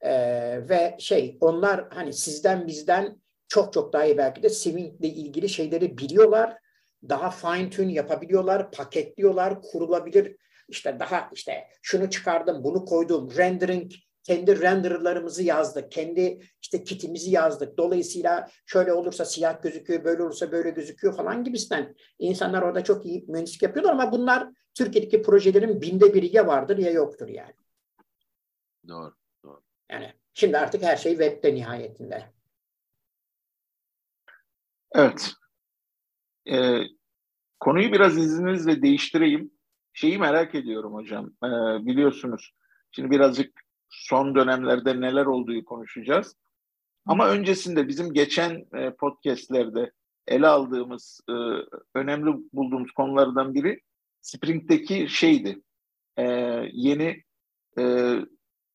Ee, 0.00 0.68
ve 0.68 0.96
şey 0.98 1.38
onlar 1.40 1.88
hani 1.90 2.12
sizden 2.12 2.66
bizden 2.66 3.20
çok 3.48 3.72
çok 3.72 3.92
daha 3.92 4.04
iyi 4.04 4.18
belki 4.18 4.42
de 4.42 4.48
Swing'le 4.48 5.04
ilgili 5.04 5.48
şeyleri 5.48 5.98
biliyorlar. 5.98 6.56
Daha 7.08 7.30
fine 7.30 7.70
tune 7.70 7.92
yapabiliyorlar, 7.92 8.70
paketliyorlar, 8.70 9.62
kurulabilir 9.62 10.36
işte 10.70 10.96
daha 11.00 11.30
işte 11.32 11.68
şunu 11.82 12.10
çıkardım, 12.10 12.64
bunu 12.64 12.84
koydum, 12.84 13.30
rendering 13.36 13.92
kendi 14.22 14.60
renderlarımızı 14.60 15.42
yazdık. 15.42 15.92
Kendi 15.92 16.40
işte 16.62 16.84
kitimizi 16.84 17.30
yazdık. 17.30 17.78
Dolayısıyla 17.78 18.48
şöyle 18.66 18.92
olursa 18.92 19.24
siyah 19.24 19.62
gözüküyor, 19.62 20.04
böyle 20.04 20.22
olursa 20.22 20.52
böyle 20.52 20.70
gözüküyor 20.70 21.16
falan 21.16 21.44
gibisinden. 21.44 21.94
İnsanlar 22.18 22.62
orada 22.62 22.84
çok 22.84 23.06
iyi 23.06 23.24
mühendislik 23.28 23.62
yapıyorlar 23.62 23.92
ama 23.92 24.12
bunlar 24.12 24.48
Türkiye'deki 24.74 25.22
projelerin 25.22 25.82
binde 25.82 26.14
biri 26.14 26.36
ya 26.36 26.46
vardır 26.46 26.78
ya 26.78 26.90
yoktur 26.90 27.28
yani. 27.28 27.54
Doğru, 28.88 29.14
doğru. 29.44 29.62
Yani 29.90 30.12
şimdi 30.34 30.58
artık 30.58 30.82
her 30.82 30.96
şey 30.96 31.12
webde 31.12 31.54
nihayetinde. 31.54 32.32
Evet. 34.92 35.30
Ee, 36.50 36.82
konuyu 37.60 37.92
biraz 37.92 38.18
izninizle 38.18 38.82
değiştireyim. 38.82 39.59
Şeyi 39.92 40.18
merak 40.18 40.54
ediyorum 40.54 40.94
hocam. 40.94 41.26
Ee, 41.44 41.86
biliyorsunuz 41.86 42.52
şimdi 42.90 43.10
birazcık 43.10 43.60
son 43.88 44.34
dönemlerde 44.34 45.00
neler 45.00 45.26
olduğu 45.26 45.64
konuşacağız. 45.64 46.36
Ama 47.06 47.28
öncesinde 47.28 47.88
bizim 47.88 48.12
geçen 48.12 48.66
e, 48.74 48.90
podcastlerde 48.90 49.92
ele 50.26 50.46
aldığımız 50.46 51.20
e, 51.28 51.32
önemli 51.94 52.30
bulduğumuz 52.52 52.92
konulardan 52.92 53.54
biri 53.54 53.80
Spring'deki 54.20 55.08
şeydi. 55.08 55.62
E, 56.16 56.24
yeni 56.72 57.22
e, 57.78 58.14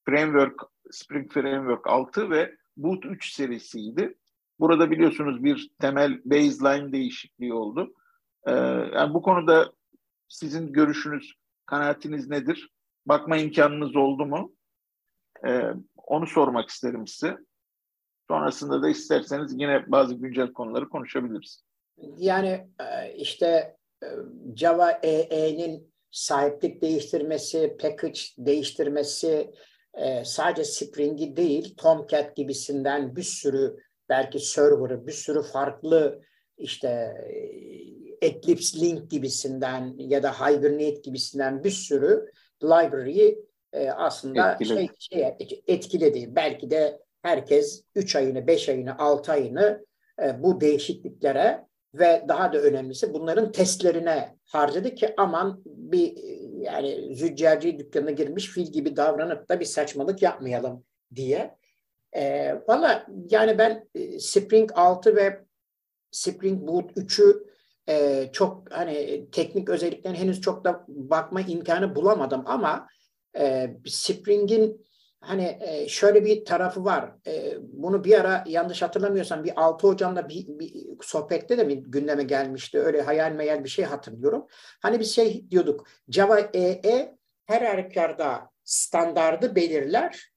framework 0.05 0.61
Spring 0.91 1.31
Framework 1.31 1.87
6 1.87 2.29
ve 2.29 2.55
Boot 2.77 3.05
3 3.05 3.33
serisiydi. 3.33 4.17
Burada 4.59 4.91
biliyorsunuz 4.91 5.43
bir 5.43 5.69
temel 5.79 6.21
baseline 6.25 6.91
değişikliği 6.91 7.53
oldu. 7.53 7.93
Ee, 8.47 8.51
yani 8.93 9.13
bu 9.13 9.21
konuda 9.21 9.71
sizin 10.27 10.73
görüşünüz, 10.73 11.33
kanaatiniz 11.65 12.29
nedir? 12.29 12.69
Bakma 13.05 13.37
imkanınız 13.37 13.95
oldu 13.95 14.25
mu? 14.25 14.55
Ee, 15.47 15.61
onu 15.95 16.27
sormak 16.27 16.69
isterim 16.69 17.07
size. 17.07 17.37
Sonrasında 18.27 18.81
da 18.81 18.89
isterseniz 18.89 19.53
yine 19.53 19.91
bazı 19.91 20.15
güncel 20.15 20.53
konuları 20.53 20.89
konuşabiliriz. 20.89 21.63
Yani 22.17 22.67
e, 22.79 23.13
işte 23.13 23.77
e, 24.03 24.07
Java 24.55 24.91
EE'nin 24.91 25.93
sahiplik 26.11 26.81
değiştirmesi, 26.81 27.77
package 27.81 28.19
değiştirmesi 28.37 29.53
e, 29.93 30.25
sadece 30.25 30.63
Spring'i 30.63 31.35
değil, 31.35 31.75
Tomcat 31.77 32.35
gibisinden 32.35 33.15
bir 33.15 33.23
sürü 33.23 33.77
belki 34.09 34.39
server'ı, 34.39 35.07
bir 35.07 35.11
sürü 35.11 35.43
farklı 35.43 36.21
işte 36.57 37.15
Eclipse 38.25 38.79
Link 38.79 39.11
gibisinden 39.11 39.93
ya 39.97 40.23
da 40.23 40.31
Hibernate 40.31 41.01
gibisinden 41.03 41.63
bir 41.63 41.71
sürü 41.71 42.31
library'yi 42.63 43.45
e, 43.73 43.89
aslında 43.89 44.51
etkili. 44.51 44.67
Şey, 44.67 44.89
şey, 44.99 45.63
etkili 45.67 46.13
değil. 46.13 46.27
Belki 46.31 46.69
de 46.69 46.99
herkes 47.21 47.83
3 47.95 48.15
ayını, 48.15 48.47
5 48.47 48.69
ayını, 48.69 48.97
6 48.97 49.31
ayını 49.31 49.85
e, 50.23 50.43
bu 50.43 50.61
değişikliklere 50.61 51.65
ve 51.93 52.25
daha 52.27 52.53
da 52.53 52.57
önemlisi 52.57 53.13
bunların 53.13 53.51
testlerine 53.51 54.37
harcadı 54.45 54.95
ki 54.95 55.13
aman 55.17 55.61
bir 55.65 56.17
yani 56.61 57.15
züccaci 57.15 57.79
dükkanına 57.79 58.11
girmiş 58.11 58.49
fil 58.49 58.71
gibi 58.71 58.95
davranıp 58.95 59.49
da 59.49 59.59
bir 59.59 59.65
saçmalık 59.65 60.21
yapmayalım 60.21 60.83
diye. 61.15 61.57
E, 62.15 62.53
Valla 62.67 63.07
yani 63.29 63.57
ben 63.57 63.87
e, 63.95 64.19
Spring 64.19 64.71
6 64.75 65.15
ve 65.15 65.45
Spring 66.11 66.67
Boot 66.67 66.91
3'ü 66.91 67.54
e, 67.89 68.29
çok 68.33 68.71
hani 68.71 69.25
teknik 69.31 69.69
özelliklerine 69.69 70.19
henüz 70.19 70.41
çok 70.41 70.65
da 70.65 70.85
bakma 70.87 71.41
imkanı 71.41 71.95
bulamadım 71.95 72.43
ama 72.45 72.87
e, 73.37 73.75
Spring'in 73.87 74.85
hani 75.21 75.57
e, 75.61 75.87
şöyle 75.87 76.25
bir 76.25 76.45
tarafı 76.45 76.85
var. 76.85 77.11
E, 77.27 77.57
bunu 77.61 78.03
bir 78.03 78.19
ara 78.19 78.43
yanlış 78.47 78.81
hatırlamıyorsam 78.81 79.43
bir 79.43 79.53
Altı 79.55 79.87
hocamla 79.87 80.29
bir, 80.29 80.47
bir 80.47 80.73
sohbette 81.01 81.57
de 81.57 81.67
bir 81.67 81.77
gündeme 81.77 82.23
gelmişti. 82.23 82.79
Öyle 82.79 83.01
hayal 83.01 83.31
meyal 83.31 83.63
bir 83.63 83.69
şey 83.69 83.85
hatırlıyorum. 83.85 84.45
Hani 84.81 84.99
bir 84.99 85.05
şey 85.05 85.51
diyorduk. 85.51 85.87
Java 86.09 86.39
EE 86.39 87.15
her 87.45 87.61
halükarda 87.61 88.49
standardı 88.63 89.55
belirler 89.55 90.31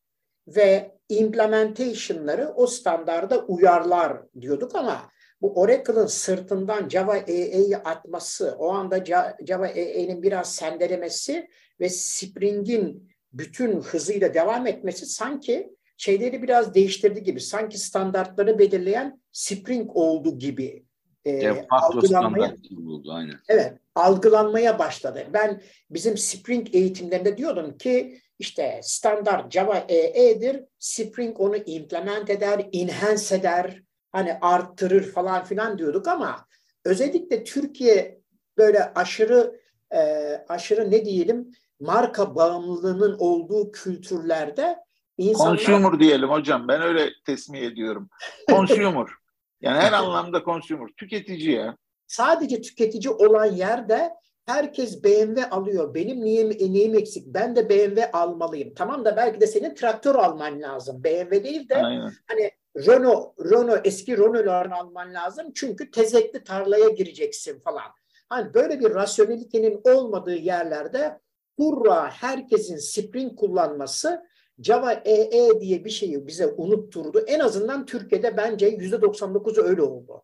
ve 0.46 0.99
implementation'ları 1.09 2.53
o 2.57 2.66
standarda 2.66 3.38
uyarlar 3.38 4.22
diyorduk 4.40 4.74
ama 4.74 5.11
bu 5.43 5.61
Oracle'ın 5.61 6.07
sırtından 6.07 6.89
Java 6.89 7.16
EE'yi 7.16 7.76
atması, 7.76 8.57
o 8.59 8.68
anda 8.68 9.05
Java 9.47 9.66
EE'nin 9.66 10.22
biraz 10.22 10.55
sendelemesi 10.55 11.49
ve 11.80 11.89
Spring'in 11.89 13.11
bütün 13.32 13.80
hızıyla 13.80 14.34
devam 14.34 14.66
etmesi 14.66 15.07
sanki 15.07 15.70
şeyleri 15.97 16.43
biraz 16.43 16.74
değiştirdi 16.74 17.22
gibi. 17.22 17.41
Sanki 17.41 17.78
standartları 17.78 18.59
belirleyen 18.59 19.20
Spring 19.32 19.97
oldu 19.97 20.39
gibi. 20.39 20.84
E, 21.24 21.66
algılanmaya, 21.70 22.55
oldu, 22.89 23.12
aynen. 23.12 23.36
Evet, 23.49 23.72
algılanmaya 23.95 24.78
başladı. 24.78 25.26
Ben 25.32 25.62
bizim 25.91 26.16
Spring 26.18 26.74
eğitimlerinde 26.74 27.36
diyordum 27.36 27.78
ki 27.78 28.20
işte 28.39 28.80
standart 28.82 29.53
Java 29.53 29.84
EE'dir. 29.89 30.64
Spring 30.78 31.41
onu 31.41 31.57
implement 31.57 32.30
eder, 32.30 32.68
enhance 32.72 33.34
eder, 33.34 33.82
hani 34.12 34.38
arttırır 34.40 35.12
falan 35.12 35.44
filan 35.44 35.78
diyorduk 35.78 36.09
ama 36.09 36.46
özellikle 36.84 37.44
Türkiye 37.44 38.20
böyle 38.59 38.92
aşırı 38.94 39.61
e, 39.94 40.00
aşırı 40.48 40.90
ne 40.90 41.04
diyelim 41.04 41.52
marka 41.80 42.34
bağımlılığının 42.34 43.16
olduğu 43.18 43.72
kültürlerde 43.72 44.76
insanlar... 45.18 45.56
Consumer 45.56 46.00
diyelim 46.00 46.28
hocam. 46.28 46.68
Ben 46.68 46.82
öyle 46.82 47.11
tesmih 47.26 47.61
ediyorum. 47.61 48.09
Consumer. 48.50 49.06
yani 49.61 49.78
her 49.80 49.92
anlamda 49.92 50.42
consumer. 50.44 50.88
Tüketici 50.96 51.50
ya. 51.50 51.76
Sadece 52.06 52.61
tüketici 52.61 53.11
olan 53.11 53.44
yerde 53.44 54.11
herkes 54.46 55.04
BMW 55.04 55.50
alıyor. 55.50 55.94
Benim 55.94 56.24
neyim, 56.24 56.74
neyim 56.74 56.94
eksik? 56.94 57.26
Ben 57.26 57.56
de 57.56 57.68
BMW 57.68 58.11
almalıyım. 58.12 58.74
Tamam 58.74 59.04
da 59.04 59.16
belki 59.16 59.40
de 59.40 59.46
senin 59.46 59.74
traktör 59.74 60.14
alman 60.14 60.62
lazım. 60.62 61.04
BMW 61.04 61.44
değil 61.44 61.68
de 61.68 61.76
Aynen. 61.76 62.12
hani 62.26 62.50
Renault, 62.87 63.35
Renault 63.51 63.81
eski 63.85 64.18
Renault'larını 64.18 64.74
alman 64.74 65.14
lazım. 65.14 65.53
Çünkü 65.55 65.91
tezekli 65.91 66.45
tarlaya 66.45 66.89
gireceksin 66.89 67.61
falan. 67.61 67.87
Hani 68.29 68.55
böyle 68.55 68.81
bir 68.81 68.95
rasyonelitenin 68.95 69.81
olmadığı 69.85 70.37
yerlerde 70.37 71.20
hurra 71.57 72.11
herkesin 72.11 72.76
Spring 72.76 73.39
kullanması 73.39 74.22
Java 74.59 74.93
EE 74.93 75.61
diye 75.61 75.85
bir 75.85 75.91
şeyi 75.91 76.26
bize 76.26 76.47
unutturdu. 76.47 77.24
En 77.26 77.41
azından 77.41 77.87
Türkiye'de 77.87 78.37
bence 78.37 78.66
yüzde 78.66 78.97
99'u 78.97 79.62
öyle 79.62 79.83
oldu. 79.83 80.22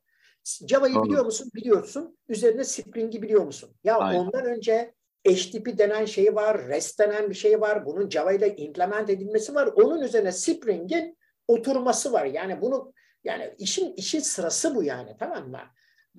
Java'yı 0.68 1.02
biliyor 1.02 1.24
musun? 1.24 1.50
Biliyorsun. 1.54 2.18
Üzerine 2.28 2.64
Spring'i 2.64 3.22
biliyor 3.22 3.44
musun? 3.44 3.70
Ya 3.84 3.98
Aynen. 3.98 4.18
ondan 4.20 4.44
önce 4.44 4.94
HTTP 5.28 5.78
denen 5.78 6.04
şey 6.04 6.34
var, 6.34 6.68
REST 6.68 6.98
denen 6.98 7.30
bir 7.30 7.34
şey 7.34 7.60
var. 7.60 7.86
Bunun 7.86 8.10
Java 8.10 8.32
ile 8.32 8.56
implement 8.56 9.10
edilmesi 9.10 9.54
var. 9.54 9.66
Onun 9.66 10.00
üzerine 10.00 10.32
Spring'in 10.32 11.16
oturması 11.48 12.12
var. 12.12 12.24
Yani 12.24 12.60
bunu 12.60 12.92
yani 13.24 13.54
işin 13.58 13.92
işin 13.92 14.20
sırası 14.20 14.74
bu 14.74 14.82
yani 14.82 15.16
tamam 15.18 15.50
mı? 15.50 15.60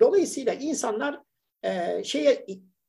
Dolayısıyla 0.00 0.52
insanlar 0.52 1.20
e, 1.62 2.04
şeye 2.04 2.46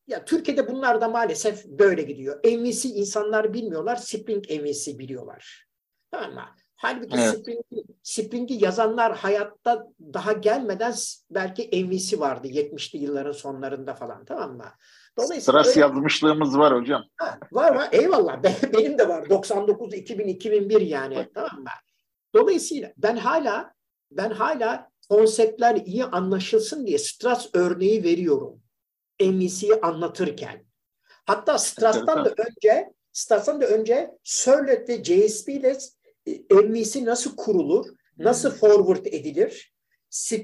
ya 0.08 0.26
Türkiye'de 0.26 0.68
bunlar 0.68 1.02
da 1.02 1.10
maalesef 1.10 1.66
böyle 1.66 2.02
gidiyor. 2.02 2.40
MVC 2.46 2.90
insanlar 2.90 3.54
bilmiyorlar, 3.54 3.96
Spring 3.96 4.52
MVC 4.52 5.00
biliyorlar. 5.00 5.68
Tamam 6.12 6.34
mı? 6.34 6.46
Halbuki 6.76 7.18
evet. 7.18 7.30
Spring'i, 7.30 7.84
Spring'i 8.04 8.64
yazanlar 8.64 9.16
hayatta 9.18 9.88
daha 10.14 10.34
gelmeden 10.34 10.94
belki 11.32 11.86
MVC 11.86 12.20
vardı 12.20 12.48
70'li 12.48 13.00
yılların 13.00 13.32
sonlarında 13.32 13.94
falan 13.94 14.26
tamam 14.26 14.58
mı? 14.58 14.72
Dolayısıyla 15.18 15.42
Sırası 15.42 15.70
öyle... 15.70 15.80
yazmışlığımız 15.80 16.58
var 16.58 16.76
hocam. 16.76 17.04
Ha, 17.18 17.40
var 17.52 17.76
var 17.76 17.90
eyvallah 17.92 18.44
benim 18.74 18.98
de 18.98 19.08
var 19.08 19.30
99 19.30 19.94
2000 19.94 20.28
2001 20.28 20.82
yani 20.82 21.30
tamam 21.34 21.60
mı? 21.60 21.70
Dolayısıyla 22.38 22.94
ben 22.98 23.16
hala 23.18 23.74
ben 24.12 24.30
hala 24.30 24.90
konseptler 25.10 25.76
iyi 25.76 26.04
anlaşılsın 26.04 26.88
diye 26.88 26.98
Stras 26.98 27.50
örneği 27.54 28.04
veriyorum. 28.04 28.62
MVC'yi 29.22 29.76
anlatırken. 29.82 30.66
Hatta 31.26 31.58
Stras'tan 31.58 32.26
da 32.26 32.34
önce 32.38 32.94
Stras'tan 33.12 33.62
da 33.62 33.68
önce 33.68 34.12
Servlet 34.24 34.90
ve 34.90 35.04
JSP 35.04 35.50
ile 35.50 35.78
e, 36.26 36.56
MVC 36.56 37.06
nasıl 37.06 37.36
kurulur, 37.36 37.86
nasıl 38.18 38.52
hmm. 38.52 38.58
forward 38.58 39.06
edilir, 39.06 39.74
e, 40.32 40.38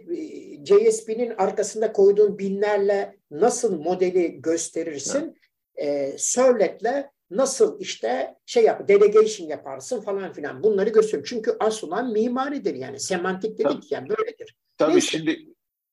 JSP'nin 0.65 1.33
arkasında 1.37 1.93
koyduğun 1.93 2.37
binlerle 2.37 3.17
nasıl 3.31 3.79
modeli 3.79 4.41
gösterirsin, 4.41 5.35
e, 5.75 6.17
Servlet'le 6.17 7.05
nasıl 7.37 7.79
işte 7.79 8.35
şey 8.45 8.63
yap, 8.63 8.87
delegation 8.87 9.47
yaparsın 9.47 10.01
falan 10.01 10.33
filan 10.33 10.63
bunları 10.63 10.89
gösteriyorum. 10.89 11.29
Çünkü 11.29 11.57
asıl 11.59 11.87
olan 11.87 12.11
mimaridir 12.11 12.75
yani 12.75 12.99
semantik 12.99 13.57
dedik 13.57 13.65
Tabii. 13.65 13.85
yani 13.89 14.09
böyledir. 14.09 14.55
Tabii 14.77 14.91
Neyse. 14.91 15.07
şimdi 15.07 15.45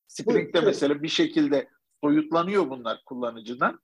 Spring'de 0.07 0.61
mesela 0.61 1.03
bir 1.03 1.07
şekilde 1.07 1.67
soyutlanıyor 2.03 2.69
bunlar 2.69 3.01
kullanıcıdan. 3.05 3.79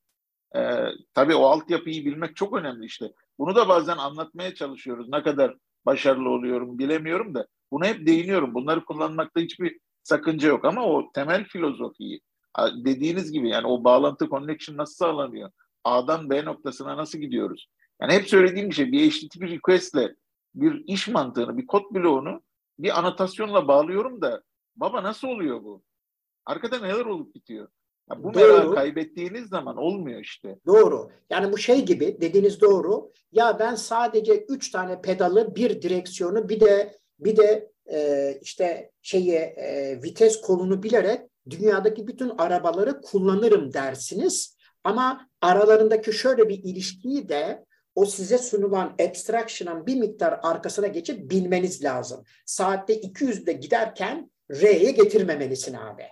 Ee, 0.56 0.86
tabii 1.14 1.36
o 1.36 1.46
altyapıyı 1.46 2.06
bilmek 2.06 2.36
çok 2.36 2.54
önemli 2.54 2.86
işte. 2.86 3.14
Bunu 3.40 3.56
da 3.56 3.70
bazen 3.70 3.98
anlatmaya 3.98 4.56
çalışıyoruz. 4.56 5.10
Ne 5.10 5.24
kadar 5.24 5.58
başarılı 5.86 6.30
oluyorum 6.30 6.80
bilemiyorum 6.80 7.36
da 7.36 7.48
buna 7.72 7.86
hep 7.86 8.08
değiniyorum. 8.08 8.54
Bunları 8.54 8.86
kullanmakta 8.86 9.40
hiçbir 9.40 9.80
sakınca 10.04 10.48
yok 10.48 10.66
ama 10.66 10.86
o 10.86 11.12
temel 11.12 11.46
filozofiyi 11.46 12.22
dediğiniz 12.76 13.32
gibi 13.32 13.50
yani 13.50 13.68
o 13.68 13.84
bağlantı 13.84 14.30
connection 14.30 14.78
nasıl 14.78 14.96
sağlanıyor? 14.96 15.52
A'dan 15.84 16.30
B 16.30 16.46
noktasına 16.46 16.98
nasıl 16.98 17.20
gidiyoruz? 17.20 17.68
Yani 18.02 18.14
hep 18.14 18.30
söylediğim 18.30 18.70
bir 18.70 18.76
şey 18.76 18.92
bir 18.92 19.12
HTTP 19.12 19.42
request'le 19.42 20.16
bir 20.56 20.84
iş 20.88 21.08
mantığını, 21.08 21.58
bir 21.58 21.68
kod 21.68 21.84
bloğunu 21.92 22.42
bir 22.80 23.00
anotasyonla 23.00 23.68
bağlıyorum 23.68 24.22
da 24.22 24.44
baba 24.76 25.04
nasıl 25.04 25.28
oluyor 25.28 25.64
bu? 25.64 25.84
Arkada 26.46 26.80
neler 26.80 27.06
olup 27.06 27.36
bitiyor? 27.36 27.68
Ya 28.10 28.24
bu 28.24 28.32
merakı 28.32 28.76
kaybettiğiniz 28.76 29.50
zaman 29.50 29.78
olmuyor 29.78 30.20
işte. 30.20 30.60
Doğru. 30.66 31.12
Yani 31.30 31.52
bu 31.52 31.58
şey 31.58 31.86
gibi 31.86 32.18
dediğiniz 32.22 32.62
doğru. 32.62 33.12
Ya 33.32 33.60
ben 33.60 33.76
sadece 33.76 34.46
üç 34.50 34.72
tane 34.72 35.02
pedalı, 35.02 35.56
bir 35.56 35.82
direksiyonu, 35.82 36.50
bir 36.50 36.60
de 36.60 36.96
bir 37.20 37.38
de 37.38 37.72
e, 37.92 38.32
işte 38.42 38.92
şeyi 39.02 39.34
e, 39.34 40.00
vites 40.04 40.42
kolunu 40.42 40.84
bilerek 40.84 41.22
dünyadaki 41.50 42.08
bütün 42.08 42.32
arabaları 42.38 43.02
kullanırım 43.02 43.74
dersiniz. 43.74 44.57
Ama 44.88 45.30
aralarındaki 45.42 46.14
şöyle 46.14 46.50
bir 46.50 46.64
ilişkiyi 46.64 47.30
de 47.30 47.66
o 47.96 48.06
size 48.06 48.38
sunulan 48.38 48.96
abstraction'ın 49.10 49.86
bir 49.86 49.96
miktar 49.96 50.40
arkasına 50.44 50.88
geçip 50.88 51.32
bilmeniz 51.32 51.84
lazım. 51.84 52.24
Saatte 52.46 53.02
200'de 53.02 53.54
giderken 53.54 54.32
R'ye 54.52 54.92
getirmemelisin 54.92 55.74
abi. 55.74 56.04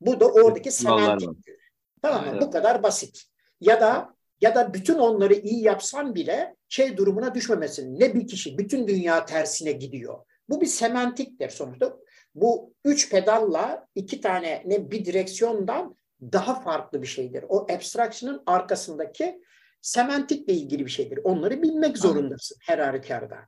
Bu 0.00 0.20
da 0.20 0.26
oradaki 0.26 0.70
semantiktir. 0.70 1.56
Tamam 2.02 2.34
mı? 2.34 2.40
Bu 2.40 2.50
kadar 2.50 2.82
basit. 2.82 3.22
Ya 3.60 3.80
da 3.80 4.14
ya 4.40 4.54
da 4.54 4.74
bütün 4.74 4.98
onları 4.98 5.34
iyi 5.34 5.62
yapsan 5.62 6.14
bile 6.14 6.56
şey 6.68 6.96
durumuna 6.96 7.34
düşmemesin. 7.34 8.00
Ne 8.00 8.14
bir 8.14 8.26
kişi 8.26 8.58
bütün 8.58 8.88
dünya 8.88 9.24
tersine 9.24 9.72
gidiyor. 9.72 10.18
Bu 10.48 10.60
bir 10.60 10.66
semantiktir 10.66 11.48
sonuçta. 11.48 11.96
Bu 12.34 12.74
üç 12.84 13.10
pedalla 13.10 13.86
iki 13.94 14.20
tane 14.20 14.62
ne 14.66 14.90
bir 14.90 15.04
direksiyondan 15.04 15.96
daha 16.22 16.60
farklı 16.60 17.02
bir 17.02 17.06
şeydir. 17.06 17.44
O 17.48 17.66
abstraction'ın 17.72 18.42
arkasındaki 18.46 19.42
semantikle 19.80 20.52
ilgili 20.52 20.86
bir 20.86 20.90
şeydir. 20.90 21.20
Onları 21.24 21.62
bilmek 21.62 21.98
zorundasın 21.98 22.56
her 22.60 22.78
halükarda. 22.78 23.38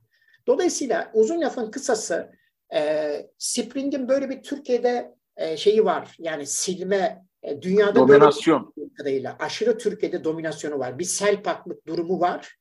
Dolayısıyla 0.47 1.11
uzun 1.13 1.41
lafın 1.41 1.71
kısası 1.71 2.31
e, 2.73 3.29
Spring'in 3.37 4.07
böyle 4.07 4.29
bir 4.29 4.43
Türkiye'de 4.43 5.15
e, 5.37 5.57
şeyi 5.57 5.85
var. 5.85 6.15
Yani 6.19 6.45
silme 6.45 7.25
e, 7.43 7.61
dünyada 7.61 7.95
dominasyon 7.95 8.73
kadarıyla 8.97 9.35
aşırı 9.39 9.77
Türkiye'de 9.77 10.23
dominasyonu 10.23 10.79
var. 10.79 10.99
Bir 10.99 11.03
selpaklık 11.03 11.87
durumu 11.87 12.19
var. 12.19 12.55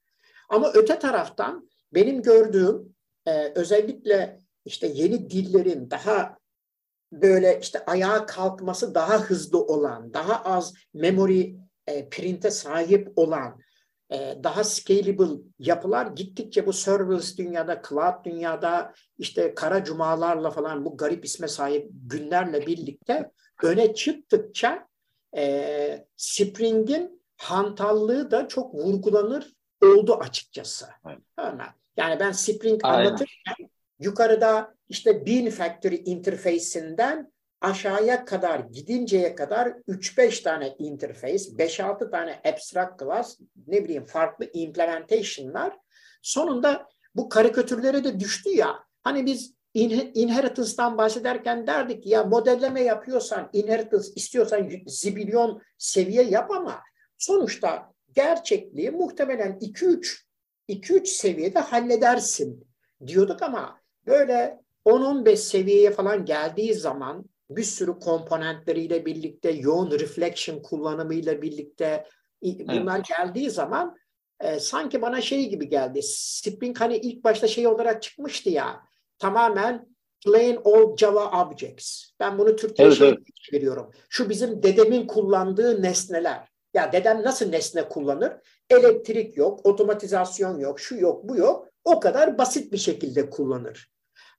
Ama 0.49 0.71
öte 0.75 0.99
taraftan 0.99 1.71
benim 1.95 2.23
gördüğüm 2.23 2.95
e, 3.27 3.53
özellikle 3.55 4.39
işte 4.65 4.87
yeni 4.87 5.31
dillerin 5.31 5.91
daha 5.91 6.39
böyle 7.23 7.59
işte 7.63 7.85
ayağa 7.85 8.27
kalkması 8.27 8.95
daha 8.95 9.19
hızlı 9.19 9.65
olan, 9.65 10.15
daha 10.15 10.45
az 10.45 10.75
memory 10.95 11.57
e, 11.87 12.09
print'e 12.09 12.51
sahip 12.51 13.13
olan, 13.17 13.61
e, 14.11 14.39
daha 14.43 14.65
scalable 14.65 15.43
yapılar 15.59 16.07
gittikçe 16.07 16.67
bu 16.67 16.73
serverless 16.73 17.39
dünyada, 17.39 17.83
cloud 17.89 18.25
dünyada 18.25 18.95
işte 19.19 19.55
kara 19.55 19.85
cumalarla 19.85 20.51
falan 20.51 20.85
bu 20.85 20.97
garip 20.97 21.25
isme 21.25 21.49
sahip 21.49 21.91
günlerle 21.93 22.67
birlikte 22.67 23.31
öne 23.63 23.95
çıktıkça 23.95 24.89
e, 25.37 26.07
Spring'in 26.17 27.23
hantallığı 27.37 28.31
da 28.31 28.49
çok 28.49 28.75
vurgulanır 28.75 29.53
oldu 29.83 30.15
açıkçası. 30.15 30.87
Evet. 31.07 31.61
Yani 31.97 32.21
ben 32.21 32.33
Spring 32.33 32.81
Aynen. 32.85 33.07
anlatırken 33.07 33.71
yukarıda 33.99 34.75
işte 34.89 35.27
Bean 35.27 35.51
Factory 35.51 36.03
interface'inden 36.05 37.33
aşağıya 37.61 38.25
kadar 38.25 38.61
gidinceye 38.61 39.35
kadar 39.35 39.69
3-5 39.69 40.43
tane 40.43 40.75
interface, 40.79 41.45
5-6 41.45 42.11
tane 42.11 42.41
abstract 42.45 43.01
class, 43.01 43.39
ne 43.67 43.85
bileyim 43.85 44.05
farklı 44.05 44.51
implementation'lar. 44.53 45.77
Sonunda 46.23 46.89
bu 47.15 47.29
karikatürlere 47.29 48.05
de 48.05 48.21
düştü 48.21 48.51
ya. 48.51 48.79
Hani 49.03 49.27
biz 49.27 49.55
inheritance'dan 50.15 50.99
bahsederken 50.99 51.67
derdik 51.67 52.07
ya 52.07 52.25
modelleme 52.25 52.83
yapıyorsan, 52.83 53.51
inheritance 53.53 54.09
istiyorsan 54.17 54.71
zibilyon 54.87 55.63
seviye 55.79 56.23
yap 56.23 56.51
ama 56.51 56.81
sonuçta 57.19 57.93
gerçekliği 58.13 58.91
muhtemelen 58.91 59.59
2-3 59.59 60.25
2-3 60.69 61.07
seviyede 61.07 61.59
halledersin 61.59 62.67
diyorduk 63.07 63.43
ama 63.43 63.81
böyle 64.07 64.61
10-15 64.87 65.37
seviyeye 65.37 65.91
falan 65.91 66.25
geldiği 66.25 66.75
zaman 66.75 67.25
bir 67.51 67.63
sürü 67.63 67.99
komponentleriyle 67.99 69.07
birlikte, 69.07 69.51
yoğun 69.51 69.91
reflection 69.91 70.63
kullanımıyla 70.63 71.43
birlikte 71.43 72.07
bunlar 72.43 72.97
evet. 72.97 73.07
geldiği 73.19 73.51
zaman 73.51 73.97
e, 74.41 74.61
sanki 74.61 75.03
bana 75.03 75.21
şey 75.21 75.49
gibi 75.49 75.69
geldi. 75.69 76.01
Spring 76.03 76.81
hani 76.81 76.97
ilk 76.97 77.25
başta 77.25 77.47
şey 77.47 77.67
olarak 77.67 78.03
çıkmıştı 78.03 78.51
ya 78.51 78.81
tamamen 79.19 79.87
plain 80.25 80.61
old 80.65 80.99
Java 80.99 81.45
objects. 81.45 82.11
Ben 82.21 82.39
bunu 82.39 82.57
Türkçe'ye 82.57 82.89
evet, 82.89 82.99
şey 82.99 83.09
evet. 83.09 83.19
veriyorum. 83.53 83.91
Şu 84.09 84.29
bizim 84.29 84.63
dedemin 84.63 85.07
kullandığı 85.07 85.83
nesneler. 85.83 86.49
Ya 86.75 86.93
dedem 86.93 87.23
nasıl 87.23 87.51
nesne 87.51 87.89
kullanır? 87.89 88.33
Elektrik 88.71 89.37
yok, 89.37 89.67
otomatizasyon 89.67 90.59
yok, 90.59 90.81
şu 90.81 90.97
yok, 90.97 91.29
bu 91.29 91.37
yok. 91.37 91.69
O 91.85 92.01
kadar 92.01 92.39
basit 92.39 92.73
bir 92.73 92.79
şekilde 92.79 93.31
kullanır. 93.31 93.94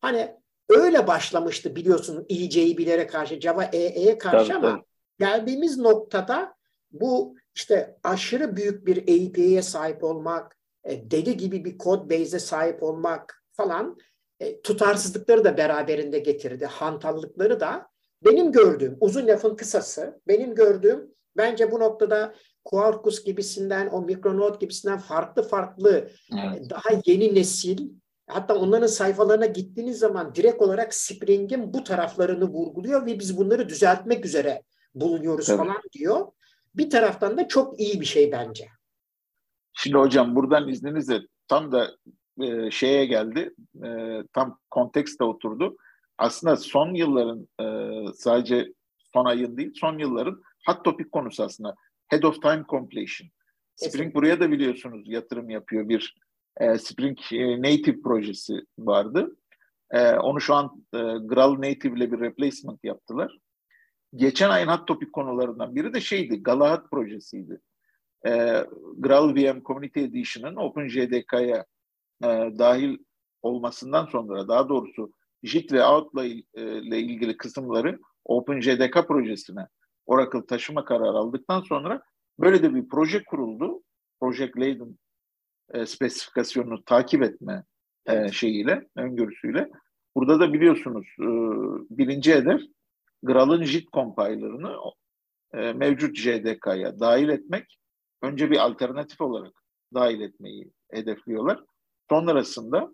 Hani 0.05 0.35
öyle 0.69 1.07
başlamıştı 1.07 1.75
biliyorsun 1.75 2.25
EJ'yi 2.29 2.77
bilere 2.77 3.07
karşı, 3.07 3.41
Java 3.41 3.63
EE'ye 3.63 4.17
karşı 4.17 4.47
tabii, 4.47 4.67
ama 4.67 4.71
tabii. 4.71 4.85
geldiğimiz 5.19 5.77
noktada 5.77 6.55
bu 6.91 7.35
işte 7.55 7.97
aşırı 8.03 8.55
büyük 8.55 8.87
bir 8.87 9.01
API'ye 9.01 9.61
sahip 9.61 10.03
olmak, 10.03 10.57
e, 10.83 11.11
deli 11.11 11.37
gibi 11.37 11.65
bir 11.65 11.77
kod 11.77 12.09
base'e 12.09 12.39
sahip 12.39 12.83
olmak 12.83 13.43
falan 13.51 13.97
e, 14.39 14.61
tutarsızlıkları 14.61 15.43
da 15.43 15.57
beraberinde 15.57 16.19
getirdi. 16.19 16.65
Hantallıkları 16.65 17.59
da 17.59 17.87
benim 18.25 18.51
gördüğüm, 18.51 18.97
uzun 18.99 19.27
lafın 19.27 19.55
kısası, 19.55 20.21
benim 20.27 20.55
gördüğüm 20.55 21.15
bence 21.37 21.71
bu 21.71 21.79
noktada 21.79 22.35
Quarkus 22.65 23.23
gibisinden, 23.23 23.87
o 23.87 24.01
Micronaut 24.01 24.61
gibisinden 24.61 24.99
farklı 24.99 25.43
farklı 25.43 26.09
evet. 26.31 26.69
daha 26.69 26.89
yeni 27.05 27.35
nesil 27.35 27.89
hatta 28.27 28.55
onların 28.55 28.87
sayfalarına 28.87 29.45
gittiğiniz 29.45 29.99
zaman 29.99 30.35
direkt 30.35 30.61
olarak 30.61 30.93
Spring'in 30.93 31.73
bu 31.73 31.83
taraflarını 31.83 32.45
vurguluyor 32.45 33.05
ve 33.05 33.19
biz 33.19 33.37
bunları 33.37 33.69
düzeltmek 33.69 34.25
üzere 34.25 34.61
bulunuyoruz 34.95 35.49
evet. 35.49 35.59
falan 35.59 35.81
diyor. 35.93 36.27
Bir 36.75 36.89
taraftan 36.89 37.37
da 37.37 37.47
çok 37.47 37.79
iyi 37.79 38.01
bir 38.01 38.05
şey 38.05 38.31
bence. 38.31 38.67
Şimdi 39.73 39.97
hocam 39.97 40.35
buradan 40.35 40.67
izninizle 40.67 41.21
tam 41.47 41.71
da 41.71 41.91
e, 42.41 42.71
şeye 42.71 43.05
geldi, 43.05 43.53
e, 43.85 44.19
tam 44.33 44.59
kontekste 44.69 45.23
oturdu. 45.23 45.77
Aslında 46.17 46.55
son 46.55 46.93
yılların 46.93 47.47
e, 47.61 47.65
sadece 48.13 48.73
son 49.13 49.25
ayın 49.25 49.57
değil, 49.57 49.71
son 49.75 49.97
yılların 49.97 50.41
hot 50.67 50.85
topic 50.85 51.09
konusu 51.09 51.43
aslında. 51.43 51.75
Head 52.07 52.23
of 52.23 52.41
Time 52.41 52.65
Completion. 52.69 53.29
Spring 53.75 54.15
buraya 54.15 54.39
da 54.39 54.51
biliyorsunuz 54.51 55.03
yatırım 55.05 55.49
yapıyor. 55.49 55.89
Bir 55.89 56.15
e, 56.57 56.77
Spring 56.77 57.17
e, 57.31 57.61
Native 57.61 58.01
projesi 58.01 58.53
vardı. 58.79 59.37
E, 59.91 60.11
onu 60.13 60.41
şu 60.41 60.55
an 60.55 60.85
e, 60.93 60.97
Graal 61.19 61.53
Native 61.53 61.97
ile 61.97 62.11
bir 62.11 62.19
replacement 62.19 62.83
yaptılar. 62.83 63.37
Geçen 64.15 64.49
ayın 64.49 64.67
hot 64.67 64.87
topic 64.87 65.11
konularından 65.11 65.75
biri 65.75 65.93
de 65.93 66.01
şeydi, 66.01 66.43
Galahad 66.43 66.89
projesiydi. 66.89 67.61
E, 68.27 68.63
Graal 68.97 69.35
VM 69.35 69.63
Community 69.63 69.99
Edition'ın 69.99 70.55
OpenJDK'ya 70.55 71.65
e, 72.23 72.27
dahil 72.59 72.97
olmasından 73.41 74.05
sonra 74.05 74.47
daha 74.47 74.69
doğrusu 74.69 75.11
JIT 75.43 75.71
ve 75.71 75.85
Out'la 75.85 76.25
ile 76.25 76.99
ilgili 76.99 77.37
kısımları 77.37 77.99
OpenJDK 78.25 79.07
projesine 79.07 79.67
Oracle 80.05 80.45
taşıma 80.45 80.85
kararı 80.85 81.17
aldıktan 81.17 81.61
sonra 81.61 82.01
böyle 82.39 82.63
de 82.63 82.75
bir 82.75 82.89
proje 82.89 83.23
kuruldu. 83.23 83.81
Project 84.19 84.59
Leiden 84.59 84.97
e, 85.73 85.85
spesifikasyonunu 85.85 86.83
takip 86.83 87.23
etme 87.23 87.63
e, 88.05 88.31
şeyiyle, 88.31 88.87
öngörüsüyle. 88.95 89.69
Burada 90.15 90.39
da 90.39 90.53
biliyorsunuz 90.53 91.07
e, 91.19 91.27
birinci 91.97 92.33
hedef 92.33 92.61
Graal'ın 93.23 93.63
JIT 93.63 93.91
compiler'ını 93.93 94.75
e, 95.53 95.73
mevcut 95.73 96.17
JDK'ya 96.17 96.99
dahil 96.99 97.29
etmek. 97.29 97.79
Önce 98.21 98.51
bir 98.51 98.57
alternatif 98.57 99.21
olarak 99.21 99.53
dahil 99.93 100.21
etmeyi 100.21 100.71
hedefliyorlar. 100.91 101.63
Sonrasında 102.09 102.91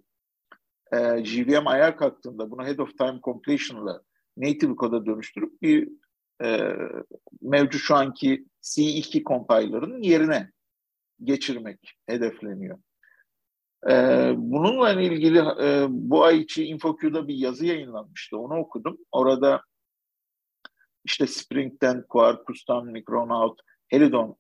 e, 0.92 0.98
GVM 1.22 1.68
ayağa 1.68 1.96
kalktığında 1.96 2.52
bunu 2.52 2.66
Head 2.66 2.78
of 2.78 2.98
Time 2.98 3.20
Completion 3.24 3.88
ile 3.88 3.94
native 4.38 4.76
koda 4.76 5.06
dönüştürüp 5.06 5.62
bir 5.62 5.90
e, 6.44 6.76
mevcut 7.42 7.82
şu 7.82 7.96
anki 7.96 8.46
C2 8.64 9.24
compiler'ın 9.24 10.02
yerine 10.02 10.52
geçirmek 11.24 11.98
hedefleniyor. 12.08 12.78
E, 13.90 13.94
bununla 14.38 15.02
ilgili 15.02 15.40
e, 15.40 15.88
bu 15.90 16.24
ay 16.24 16.40
içi 16.40 16.66
InfoQ'da 16.66 17.28
bir 17.28 17.36
yazı 17.36 17.66
yayınlanmıştı. 17.66 18.38
Onu 18.38 18.60
okudum. 18.60 18.98
Orada 19.12 19.62
işte 21.06 21.28
Spring'den, 21.28 22.04
Quarkus'tan, 22.10 22.86
Micronaut, 22.86 23.60
Helidon 23.88 24.38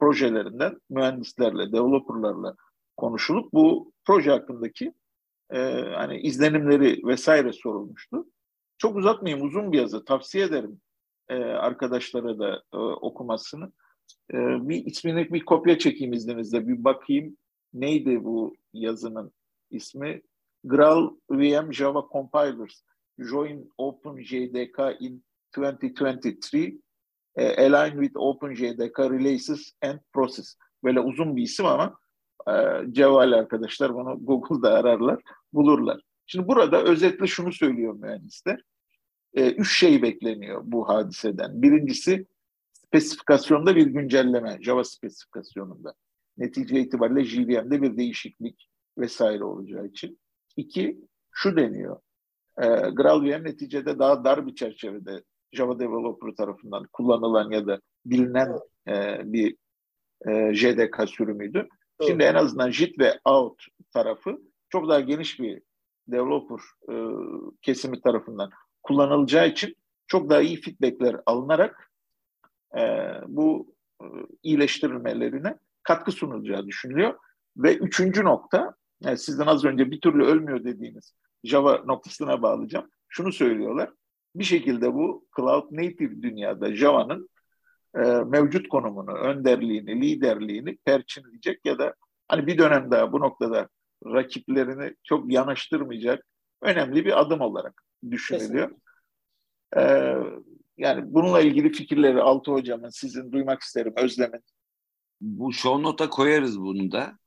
projelerinden 0.00 0.80
mühendislerle, 0.90 1.72
developerlarla 1.72 2.54
konuşulup 2.96 3.52
bu 3.52 3.92
proje 4.04 4.30
hakkındaki 4.30 4.94
e, 5.50 5.58
hani 5.94 6.20
izlenimleri 6.20 7.06
vesaire 7.06 7.52
sorulmuştu. 7.52 8.26
Çok 8.78 8.96
uzatmayayım 8.96 9.46
uzun 9.46 9.72
bir 9.72 9.78
yazı 9.78 10.04
tavsiye 10.04 10.44
ederim 10.44 10.80
e, 11.28 11.34
arkadaşlara 11.34 12.38
da 12.38 12.62
e, 12.72 12.76
okumasını. 12.76 13.72
E, 14.32 14.36
bir 14.68 14.86
ismini 14.86 15.32
bir 15.32 15.44
kopya 15.44 15.78
çekeyim 15.78 16.12
izninizle 16.12 16.68
bir 16.68 16.84
bakayım 16.84 17.36
neydi 17.72 18.24
bu 18.24 18.54
yazının 18.72 19.32
ismi? 19.70 20.22
Graal 20.64 21.10
VM 21.30 21.72
Java 21.72 22.08
Compilers 22.12 22.82
Join 23.18 23.70
OpenJDK 23.78 24.78
in 25.00 25.24
2023 25.56 26.54
e, 27.36 27.56
Align 27.56 28.02
with 28.02 28.16
OpenJDK 28.16 28.98
Releases 28.98 29.72
and 29.82 29.98
Process. 30.12 30.56
Böyle 30.84 31.00
uzun 31.00 31.36
bir 31.36 31.42
isim 31.42 31.66
ama 31.66 31.98
e, 32.48 32.52
Cevval 32.92 33.32
arkadaşlar 33.32 33.94
bunu 33.94 34.18
Google'da 34.26 34.74
ararlar, 34.74 35.22
bulurlar. 35.52 36.00
Şimdi 36.26 36.48
burada 36.48 36.82
özetle 36.82 37.26
şunu 37.26 37.52
söylüyor 37.52 37.94
mühendisler 37.94 38.60
e, 39.34 39.50
üç 39.50 39.78
şey 39.78 40.02
bekleniyor 40.02 40.62
bu 40.64 40.88
hadiseden. 40.88 41.62
Birincisi 41.62 42.26
spesifikasyonda 42.94 43.76
bir 43.76 43.86
güncelleme, 43.86 44.58
Java 44.62 44.84
spesifikasyonunda. 44.84 45.94
Netice 46.38 46.80
itibariyle 46.80 47.24
JVM'de 47.24 47.82
bir 47.82 47.96
değişiklik 47.96 48.68
vesaire 48.98 49.44
olacağı 49.44 49.86
için. 49.86 50.20
İki, 50.56 50.98
şu 51.30 51.56
deniyor. 51.56 52.00
E, 52.58 52.66
GraalVM 52.66 53.44
neticede 53.44 53.98
daha 53.98 54.24
dar 54.24 54.46
bir 54.46 54.54
çerçevede 54.54 55.22
Java 55.52 55.78
developer 55.78 56.34
tarafından 56.36 56.84
kullanılan 56.92 57.50
ya 57.50 57.66
da 57.66 57.80
bilinen 58.06 58.58
e, 58.88 59.20
bir 59.24 59.56
e, 60.28 60.54
JDK 60.54 61.08
sürümüydü. 61.08 61.68
Şimdi 62.06 62.24
en 62.24 62.34
azından 62.34 62.70
JIT 62.70 62.98
ve 62.98 63.20
out 63.24 63.62
tarafı 63.92 64.38
çok 64.68 64.88
daha 64.88 65.00
geniş 65.00 65.40
bir 65.40 65.62
developer 66.08 66.58
e, 66.90 66.94
kesimi 67.62 68.00
tarafından 68.00 68.50
kullanılacağı 68.82 69.48
için 69.48 69.76
çok 70.06 70.30
daha 70.30 70.40
iyi 70.40 70.60
feedbackler 70.60 71.20
alınarak 71.26 71.90
bu 73.26 73.74
e, 74.02 74.06
iyileştirilmelerine 74.42 75.58
katkı 75.82 76.12
sunulacağı 76.12 76.66
düşünülüyor. 76.66 77.14
Ve 77.56 77.76
üçüncü 77.76 78.24
nokta, 78.24 78.74
yani 79.00 79.18
sizden 79.18 79.46
az 79.46 79.64
önce 79.64 79.90
bir 79.90 80.00
türlü 80.00 80.24
ölmüyor 80.24 80.64
dediğiniz 80.64 81.14
Java 81.44 81.82
noktasına 81.84 82.42
bağlayacağım. 82.42 82.90
Şunu 83.08 83.32
söylüyorlar. 83.32 83.90
Bir 84.34 84.44
şekilde 84.44 84.94
bu 84.94 85.26
cloud 85.36 85.72
native 85.72 86.22
dünyada 86.22 86.74
Java'nın 86.74 87.28
e, 87.96 88.00
mevcut 88.08 88.68
konumunu, 88.68 89.12
önderliğini, 89.12 90.00
liderliğini 90.00 90.76
perçinleyecek 90.76 91.66
ya 91.66 91.78
da 91.78 91.94
hani 92.28 92.46
bir 92.46 92.58
dönem 92.58 92.90
daha 92.90 93.12
bu 93.12 93.20
noktada 93.20 93.68
rakiplerini 94.04 94.94
çok 95.02 95.32
yanaştırmayacak 95.32 96.26
önemli 96.62 97.04
bir 97.04 97.20
adım 97.20 97.40
olarak 97.40 97.82
düşünülüyor. 98.10 98.70
Ee, 99.76 100.16
yani 100.76 101.14
bununla 101.14 101.40
ilgili 101.40 101.72
fikirleri 101.72 102.20
Altı 102.20 102.50
Hocam'ın 102.50 102.88
sizin 102.88 103.32
duymak 103.32 103.60
isterim, 103.60 103.92
Özlem'in. 103.96 104.40
Bu 105.20 105.52
show 105.52 105.82
nota 105.82 106.10
koyarız 106.10 106.60
bunu 106.60 106.92
da. 106.92 107.18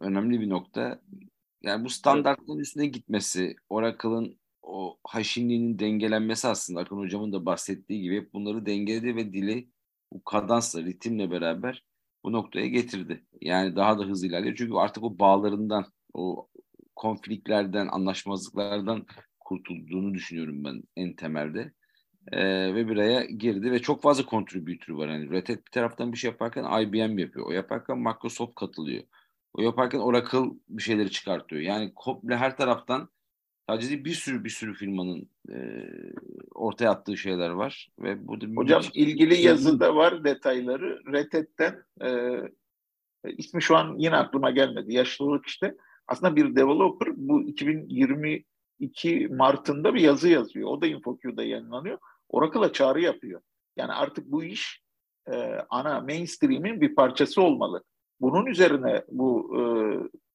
Önemli 0.00 0.40
bir 0.40 0.48
nokta. 0.48 1.00
Yani 1.62 1.84
bu 1.84 1.90
standartların 1.90 2.58
üstüne 2.58 2.86
gitmesi, 2.86 3.56
Oracle'ın 3.68 4.38
o 4.62 4.98
haşinliğinin 5.04 5.78
dengelenmesi 5.78 6.48
aslında 6.48 6.80
Akın 6.80 6.96
Hocam'ın 6.96 7.32
da 7.32 7.46
bahsettiği 7.46 8.02
gibi 8.02 8.16
hep 8.16 8.32
bunları 8.34 8.66
dengeledi 8.66 9.16
ve 9.16 9.32
dili 9.32 9.68
bu 10.12 10.24
kadansla, 10.24 10.82
ritimle 10.82 11.30
beraber 11.30 11.84
bu 12.24 12.32
noktaya 12.32 12.66
getirdi. 12.66 13.26
Yani 13.40 13.76
daha 13.76 13.98
da 13.98 14.04
hızlı 14.04 14.26
ilerliyor. 14.26 14.56
Çünkü 14.56 14.74
artık 14.74 15.04
o 15.04 15.18
bağlarından, 15.18 15.86
o 16.14 16.48
konfliklerden, 16.96 17.88
anlaşmazlıklardan 17.88 19.06
kurtulduğunu 19.40 20.14
düşünüyorum 20.14 20.64
ben 20.64 20.82
en 20.96 21.16
temelde. 21.16 21.72
Ee, 22.32 22.74
ve 22.74 22.88
bir 22.88 22.96
araya 22.96 23.24
girdi 23.24 23.72
ve 23.72 23.78
çok 23.78 24.02
fazla 24.02 24.26
kontribütörü 24.26 24.96
var. 24.96 25.08
Yani 25.08 25.30
Red 25.30 25.48
Hat 25.48 25.66
bir 25.66 25.70
taraftan 25.72 26.12
bir 26.12 26.18
şey 26.18 26.30
yaparken 26.30 26.80
IBM 26.82 27.18
yapıyor. 27.18 27.46
O 27.46 27.50
yaparken 27.50 27.98
Microsoft 27.98 28.54
katılıyor. 28.54 29.02
O 29.54 29.62
yaparken 29.62 29.98
Oracle 29.98 30.50
bir 30.68 30.82
şeyleri 30.82 31.10
çıkartıyor. 31.10 31.62
Yani 31.62 31.92
komple 31.94 32.36
her 32.36 32.56
taraftan 32.56 33.08
sadece 33.68 34.04
bir 34.04 34.14
sürü 34.14 34.44
bir 34.44 34.50
sürü 34.50 34.74
firmanın 34.74 35.28
e, 35.52 35.56
ortaya 36.54 36.90
attığı 36.90 37.16
şeyler 37.16 37.50
var 37.50 37.90
ve 37.98 38.28
bu 38.28 38.38
Hocam 38.56 38.82
bir... 38.82 39.06
ilgili 39.06 39.40
yazıda 39.40 39.96
var 39.96 40.24
detayları. 40.24 41.12
Red 41.12 41.32
Hat'ten 41.32 41.84
e, 42.02 42.40
ismi 43.36 43.62
şu 43.62 43.76
an 43.76 43.94
yine 43.98 44.16
aklıma 44.16 44.50
gelmedi. 44.50 44.94
Yaşlılık 44.94 45.46
işte. 45.46 45.74
Aslında 46.06 46.36
bir 46.36 46.56
developer 46.56 47.08
bu 47.16 47.42
2022 47.42 49.28
Mart'ında 49.30 49.94
bir 49.94 50.00
yazı 50.00 50.28
yazıyor. 50.28 50.68
O 50.68 50.80
da 50.80 50.86
InfoQ'da 50.86 51.42
yayınlanıyor. 51.42 51.98
Oracle'a 52.28 52.72
çağrı 52.72 53.00
yapıyor. 53.00 53.40
Yani 53.76 53.92
artık 53.92 54.26
bu 54.26 54.44
iş 54.44 54.82
e, 55.32 55.58
ana 55.70 56.00
mainstream'in 56.00 56.80
bir 56.80 56.94
parçası 56.94 57.42
olmalı. 57.42 57.84
Bunun 58.20 58.46
üzerine 58.46 59.04
bu 59.08 59.56
e, 59.56 59.60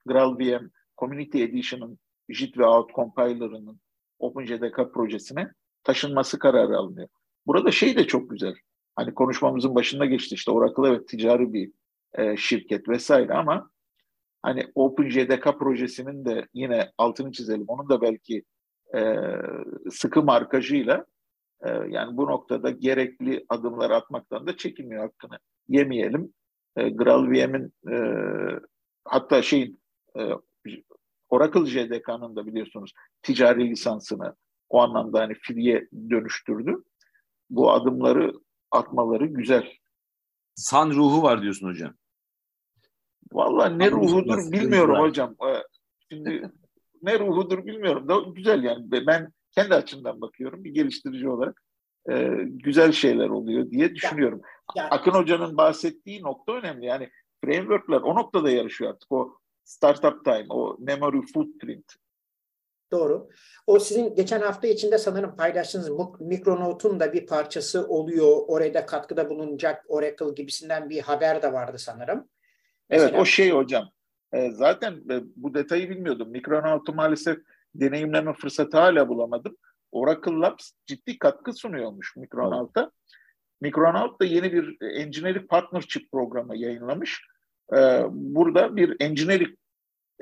GraalVM 0.06 0.66
Community 0.98 1.44
Edition'ın 1.44 2.00
JIT 2.30 2.58
ve 2.58 2.66
Out 2.66 2.96
Compiler'ının 2.96 3.80
OpenJDK 4.20 4.94
projesine 4.94 5.52
taşınması 5.84 6.40
kararı 6.40 6.78
alınıyor. 6.78 7.08
Burada 7.46 7.72
şey 7.72 7.98
de 7.98 8.08
çok 8.08 8.30
güzel. 8.30 8.56
Hani 8.96 9.14
konuşmamızın 9.14 9.76
başında 9.76 10.06
geçti 10.06 10.36
işte 10.36 10.52
Oracle 10.52 10.88
evet 10.88 11.08
ticari 11.08 11.54
bir 11.54 11.72
e, 12.14 12.38
şirket 12.38 12.90
vesaire 12.90 13.34
ama 13.34 13.70
hani 14.42 14.68
OpenJDK 14.76 15.44
projesinin 15.60 16.26
de 16.26 16.48
yine 16.54 16.92
altını 16.98 17.32
çizelim. 17.32 17.66
Onun 17.68 17.90
da 17.90 18.02
belki 18.02 18.44
e, 18.96 19.18
sıkı 19.92 20.24
markajıyla 20.24 21.06
e, 21.64 21.70
yani 21.90 22.18
bu 22.18 22.26
noktada 22.28 22.70
gerekli 22.70 23.46
adımlar 23.50 23.92
atmaktan 23.92 24.48
da 24.48 24.58
çekinmiyor 24.58 25.04
hakkını 25.04 25.40
yemeyelim. 25.68 26.34
E, 26.76 26.90
GraalVM'in 26.90 27.74
e, 27.92 27.96
hatta 29.06 29.42
şeyin 29.42 29.82
e, 30.20 30.22
Oracle 31.30 31.66
JDK'nın 31.66 32.36
da 32.36 32.46
biliyorsunuz 32.46 32.94
ticari 33.22 33.70
lisansını 33.70 34.36
o 34.70 34.82
anlamda 34.82 35.20
hani 35.20 35.34
free'ye 35.34 35.88
dönüştürdü. 36.10 36.84
Bu 37.50 37.72
adımları 37.72 38.34
atmaları 38.72 39.26
güzel. 39.26 39.72
San 40.56 40.92
ruhu 40.92 41.24
var 41.24 41.42
diyorsun 41.42 41.68
hocam. 41.68 41.94
Vallahi 43.32 43.80
ne 43.80 43.92
ruhudur 43.92 44.52
bilmiyorum 44.52 45.00
hocam. 45.00 45.36
Ee, 45.48 45.64
şimdi 46.12 46.52
ne 47.02 47.20
ruhudur 47.20 47.66
bilmiyorum 47.66 48.08
da 48.08 48.20
güzel 48.36 48.64
yani. 48.64 48.92
Ben 48.92 49.34
kendi 49.56 49.76
açımdan 49.76 50.22
bakıyorum 50.22 50.64
bir 50.64 50.74
geliştirici 50.74 51.30
olarak 51.30 51.62
e, 52.12 52.30
güzel 52.44 52.92
şeyler 52.92 53.30
oluyor 53.30 53.72
diye 53.72 53.96
düşünüyorum. 53.96 54.42
Ya, 54.76 54.84
ya. 54.84 54.90
Akın 54.90 55.12
Hoca'nın 55.12 55.58
bahsettiği 55.58 56.22
nokta 56.22 56.54
önemli. 56.54 56.86
Yani 56.86 57.10
frameworkler 57.44 58.02
o 58.02 58.16
noktada 58.16 58.50
yarışıyor 58.50 58.92
artık. 58.92 59.12
O 59.12 59.38
startup 59.64 60.26
time, 60.26 60.46
o 60.50 60.78
memory 60.80 61.22
footprint. 61.34 61.86
Doğru. 62.92 63.30
O 63.68 63.80
sizin 63.80 64.16
geçen 64.16 64.42
hafta 64.42 64.68
içinde 64.68 64.98
sanırım 64.98 65.36
paylaştığınız 65.36 65.90
Micronaut'un 66.20 67.00
da 67.00 67.14
bir 67.14 67.26
parçası 67.26 67.88
oluyor. 67.88 68.38
Oraya 68.48 68.74
da 68.74 68.86
katkıda 68.86 69.30
bulunacak 69.30 69.86
Oracle 69.88 70.34
gibisinden 70.36 70.90
bir 70.90 71.02
haber 71.02 71.42
de 71.42 71.54
vardı 71.54 71.80
sanırım. 71.80 72.30
Mesela, 72.90 73.10
evet 73.10 73.20
o 73.22 73.26
şey 73.26 73.52
hocam. 73.52 73.90
E, 74.34 74.52
zaten 74.52 74.94
e, 74.94 75.22
bu 75.36 75.54
detayı 75.54 75.90
bilmiyordum. 75.90 76.30
Micronaut'u 76.30 76.94
maalesef 76.94 77.38
deneyimleme 77.76 78.34
fırsatı 78.34 78.78
hala 78.78 79.10
bulamadım. 79.10 79.58
Oracle 79.92 80.32
Labs 80.32 80.72
ciddi 80.86 81.20
katkı 81.20 81.54
sunuyormuş 81.54 82.16
Micronaut'a. 82.16 82.92
Micronaut 83.62 84.22
da 84.22 84.26
yeni 84.26 84.54
bir 84.54 84.78
Engineering 84.82 85.50
Partnership 85.50 86.12
programı 86.12 86.58
yayınlamış. 86.58 87.22
Ee, 87.76 88.04
burada 88.12 88.76
bir 88.76 88.96
engineering 89.00 89.58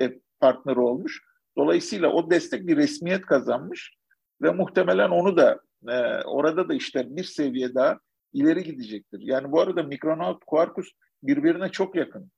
e, 0.00 0.20
partneri 0.40 0.80
olmuş. 0.80 1.22
Dolayısıyla 1.56 2.08
o 2.08 2.30
destek 2.30 2.66
bir 2.66 2.76
resmiyet 2.76 3.26
kazanmış 3.26 3.96
ve 4.42 4.50
muhtemelen 4.50 5.10
onu 5.10 5.36
da 5.36 5.60
e, 5.88 6.24
orada 6.24 6.68
da 6.68 6.74
işte 6.74 7.16
bir 7.16 7.24
seviye 7.24 7.74
daha 7.74 7.98
ileri 8.32 8.64
gidecektir. 8.64 9.20
Yani 9.20 9.52
bu 9.52 9.60
arada 9.60 9.82
Micronaut, 9.82 10.44
Quarkus 10.44 10.92
birbirine 11.22 11.68
çok 11.68 11.96
yakın. 11.96 12.30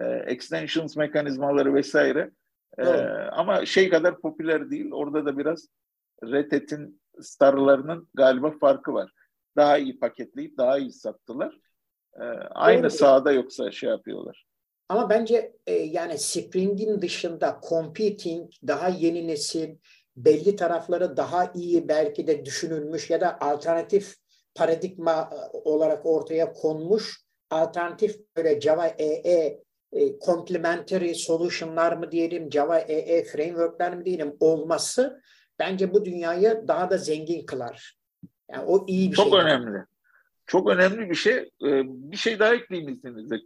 E, 0.00 0.04
extensions 0.04 0.96
mekanizmaları 0.96 1.74
vesaire. 1.74 2.30
E, 2.78 2.84
ama 3.32 3.66
şey 3.66 3.90
kadar 3.90 4.20
popüler 4.20 4.70
değil. 4.70 4.90
Orada 4.92 5.26
da 5.26 5.38
biraz 5.38 5.68
Red 6.24 6.52
Hat'in 6.52 7.00
starlarının 7.20 8.08
galiba 8.14 8.50
farkı 8.50 8.92
var. 8.92 9.12
Daha 9.56 9.78
iyi 9.78 9.98
paketleyip 9.98 10.58
daha 10.58 10.78
iyi 10.78 10.92
sattılar. 10.92 11.58
E, 12.20 12.24
aynı 12.54 12.82
Doğru. 12.82 12.90
sahada 12.90 13.32
yoksa 13.32 13.70
şey 13.70 13.90
yapıyorlar. 13.90 14.46
Ama 14.88 15.10
bence 15.10 15.56
e, 15.66 15.72
yani 15.72 16.18
Spring'in 16.18 17.02
dışında 17.02 17.60
competing, 17.68 18.50
daha 18.66 18.88
yeni 18.88 19.26
nesil, 19.28 19.76
belli 20.16 20.56
tarafları 20.56 21.16
daha 21.16 21.52
iyi 21.54 21.88
belki 21.88 22.26
de 22.26 22.44
düşünülmüş 22.44 23.10
ya 23.10 23.20
da 23.20 23.40
alternatif 23.40 24.16
paradigma 24.54 25.30
e, 25.32 25.56
olarak 25.56 26.06
ortaya 26.06 26.52
konmuş 26.52 27.20
alternatif 27.50 28.16
böyle 28.36 28.60
Java 28.60 28.86
EE 28.86 29.62
complementary 30.26 31.14
solution'lar 31.14 31.96
mı 31.96 32.12
diyelim, 32.12 32.52
Java 32.52 32.78
EE 32.78 33.24
framework'ler 33.24 33.96
mi 33.96 34.04
diyelim 34.04 34.36
olması 34.40 35.22
bence 35.58 35.94
bu 35.94 36.04
dünyayı 36.04 36.64
daha 36.68 36.90
da 36.90 36.98
zengin 36.98 37.46
kılar. 37.46 37.98
Yani 38.50 38.64
o 38.64 38.86
iyi 38.86 39.10
bir 39.10 39.16
Çok 39.16 39.24
şey. 39.24 39.32
Çok 39.32 39.40
önemli. 39.40 39.84
Çok 40.46 40.70
önemli 40.70 41.10
bir 41.10 41.14
şey. 41.14 41.34
Ee, 41.36 41.82
bir 41.86 42.16
şey 42.16 42.38
daha 42.38 42.54
ekleyeyim 42.54 42.92
izninizle. 42.92 43.36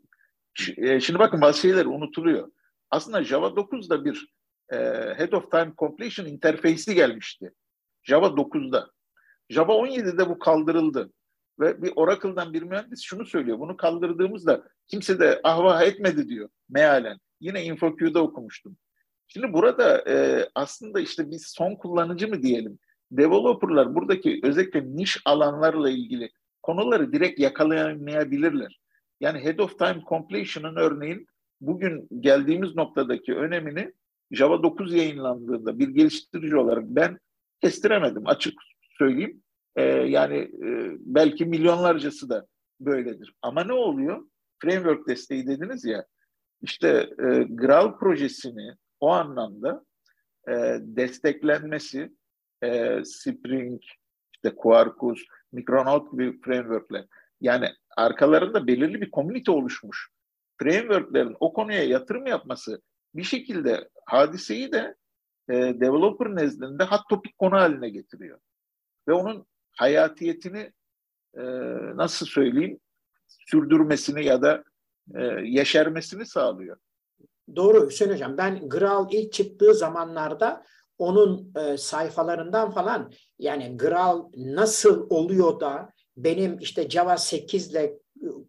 E, 0.77 1.01
şimdi 1.01 1.19
bakın 1.19 1.41
bazı 1.41 1.59
şeyler 1.59 1.87
unutuluyor. 1.87 2.53
Aslında 2.91 3.25
Java 3.25 3.47
9'da 3.47 4.05
bir 4.05 4.33
e, 4.73 4.77
Head 5.17 5.33
of 5.33 5.51
Time 5.51 5.73
Completion 5.79 6.27
interface'i 6.27 6.95
gelmişti. 6.95 7.53
Java 8.03 8.27
9'da. 8.27 8.91
Java 9.51 9.73
17'de 9.73 10.29
bu 10.29 10.39
kaldırıldı. 10.39 11.13
Ve 11.61 11.83
bir 11.83 11.93
Oracle'dan 11.97 12.53
bir 12.53 12.63
mühendis 12.63 13.03
şunu 13.03 13.27
söylüyor. 13.27 13.59
Bunu 13.59 13.77
kaldırdığımızda 13.77 14.65
kimse 14.87 15.21
de 15.21 15.41
ahvah 15.45 15.83
etmedi 15.83 16.29
diyor 16.29 16.49
mealen. 16.69 17.19
Yine 17.41 17.65
InfoQ'da 17.65 18.23
okumuştum. 18.23 18.77
Şimdi 19.27 19.53
burada 19.53 20.05
e, 20.09 20.49
aslında 20.55 21.01
işte 21.01 21.31
biz 21.31 21.47
son 21.47 21.75
kullanıcı 21.75 22.29
mı 22.29 22.43
diyelim? 22.43 22.79
Developerlar 23.11 23.95
buradaki 23.95 24.41
özellikle 24.43 24.97
niş 24.97 25.19
alanlarla 25.25 25.91
ilgili 25.91 26.31
konuları 26.63 27.13
direkt 27.13 27.41
yakalayamayabilirler. 27.41 28.81
Yani 29.21 29.45
head 29.45 29.59
of 29.59 29.79
time 29.79 30.03
completion'ın 30.09 30.77
örneğin 30.77 31.27
bugün 31.61 32.09
geldiğimiz 32.21 32.75
noktadaki 32.75 33.35
önemini 33.35 33.93
Java 34.31 34.63
9 34.63 34.95
yayınlandığında 34.95 35.79
bir 35.79 35.89
geliştirici 35.89 36.57
olarak 36.57 36.85
ben 36.85 37.19
kestiremedim 37.61 38.23
açık 38.27 38.55
söyleyeyim. 38.99 39.42
Ee, 39.77 39.83
yani 39.85 40.37
e, 40.39 40.97
belki 41.01 41.45
milyonlarcası 41.45 42.29
da 42.29 42.47
böyledir. 42.81 43.35
Ama 43.43 43.65
ne 43.65 43.73
oluyor? 43.73 44.27
Framework 44.63 45.09
desteği 45.09 45.47
dediniz 45.47 45.85
ya. 45.85 46.07
İşte 46.63 46.89
e, 47.19 47.43
Graal 47.43 47.99
projesini 47.99 48.75
o 49.01 49.09
anlamda 49.09 49.85
e, 50.49 50.53
desteklenmesi 50.81 52.13
e, 52.63 53.01
Spring, 53.05 53.83
işte 54.35 54.57
Quarkus, 54.57 55.23
Micronaut 55.53 56.13
gibi 56.13 56.41
frameworkler 56.41 57.07
yani 57.41 57.69
arkalarında 57.97 58.67
belirli 58.67 59.01
bir 59.01 59.11
komünite 59.11 59.51
oluşmuş. 59.51 60.11
frameworklerin 60.59 61.37
o 61.41 61.53
konuya 61.53 61.85
yatırım 61.85 62.27
yapması 62.27 62.83
bir 63.15 63.23
şekilde 63.23 63.89
hadiseyi 64.07 64.73
de 64.73 64.97
e, 65.49 65.55
developer 65.55 66.37
nezdinde 66.37 66.85
hot 66.85 67.09
topic 67.09 67.35
konu 67.39 67.55
haline 67.55 67.91
getiriyor. 67.91 68.39
Ve 69.09 69.13
onun 69.13 69.47
hayatiyetini 69.73 70.73
e, 71.35 71.43
nasıl 71.95 72.27
söyleyeyim 72.27 72.81
sürdürmesini 73.29 74.25
ya 74.25 74.43
da 74.43 74.65
e, 75.15 75.23
yeşermesini 75.45 76.27
sağlıyor. 76.27 76.77
Doğru 77.57 77.87
Hüseyin 77.87 78.13
Hocam. 78.13 78.37
Ben 78.39 78.69
Graal 78.69 79.13
ilk 79.13 79.33
çıktığı 79.33 79.75
zamanlarda 79.75 80.65
onun 80.99 81.53
e, 81.57 81.77
sayfalarından 81.77 82.71
falan 82.71 83.13
yani 83.39 83.77
Graal 83.77 84.25
nasıl 84.37 85.07
oluyor 85.11 85.61
da 85.61 85.93
benim 86.17 86.59
işte 86.59 86.91
Java 86.91 87.17
8 87.17 87.71
ile 87.71 87.99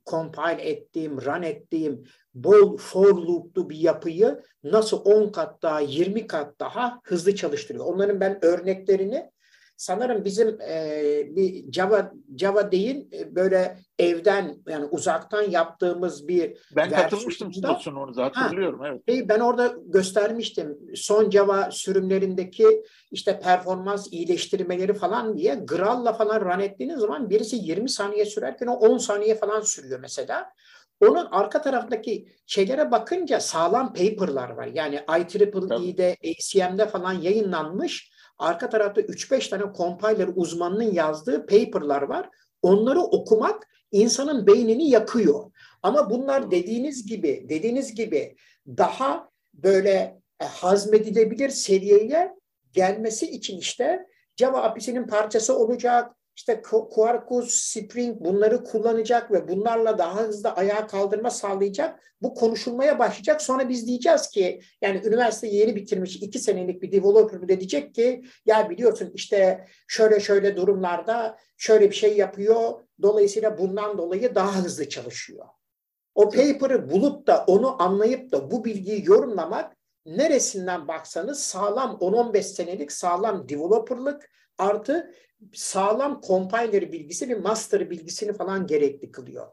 compile 0.06 0.70
ettiğim, 0.70 1.22
run 1.22 1.42
ettiğim 1.42 2.04
bol 2.34 2.78
for 2.78 3.16
loop'lu 3.16 3.70
bir 3.70 3.78
yapıyı 3.78 4.44
nasıl 4.64 5.02
10 5.06 5.32
kat 5.32 5.62
daha, 5.62 5.80
20 5.80 6.28
kat 6.28 6.60
daha 6.60 7.00
hızlı 7.04 7.36
çalıştırıyor. 7.36 7.86
Onların 7.86 8.20
ben 8.20 8.46
örneklerini 8.46 9.32
sanırım 9.78 10.26
bizim 10.26 10.62
e, 10.62 11.24
bir 11.36 11.74
Java 11.74 12.12
Java 12.38 12.72
değil 12.72 13.08
e, 13.14 13.36
böyle 13.36 13.78
evden 14.00 14.58
yani 14.68 14.86
uzaktan 14.86 15.42
yaptığımız 15.42 16.28
bir 16.28 16.58
ben 16.76 16.90
katılmıştım 16.90 17.54
sununuza 17.80 18.24
hatırlıyorum 18.24 18.80
ha, 18.80 18.88
evet. 19.08 19.30
Ben 19.30 19.40
orada 19.40 19.74
göstermiştim 19.86 20.78
son 20.96 21.30
Java 21.30 21.72
sürümlerindeki 21.72 22.84
işte 23.12 23.40
performans 23.40 24.08
iyileştirmeleri 24.12 24.94
falan 24.94 25.38
diye 25.38 25.56
Graal'la 25.56 26.14
falan 26.14 26.42
run 26.42 26.60
ettiğiniz 26.60 27.00
zaman 27.00 27.30
birisi 27.30 27.56
20 27.56 27.90
saniye 27.90 28.26
sürerken 28.26 28.68
o 28.68 28.74
10 28.74 28.98
saniye 28.98 29.36
falan 29.36 29.62
sürüyor 29.62 30.00
mesela. 30.00 30.50
Onun 31.02 31.28
arka 31.32 31.62
taraftaki 31.62 32.28
şeylere 32.46 32.92
bakınca 32.92 33.40
sağlam 33.40 33.94
paper'lar 33.94 34.50
var. 34.50 34.68
Yani 34.68 35.00
IEEE'de, 35.10 36.18
ACM'de 36.24 36.88
falan 36.88 37.14
yayınlanmış 37.14 38.13
Arka 38.38 38.70
tarafta 38.70 39.02
3-5 39.02 39.50
tane 39.50 39.64
compiler 39.78 40.30
uzmanının 40.36 40.94
yazdığı 40.94 41.46
paper'lar 41.46 42.02
var. 42.02 42.30
Onları 42.62 43.02
okumak 43.02 43.68
insanın 43.92 44.48
beynini 44.48 44.90
yakıyor. 44.90 45.52
Ama 45.84 46.10
bunlar 46.10 46.52
dediğiniz 46.52 47.06
gibi, 47.06 47.46
dediğiniz 47.50 47.96
gibi 47.96 48.36
daha 48.68 49.30
böyle 49.54 50.22
e, 50.40 50.46
hazmedilebilir 50.46 51.50
seviyeye 51.50 52.36
gelmesi 52.74 53.32
için 53.32 53.58
işte 53.58 54.08
Java 54.38 54.62
API'sinin 54.62 55.08
parçası 55.08 55.58
olacak, 55.58 56.16
işte 56.36 56.62
Quarkus, 56.62 57.54
Spring 57.54 58.20
bunları 58.20 58.64
kullanacak 58.64 59.32
ve 59.32 59.48
bunlarla 59.48 59.98
daha 59.98 60.20
hızlı 60.20 60.50
ayağa 60.50 60.88
kaldırma 60.88 61.30
sağlayacak. 61.30 62.00
Bu 62.22 62.34
konuşulmaya 62.34 63.00
başlayacak. 63.00 63.42
Sonra 63.42 63.70
biz 63.70 63.88
diyeceğiz 63.88 64.28
ki 64.28 64.62
yani 64.82 65.02
üniversite 65.06 65.48
yeni 65.48 65.76
bitirmiş 65.76 66.16
iki 66.16 66.40
senelik 66.40 66.82
bir 66.82 66.92
developer 66.92 67.48
de 67.48 67.60
diyecek 67.60 67.96
ki 67.96 68.24
ya 68.46 68.70
biliyorsun 68.70 69.12
işte 69.14 69.68
şöyle 69.88 70.20
şöyle 70.20 70.58
durumlarda 70.58 71.38
şöyle 71.58 71.90
bir 71.90 71.96
şey 71.96 72.18
yapıyor. 72.18 72.72
Dolayısıyla 73.02 73.58
bundan 73.58 73.98
dolayı 73.98 74.36
daha 74.36 74.64
hızlı 74.64 74.90
çalışıyor. 74.90 75.46
O 76.16 76.30
paper'ı 76.30 76.90
bulup 76.90 77.28
da 77.28 77.44
onu 77.48 77.82
anlayıp 77.82 78.32
da 78.32 78.52
bu 78.52 78.66
bilgiyi 78.66 79.06
yorumlamak 79.06 79.78
neresinden 80.06 80.88
baksanız 80.88 81.40
sağlam 81.40 81.92
10-15 81.92 82.44
senelik 82.44 82.92
sağlam 82.92 83.50
developerlık 83.50 84.30
artı 84.58 85.14
sağlam 85.54 86.22
compiler 86.28 86.92
bilgisi 86.92 87.30
ve 87.30 87.36
master 87.36 87.90
bilgisini 87.90 88.34
falan 88.34 88.68
gerekli 88.68 89.12
kılıyor. 89.12 89.48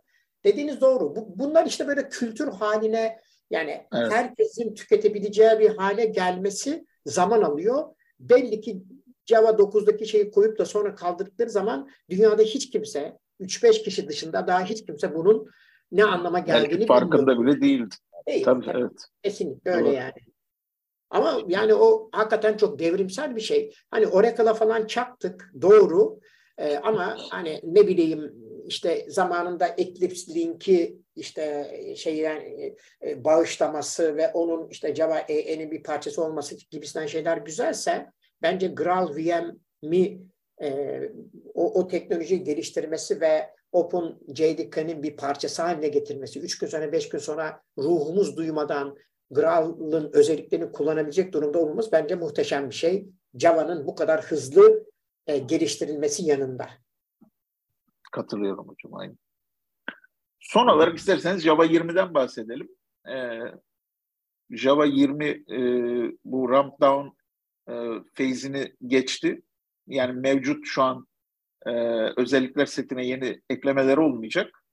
Dediğiniz 0.44 0.80
doğru. 0.80 1.16
Bu, 1.16 1.38
bunlar 1.38 1.66
işte 1.66 1.86
böyle 1.88 2.08
kültür 2.08 2.48
haline 2.48 3.18
yani 3.50 3.86
evet. 3.94 4.12
herkesin 4.12 4.74
tüketebileceği 4.74 5.58
bir 5.58 5.76
hale 5.76 6.04
gelmesi 6.04 6.86
zaman 7.06 7.42
alıyor. 7.42 7.84
Belli 8.20 8.60
ki 8.60 8.82
Java 9.26 9.48
9'daki 9.48 10.06
şeyi 10.06 10.30
koyup 10.30 10.58
da 10.58 10.64
sonra 10.64 10.94
kaldırdıkları 10.94 11.50
zaman 11.50 11.90
dünyada 12.10 12.42
hiç 12.42 12.70
kimse 12.70 13.18
3-5 13.40 13.82
kişi 13.82 14.08
dışında 14.08 14.46
daha 14.46 14.64
hiç 14.64 14.86
kimse 14.86 15.14
bunun 15.14 15.50
ne 15.92 16.04
anlama 16.04 16.38
geldiğini 16.38 16.72
Belki 16.72 16.86
farkında 16.86 17.32
bilmiyor. 17.32 17.56
bile 17.56 17.60
değildi. 17.60 17.94
Değil. 18.26 18.44
Tabii, 18.44 18.66
evet. 18.74 19.04
Kesinlikle 19.22 19.70
öyle 19.70 19.88
evet. 19.88 19.98
yani. 19.98 20.29
Ama 21.10 21.40
yani 21.48 21.74
o 21.74 22.08
hakikaten 22.12 22.56
çok 22.56 22.78
devrimsel 22.78 23.36
bir 23.36 23.40
şey. 23.40 23.74
Hani 23.90 24.06
Oracle'a 24.06 24.54
falan 24.54 24.86
çaktık 24.86 25.52
doğru. 25.62 26.20
Ee, 26.58 26.76
ama 26.76 27.16
hani 27.30 27.60
ne 27.62 27.86
bileyim 27.86 28.32
işte 28.66 29.06
zamanında 29.08 29.74
Eclipse 29.78 30.34
Link'i 30.34 30.98
işte 31.16 31.74
şeyden 31.96 32.40
e, 33.02 33.24
bağışlaması 33.24 34.16
ve 34.16 34.28
onun 34.28 34.68
işte 34.68 34.94
Java 34.94 35.18
EE'nin 35.18 35.70
bir 35.70 35.82
parçası 35.82 36.24
olması 36.24 36.56
gibisinden 36.70 37.06
şeyler 37.06 37.36
güzelse 37.36 38.06
bence 38.42 38.66
Graal 38.66 39.08
VM'i 39.16 40.20
e, 40.62 41.00
o, 41.54 41.80
o 41.80 41.88
teknolojiyi 41.88 42.44
geliştirmesi 42.44 43.20
ve 43.20 43.50
Open 43.72 44.14
JDK'nin 44.34 45.02
bir 45.02 45.16
parçası 45.16 45.62
haline 45.62 45.88
getirmesi, 45.88 46.40
üç 46.40 46.58
gün 46.58 46.66
sonra, 46.66 46.92
beş 46.92 47.08
gün 47.08 47.18
sonra 47.18 47.62
ruhumuz 47.78 48.36
duymadan 48.36 48.96
Graal'ın 49.30 50.10
özelliklerini 50.12 50.72
kullanabilecek 50.72 51.32
durumda 51.32 51.58
olmamız 51.58 51.92
bence 51.92 52.14
muhteşem 52.14 52.70
bir 52.70 52.74
şey. 52.74 53.08
Java'nın 53.34 53.86
bu 53.86 53.94
kadar 53.94 54.24
hızlı 54.24 54.86
e, 55.26 55.38
geliştirilmesi 55.38 56.24
yanında. 56.24 56.68
Katılıyorum 58.12 58.68
hocam 58.68 58.94
aynı. 58.94 59.16
Son 60.40 60.66
olarak 60.66 60.98
isterseniz 60.98 61.42
Java 61.42 61.66
20'den 61.66 62.14
bahsedelim. 62.14 62.68
Ee, 63.08 63.40
Java 64.50 64.84
20 64.84 65.26
e, 65.26 65.58
bu 66.24 66.50
ramp 66.50 66.80
down 66.80 67.08
e, 67.68 67.74
phase'ini 68.14 68.74
geçti. 68.86 69.42
Yani 69.86 70.20
mevcut 70.20 70.66
şu 70.66 70.82
an 70.82 71.06
e, 71.66 71.72
özellikler 72.16 72.66
setine 72.66 73.06
yeni 73.06 73.42
eklemeler 73.50 73.96
olmayacak. 73.96 74.64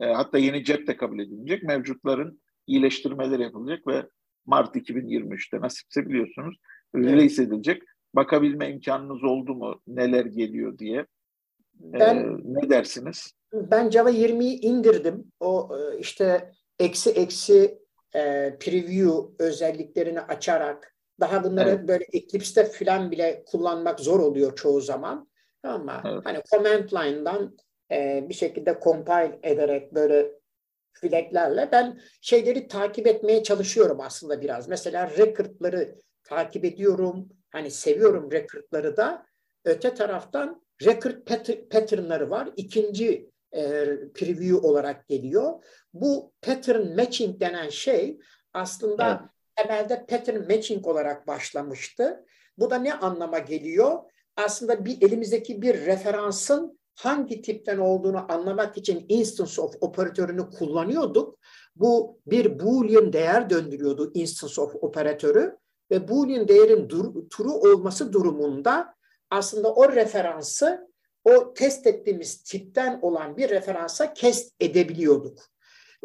E, 0.00 0.06
hatta 0.06 0.38
yeni 0.38 0.64
cep 0.64 0.86
de 0.86 0.96
kabul 0.96 1.18
edilecek. 1.18 1.62
Mevcutların 1.62 2.42
iyileştirmeler 2.66 3.38
yapılacak 3.38 3.86
ve 3.86 4.06
Mart 4.46 4.76
2023'te 4.76 5.60
nasipse 5.60 6.08
biliyorsunuz 6.08 6.56
release 6.94 7.42
edilecek. 7.42 7.82
Bakabilme 8.14 8.70
imkanınız 8.70 9.24
oldu 9.24 9.54
mu 9.54 9.80
neler 9.86 10.24
geliyor 10.24 10.78
diye. 10.78 11.06
Ben, 11.74 12.16
ee, 12.16 12.36
ne 12.44 12.70
dersiniz? 12.70 13.32
Ben 13.52 13.90
Java 13.90 14.10
20'yi 14.10 14.60
indirdim. 14.60 15.32
O 15.40 15.78
e, 15.78 15.98
işte 15.98 16.52
eksi 16.78 17.10
eksi 17.10 17.78
e, 18.14 18.56
preview 18.60 19.44
özelliklerini 19.44 20.20
açarak 20.20 20.96
daha 21.20 21.44
bunları 21.44 21.68
evet. 21.68 21.88
böyle 21.88 22.04
Eclipse'de 22.12 22.64
falan 22.64 23.10
bile 23.10 23.44
kullanmak 23.46 24.00
zor 24.00 24.20
oluyor 24.20 24.56
çoğu 24.56 24.80
zaman. 24.80 25.28
Ama 25.62 26.02
evet. 26.06 26.20
hani 26.24 26.42
command 26.50 26.88
line'dan 26.92 27.56
e, 27.92 28.26
bir 28.28 28.34
şekilde 28.34 28.78
compile 28.84 29.38
ederek 29.42 29.94
böyle 29.94 30.32
flaglerle 31.00 31.68
ben 31.72 32.00
şeyleri 32.20 32.68
takip 32.68 33.06
etmeye 33.06 33.42
çalışıyorum 33.42 34.00
aslında 34.00 34.40
biraz. 34.40 34.68
Mesela 34.68 35.10
record'ları 35.10 35.94
takip 36.24 36.64
ediyorum. 36.64 37.28
Hani 37.50 37.70
seviyorum 37.70 38.30
record'ları 38.32 38.96
da. 38.96 39.26
Öte 39.64 39.94
taraftan 39.94 40.62
record 40.84 41.14
pattern'ları 41.70 42.30
var. 42.30 42.48
İkinci 42.56 43.30
e, 43.52 43.62
preview 44.14 44.56
olarak 44.56 45.08
geliyor. 45.08 45.64
Bu 45.94 46.32
pattern 46.42 46.96
matching 46.96 47.40
denen 47.40 47.68
şey 47.68 48.18
aslında 48.52 49.08
evet. 49.20 49.68
temelde 49.68 50.06
pattern 50.06 50.38
matching 50.38 50.86
olarak 50.86 51.26
başlamıştı. 51.26 52.24
Bu 52.58 52.70
da 52.70 52.78
ne 52.78 52.94
anlama 52.94 53.38
geliyor? 53.38 54.02
Aslında 54.36 54.84
bir 54.84 55.02
elimizdeki 55.02 55.62
bir 55.62 55.86
referansın 55.86 56.78
hangi 56.96 57.42
tipten 57.42 57.78
olduğunu 57.78 58.32
anlamak 58.32 58.76
için 58.76 59.06
instance 59.08 59.60
of 59.60 59.74
operatörünü 59.80 60.50
kullanıyorduk. 60.50 61.38
Bu 61.76 62.18
bir 62.26 62.60
boolean 62.60 63.12
değer 63.12 63.50
döndürüyordu 63.50 64.10
instance 64.14 64.60
of 64.60 64.74
operatörü 64.74 65.56
ve 65.90 66.08
boolean 66.08 66.48
değerin 66.48 66.88
dur, 66.88 67.28
true 67.30 67.72
olması 67.72 68.12
durumunda 68.12 68.94
aslında 69.30 69.74
o 69.74 69.92
referansı 69.92 70.88
o 71.24 71.54
test 71.54 71.86
ettiğimiz 71.86 72.42
tipten 72.42 72.98
olan 73.02 73.36
bir 73.36 73.50
referansa 73.50 74.14
kest 74.14 74.54
edebiliyorduk. 74.60 75.38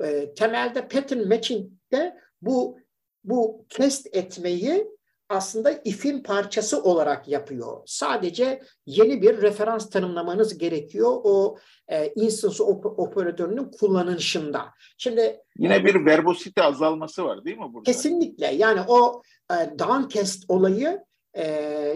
E, 0.03 0.33
temelde 0.33 0.87
pattern 0.87 1.27
matching'de 1.27 2.17
bu 2.41 2.79
bu 3.23 3.65
kest 3.69 4.15
etmeyi 4.15 4.87
aslında 5.31 5.71
if'in 5.85 6.23
parçası 6.23 6.83
olarak 6.83 7.27
yapıyor. 7.27 7.81
Sadece 7.85 8.61
yeni 8.85 9.21
bir 9.21 9.41
referans 9.41 9.89
tanımlamanız 9.89 10.57
gerekiyor 10.57 11.21
o 11.23 11.57
e, 11.87 12.07
instance 12.15 12.63
op 12.63 12.85
operatörünün 12.85 13.71
kullanışında. 13.79 14.65
Şimdi 14.97 15.39
yine 15.57 15.85
bir 15.85 16.05
verbosite 16.05 16.63
azalması 16.63 17.25
var 17.25 17.45
değil 17.45 17.57
mi 17.57 17.73
burada? 17.73 17.91
Kesinlikle. 17.91 18.47
Yani 18.47 18.81
o 18.87 19.21
e, 19.51 19.79
downcast 19.79 20.45
olayı 20.47 20.99
e, 21.33 21.45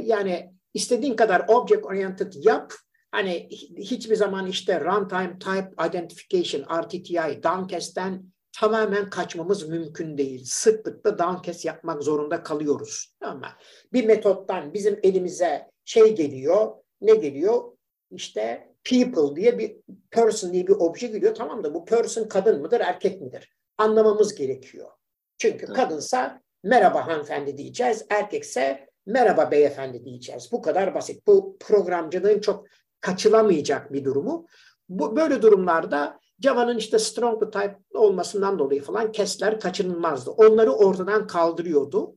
yani 0.03 0.51
istediğin 0.73 1.15
kadar 1.15 1.45
object 1.47 1.86
oriented 1.86 2.33
yap 2.36 2.73
hani 3.11 3.49
hiçbir 3.77 4.15
zaman 4.15 4.47
işte 4.47 4.79
runtime 4.79 5.39
type 5.39 5.88
identification 5.88 6.81
RTTI 6.81 7.43
downcast'ten 7.43 8.34
tamamen 8.60 9.10
kaçmamız 9.10 9.70
mümkün 9.70 10.18
değil. 10.18 10.43
Sıklıkla 10.45 11.20
downcast 11.20 11.66
yapmak 11.66 12.03
zorunda 12.03 12.43
kalıyoruz. 12.43 13.16
Ama 13.22 13.47
bir 13.93 14.06
metottan 14.06 14.74
bizim 14.74 14.99
elimize 15.03 15.72
şey 15.86 16.16
geliyor, 16.16 16.72
ne 17.01 17.16
geliyor? 17.16 17.64
İşte 18.12 18.74
people 18.84 19.36
diye 19.36 19.58
bir 19.60 19.76
person 20.12 20.53
diye 20.53 20.68
bir 20.68 20.74
obje 20.74 21.08
geliyor. 21.08 21.36
Tamam 21.36 21.64
da 21.64 21.74
bu 21.74 21.86
person 21.86 22.28
kadın 22.28 22.62
mıdır, 22.62 22.80
erkek 22.80 23.22
midir? 23.22 23.56
Anlamamız 23.78 24.36
gerekiyor. 24.36 24.89
Çünkü 25.38 25.66
evet. 25.66 25.76
kadınsa 25.76 26.41
merhaba 26.64 27.08
hanımefendi 27.08 27.58
diyeceğiz, 27.58 28.06
erkekse 28.10 28.89
merhaba 29.06 29.51
beyefendi 29.51 30.06
diyeceğiz. 30.06 30.51
Bu 30.51 30.62
kadar 30.62 30.95
basit. 30.95 31.28
Bu 31.28 31.58
programcılığın 31.60 32.39
çok 32.39 32.68
kaçılamayacak 33.01 33.93
bir 33.93 34.03
durumu. 34.03 34.47
Bu, 34.89 35.16
böyle 35.16 35.41
durumlarda 35.41 36.20
Java'nın 36.39 36.77
işte 36.77 36.99
strong 36.99 37.53
type 37.53 37.77
olmasından 37.93 38.59
dolayı 38.59 38.81
falan 38.81 39.11
kesler 39.11 39.59
kaçınılmazdı. 39.59 40.31
Onları 40.31 40.71
ortadan 40.71 41.27
kaldırıyordu. 41.27 42.15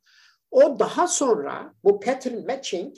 O 0.51 0.79
daha 0.79 1.09
sonra 1.09 1.75
bu 1.85 2.01
pattern 2.01 2.47
matching 2.47 2.97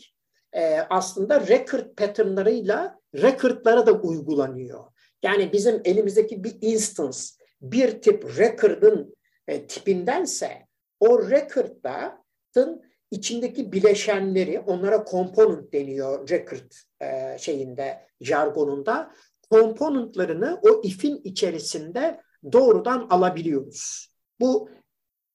e, 0.52 0.80
aslında 0.90 1.46
record 1.46 1.94
patternlarıyla 1.96 2.98
recordlara 3.14 3.86
da 3.86 3.92
uygulanıyor. 3.92 4.84
Yani 5.22 5.52
bizim 5.52 5.80
elimizdeki 5.84 6.44
bir 6.44 6.56
instance 6.60 7.18
bir 7.62 8.02
tip 8.02 8.38
record'ın 8.38 9.16
e, 9.48 9.66
tipindense 9.66 10.66
o 11.00 11.30
record'ın 11.30 12.82
içindeki 13.10 13.72
bileşenleri 13.72 14.60
onlara 14.60 15.04
component 15.10 15.72
deniyor 15.72 16.28
record 16.28 16.72
e, 17.02 17.38
şeyinde 17.38 18.06
jargonunda 18.20 19.12
komponentlarını 19.50 20.60
o 20.62 20.80
if'in 20.82 21.20
içerisinde 21.24 22.20
doğrudan 22.52 23.06
alabiliyoruz. 23.10 24.10
Bu 24.40 24.70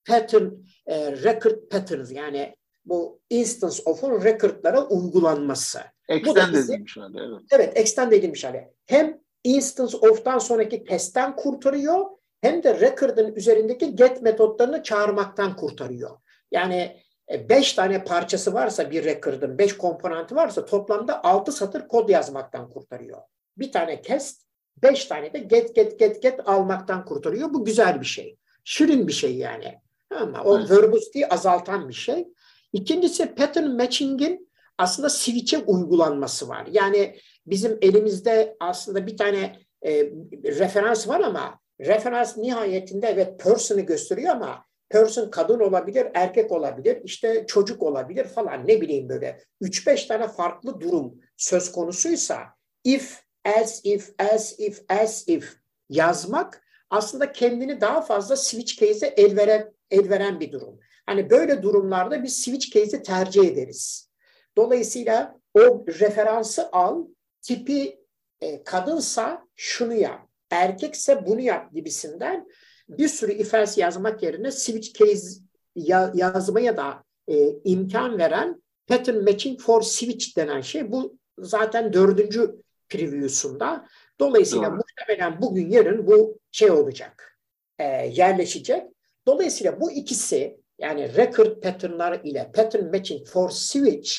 pattern, 0.07 0.49
e, 0.85 1.11
record 1.11 1.69
patterns 1.69 2.11
yani 2.11 2.55
bu 2.85 3.19
instance 3.29 3.83
of'un 3.85 4.23
record'lara 4.23 4.87
uygulanması. 4.87 5.79
Extend 6.09 6.53
edilmiş 6.55 6.97
hali. 6.97 7.17
Evet. 7.19 7.41
evet, 7.51 7.77
extend 7.77 8.11
edilmiş 8.11 8.43
hali. 8.43 8.67
Hem 8.85 9.19
instance 9.43 9.97
of'tan 9.97 10.39
sonraki 10.39 10.83
testten 10.83 11.35
kurtarıyor 11.35 12.05
hem 12.41 12.63
de 12.63 12.79
record'ın 12.79 13.35
üzerindeki 13.35 13.95
get 13.95 14.21
metotlarını 14.21 14.83
çağırmaktan 14.83 15.55
kurtarıyor. 15.55 16.17
Yani 16.51 17.01
e, 17.31 17.49
beş 17.49 17.73
tane 17.73 18.03
parçası 18.03 18.53
varsa 18.53 18.91
bir 18.91 19.03
record'ın, 19.03 19.57
beş 19.57 19.77
komponenti 19.77 20.35
varsa 20.35 20.65
toplamda 20.65 21.23
altı 21.23 21.51
satır 21.51 21.87
kod 21.87 22.09
yazmaktan 22.09 22.69
kurtarıyor 22.69 23.21
bir 23.57 23.71
tane 23.71 24.01
test, 24.01 24.41
beş 24.83 25.05
tane 25.05 25.33
de 25.33 25.39
get 25.39 25.75
get 25.75 25.99
get 25.99 26.21
get 26.21 26.39
almaktan 26.45 27.05
kurtarıyor. 27.05 27.53
Bu 27.53 27.65
güzel 27.65 28.01
bir 28.01 28.05
şey. 28.05 28.37
Şirin 28.63 29.07
bir 29.07 29.13
şey 29.13 29.35
yani. 29.35 29.79
Ama 30.15 30.43
o 30.43 30.59
evet. 30.59 30.71
verbosity 30.71 31.23
azaltan 31.29 31.89
bir 31.89 31.93
şey. 31.93 32.27
İkincisi 32.73 33.35
pattern 33.35 33.69
matching'in 33.69 34.49
aslında 34.77 35.09
switch'e 35.09 35.57
uygulanması 35.57 36.47
var. 36.47 36.67
Yani 36.71 37.15
bizim 37.47 37.77
elimizde 37.81 38.55
aslında 38.59 39.07
bir 39.07 39.17
tane 39.17 39.59
e, 39.85 40.03
referans 40.43 41.07
var 41.07 41.19
ama 41.19 41.59
referans 41.81 42.37
nihayetinde 42.37 43.07
evet 43.07 43.39
person'ı 43.39 43.81
gösteriyor 43.81 44.35
ama 44.35 44.65
person 44.89 45.29
kadın 45.29 45.59
olabilir, 45.59 46.07
erkek 46.13 46.51
olabilir, 46.51 47.01
işte 47.03 47.45
çocuk 47.47 47.83
olabilir 47.83 48.25
falan 48.25 48.67
ne 48.67 48.81
bileyim 48.81 49.09
böyle 49.09 49.41
3-5 49.61 50.07
tane 50.07 50.27
farklı 50.27 50.81
durum 50.81 51.13
söz 51.37 51.71
konusuysa 51.71 52.37
if 52.83 53.24
as 53.45 53.81
if, 53.83 54.09
as 54.19 54.59
if, 54.59 54.81
as 54.89 55.23
if 55.27 55.57
yazmak 55.89 56.63
aslında 56.89 57.31
kendini 57.31 57.81
daha 57.81 58.01
fazla 58.01 58.35
switch 58.35 58.79
case'e 58.79 59.07
el 59.07 59.37
veren, 59.37 59.73
el 59.91 60.09
veren 60.09 60.39
bir 60.39 60.51
durum. 60.51 60.79
Hani 61.05 61.29
böyle 61.29 61.63
durumlarda 61.63 62.23
biz 62.23 62.43
switch 62.43 62.71
case'i 62.71 63.03
tercih 63.03 63.43
ederiz. 63.43 64.09
Dolayısıyla 64.57 65.39
o 65.53 65.85
referansı 65.87 66.69
al, 66.71 67.05
tipi 67.41 67.99
e, 68.41 68.63
kadınsa 68.63 69.47
şunu 69.55 69.93
yap, 69.93 70.29
erkekse 70.51 71.25
bunu 71.25 71.41
yap 71.41 71.73
gibisinden 71.73 72.47
bir 72.89 73.07
sürü 73.07 73.31
if 73.31 73.53
else 73.53 73.81
yazmak 73.81 74.23
yerine 74.23 74.51
switch 74.51 74.93
case 74.93 75.39
ya, 75.75 76.11
yazmaya 76.15 76.77
da 76.77 77.03
e, 77.27 77.49
imkan 77.63 78.17
veren 78.17 78.63
pattern 78.87 79.23
matching 79.23 79.59
for 79.59 79.81
switch 79.81 80.37
denen 80.37 80.61
şey. 80.61 80.91
Bu 80.91 81.17
zaten 81.39 81.93
dördüncü 81.93 82.55
preview'sunda. 82.89 83.87
Dolayısıyla 84.19 84.69
Doğru. 84.69 84.75
muhtemelen 84.75 85.41
bugün 85.41 85.69
yarın 85.69 86.07
bu 86.07 86.39
şey 86.51 86.71
olacak, 86.71 87.37
e, 87.79 87.83
yerleşecek. 88.05 88.83
Dolayısıyla 89.27 89.81
bu 89.81 89.91
ikisi 89.91 90.59
yani 90.79 91.15
record 91.17 91.61
patternlar 91.61 92.21
ile 92.23 92.51
pattern 92.55 92.85
matching 92.85 93.27
for 93.27 93.49
switch 93.49 94.11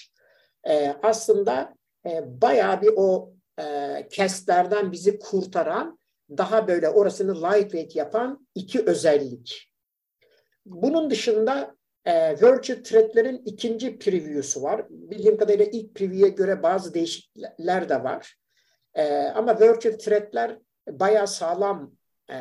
e, 0.68 0.94
aslında 1.02 1.74
e, 2.06 2.40
bayağı 2.42 2.82
bir 2.82 2.90
o 2.96 3.32
e, 3.60 4.08
kestlerden 4.10 4.92
bizi 4.92 5.18
kurtaran 5.18 5.98
daha 6.30 6.68
böyle 6.68 6.88
orasını 6.88 7.42
lightweight 7.42 7.96
yapan 7.96 8.48
iki 8.54 8.80
özellik. 8.80 9.72
Bunun 10.66 11.10
dışında 11.10 11.76
e, 12.04 12.30
virtual 12.30 12.82
threadlerin 12.84 13.42
ikinci 13.44 13.98
preview'su 13.98 14.62
var. 14.62 14.86
Bildiğim 14.90 15.38
kadarıyla 15.38 15.64
ilk 15.64 15.94
preview'e 15.94 16.28
göre 16.28 16.62
bazı 16.62 16.94
değişiklikler 16.94 17.88
de 17.88 18.04
var. 18.04 18.36
E, 18.96 19.32
ama 19.34 19.60
virtual 19.60 19.92
threadler 19.92 20.58
bayağı 20.88 21.28
sağlam 21.28 21.96
e, 22.30 22.36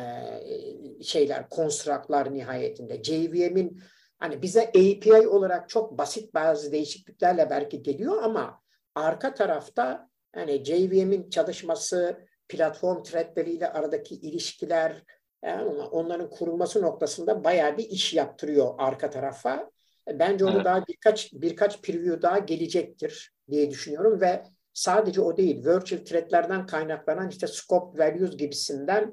şeyler, 1.02 1.48
konstraklar 1.48 2.34
nihayetinde. 2.34 3.02
JVM'in 3.02 3.80
hani 4.18 4.42
bize 4.42 4.68
API 4.68 5.28
olarak 5.28 5.68
çok 5.68 5.98
basit 5.98 6.34
bazı 6.34 6.72
değişikliklerle 6.72 7.50
belki 7.50 7.82
geliyor 7.82 8.22
ama 8.22 8.62
arka 8.94 9.34
tarafta 9.34 10.08
hani 10.34 10.64
JVM'in 10.64 11.30
çalışması, 11.30 12.26
platform 12.48 13.02
threadleriyle 13.02 13.72
aradaki 13.72 14.14
ilişkiler, 14.14 15.02
yani 15.44 15.64
onların 15.70 16.30
kurulması 16.30 16.82
noktasında 16.82 17.44
bayağı 17.44 17.78
bir 17.78 17.84
iş 17.84 18.14
yaptırıyor 18.14 18.74
arka 18.78 19.10
tarafa. 19.10 19.70
Bence 20.12 20.44
onu 20.44 20.54
evet. 20.54 20.64
daha 20.64 20.86
birkaç 20.86 21.32
birkaç 21.32 21.82
preview 21.82 22.22
daha 22.22 22.38
gelecektir 22.38 23.32
diye 23.50 23.70
düşünüyorum 23.70 24.20
ve 24.20 24.42
sadece 24.76 25.20
o 25.20 25.36
değil, 25.36 25.64
virtual 25.64 25.98
threadlerden 26.04 26.66
kaynaklanan 26.66 27.28
işte 27.28 27.46
scope 27.46 27.98
values 27.98 28.36
gibisinden 28.36 29.12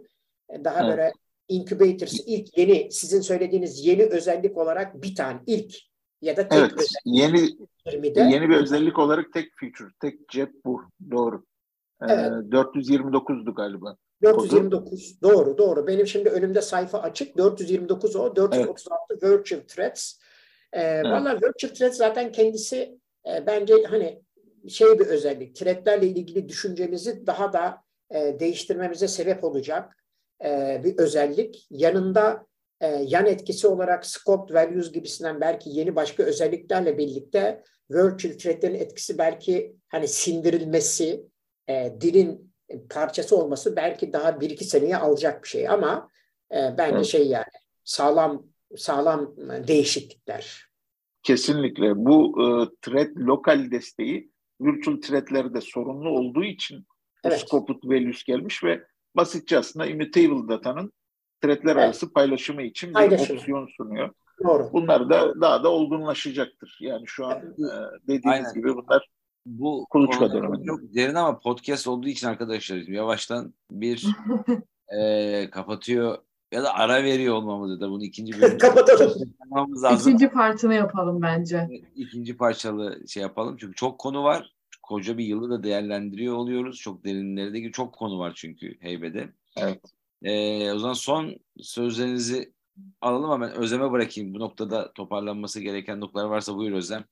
e, 0.49 0.63
daha 0.63 0.79
evet. 0.79 0.89
böyle 0.89 1.11
incubators 1.47 2.19
ilk 2.25 2.57
yeni 2.57 2.91
sizin 2.91 3.21
söylediğiniz 3.21 3.85
yeni 3.85 4.03
özellik 4.03 4.57
olarak 4.57 5.01
bir 5.01 5.15
tane 5.15 5.39
ilk 5.47 5.75
ya 6.21 6.37
da 6.37 6.47
tek 6.47 6.59
evet, 6.59 6.87
yeni 7.05 7.37
20'de. 7.85 8.19
yeni 8.19 8.49
bir 8.49 8.55
özellik 8.55 8.99
olarak 8.99 9.33
tek 9.33 9.51
feature, 9.59 9.89
tek 10.01 10.29
cep 10.29 10.65
bu. 10.65 10.81
Doğru. 11.11 11.45
Ee, 12.01 12.13
evet. 12.13 12.31
429'du 12.31 13.55
galiba. 13.55 13.97
429 14.23 15.19
kodu. 15.19 15.33
doğru 15.33 15.57
doğru. 15.57 15.87
Benim 15.87 16.07
şimdi 16.07 16.29
önümde 16.29 16.61
sayfa 16.61 16.99
açık. 16.99 17.37
429 17.37 18.15
o. 18.15 18.35
436 18.35 19.01
evet. 19.11 19.23
virtual 19.23 19.61
threads. 19.67 20.19
Ee, 20.73 20.81
evet. 20.81 21.05
Valla 21.05 21.35
virtual 21.35 21.73
threads 21.73 21.97
zaten 21.97 22.31
kendisi 22.31 22.97
e, 23.27 23.47
bence 23.47 23.73
hani 23.89 24.21
şey 24.69 24.99
bir 24.99 25.05
özellik, 25.05 25.55
threadlerle 25.55 26.07
ilgili 26.07 26.49
düşüncemizi 26.49 27.27
daha 27.27 27.53
da 27.53 27.83
e, 28.09 28.39
değiştirmemize 28.39 29.07
sebep 29.07 29.43
olacak 29.43 29.97
e, 30.45 30.81
bir 30.83 30.97
özellik. 30.97 31.67
Yanında 31.69 32.45
e, 32.81 32.87
yan 32.87 33.25
etkisi 33.25 33.67
olarak 33.67 34.05
scope 34.05 34.53
values 34.53 34.91
gibisinden 34.91 35.41
belki 35.41 35.69
yeni 35.69 35.95
başka 35.95 36.23
özelliklerle 36.23 36.97
birlikte 36.97 37.63
virtual 37.91 38.33
threadlerin 38.33 38.75
etkisi 38.75 39.17
belki 39.17 39.75
hani 39.87 40.07
sindirilmesi, 40.07 41.25
e, 41.69 41.93
dilin 42.01 42.53
parçası 42.89 43.37
olması 43.37 43.75
belki 43.75 44.13
daha 44.13 44.41
bir 44.41 44.49
iki 44.49 44.65
seneye 44.65 44.97
alacak 44.97 45.43
bir 45.43 45.49
şey 45.49 45.69
ama 45.69 46.09
e, 46.51 46.77
bence 46.77 46.95
evet. 46.95 47.05
şey 47.05 47.27
yani 47.27 47.45
sağlam 47.83 48.47
sağlam 48.77 49.35
değişiklikler. 49.67 50.65
Kesinlikle. 51.23 51.95
Bu 51.95 52.41
e, 52.41 52.45
thread 52.81 53.15
lokal 53.17 53.71
desteği 53.71 54.32
virtual 54.61 55.01
thread'lerde 55.01 55.61
sorunlu 55.61 56.09
olduğu 56.09 56.43
için 56.43 56.85
evet. 57.23 57.39
scoped 57.39 57.75
values 57.83 58.23
gelmiş 58.23 58.63
ve 58.63 58.83
basitçe 59.15 59.57
aslında 59.57 59.85
immutable 59.85 60.47
datanın 60.47 60.91
threadler 61.41 61.75
evet. 61.75 61.83
arası 61.83 62.13
paylaşımı 62.13 62.61
için 62.61 62.89
bir 62.89 62.93
Paylaşım. 62.93 63.37
opsiyon 63.37 63.67
sunuyor. 63.77 64.09
Doğru. 64.43 64.69
Bunlar 64.73 65.09
da 65.09 65.41
daha 65.41 65.63
da 65.63 65.69
olgunlaşacaktır. 65.69 66.77
Yani 66.81 67.03
şu 67.05 67.25
an 67.25 67.41
evet. 67.41 68.01
dediğiniz 68.03 68.25
Aynen. 68.25 68.53
gibi 68.53 68.75
bunlar 68.75 69.09
bu 69.45 69.87
kuluçka 69.89 70.33
dönemi. 70.33 70.65
Çok 70.65 70.79
derin 70.95 71.15
ama 71.15 71.39
podcast 71.39 71.87
olduğu 71.87 72.07
için 72.07 72.27
arkadaşlar 72.27 72.77
yavaştan 72.77 73.53
bir 73.71 74.05
e, 74.99 75.49
kapatıyor 75.51 76.17
ya 76.53 76.63
da 76.63 76.73
ara 76.73 77.03
veriyor 77.03 77.35
olmamız 77.35 77.81
da 77.81 77.89
bunu 77.89 78.03
ikinci 78.03 78.33
bölüm 78.41 78.57
kapatalım. 78.57 79.35
İkinci 79.93 80.29
partını 80.29 80.73
yapalım 80.73 81.21
bence. 81.21 81.69
İkinci 81.95 82.37
parçalı 82.37 83.07
şey 83.07 83.23
yapalım 83.23 83.57
çünkü 83.59 83.75
çok 83.75 83.99
konu 83.99 84.23
var. 84.23 84.53
Koca 84.83 85.17
bir 85.17 85.25
yılı 85.25 85.49
da 85.49 85.63
değerlendiriyor 85.63 86.35
oluyoruz. 86.35 86.79
Çok 86.79 87.05
derinlerde 87.05 87.71
çok 87.71 87.93
konu 87.93 88.19
var 88.19 88.33
çünkü 88.35 88.75
heybede. 88.79 89.29
Evet. 89.57 89.81
Ee, 90.23 90.71
o 90.71 90.79
zaman 90.79 90.93
son 90.93 91.35
sözlerinizi 91.61 92.53
alalım 93.01 93.31
ama 93.31 93.47
ben 93.47 93.55
Özlem'e 93.55 93.91
bırakayım. 93.91 94.33
Bu 94.33 94.39
noktada 94.39 94.93
toparlanması 94.93 95.59
gereken 95.59 95.99
noktalar 95.99 96.25
varsa 96.25 96.55
buyur 96.55 96.71
Özlem. 96.71 97.03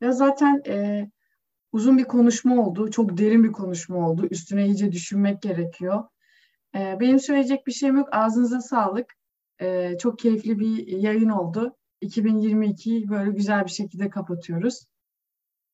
Ya 0.00 0.12
zaten 0.12 0.62
e, 0.66 1.10
uzun 1.72 1.98
bir 1.98 2.04
konuşma 2.04 2.66
oldu. 2.66 2.90
Çok 2.90 3.18
derin 3.18 3.44
bir 3.44 3.52
konuşma 3.52 4.08
oldu. 4.08 4.26
Üstüne 4.30 4.66
iyice 4.66 4.92
düşünmek 4.92 5.42
gerekiyor. 5.42 6.04
E, 6.74 6.96
benim 7.00 7.18
söyleyecek 7.18 7.66
bir 7.66 7.72
şeyim 7.72 7.96
yok. 7.96 8.08
Ağzınıza 8.12 8.60
sağlık. 8.60 9.14
E, 9.60 9.98
çok 9.98 10.18
keyifli 10.18 10.58
bir 10.58 10.86
yayın 10.86 11.28
oldu. 11.28 11.76
2022'yi 12.02 13.08
böyle 13.08 13.30
güzel 13.30 13.64
bir 13.64 13.70
şekilde 13.70 14.10
kapatıyoruz 14.10 14.84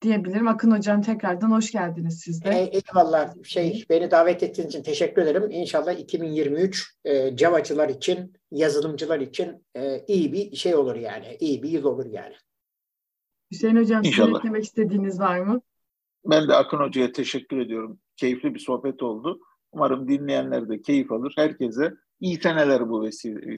diyebilirim. 0.03 0.49
Akın 0.49 0.71
Hocam 0.71 1.03
tekrardan 1.03 1.51
hoş 1.51 1.73
geldiniz 1.73 2.21
siz 2.21 2.45
de. 2.45 2.51
E, 2.51 2.81
eyvallah. 2.89 3.35
Şey, 3.45 3.85
beni 3.91 4.11
davet 4.11 4.43
ettiğiniz 4.43 4.75
için 4.75 4.83
teşekkür 4.83 5.23
ederim. 5.23 5.51
İnşallah 5.51 5.99
2023 5.99 6.97
e, 7.05 7.37
Java'cılar 7.37 7.89
için, 7.89 8.33
yazılımcılar 8.51 9.21
için 9.21 9.67
e, 9.77 10.05
iyi 10.09 10.33
bir 10.33 10.57
şey 10.57 10.75
olur 10.75 10.95
yani. 10.95 11.37
İyi 11.41 11.63
bir 11.63 11.69
yıl 11.69 11.85
olur 11.85 12.07
yani. 12.07 12.35
Hüseyin 13.51 13.77
Hocam 13.77 14.05
İnşallah. 14.05 14.39
eklemek 14.39 14.65
istediğiniz 14.65 15.21
var 15.21 15.39
mı? 15.39 15.61
Ben 16.25 16.49
de 16.49 16.55
Akın 16.55 16.79
Hoca'ya 16.79 17.13
teşekkür 17.13 17.59
ediyorum. 17.59 18.01
Keyifli 18.17 18.55
bir 18.55 18.59
sohbet 18.61 19.03
oldu. 19.03 19.41
Umarım 19.73 20.09
dinleyenler 20.09 20.69
de 20.69 20.83
keyif 20.83 21.13
alır. 21.13 21.33
Herkese 21.37 21.95
iyi 22.21 22.41
seneler 22.41 22.89
bu 22.89 23.03
vesile, 23.03 23.57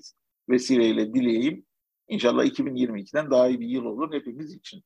vesileyle 0.48 1.14
dileyeyim. 1.14 1.66
İnşallah 2.08 2.44
2022'den 2.44 3.30
daha 3.30 3.48
iyi 3.48 3.60
bir 3.60 3.68
yıl 3.68 3.84
olur 3.84 4.12
hepimiz 4.12 4.54
için. 4.54 4.82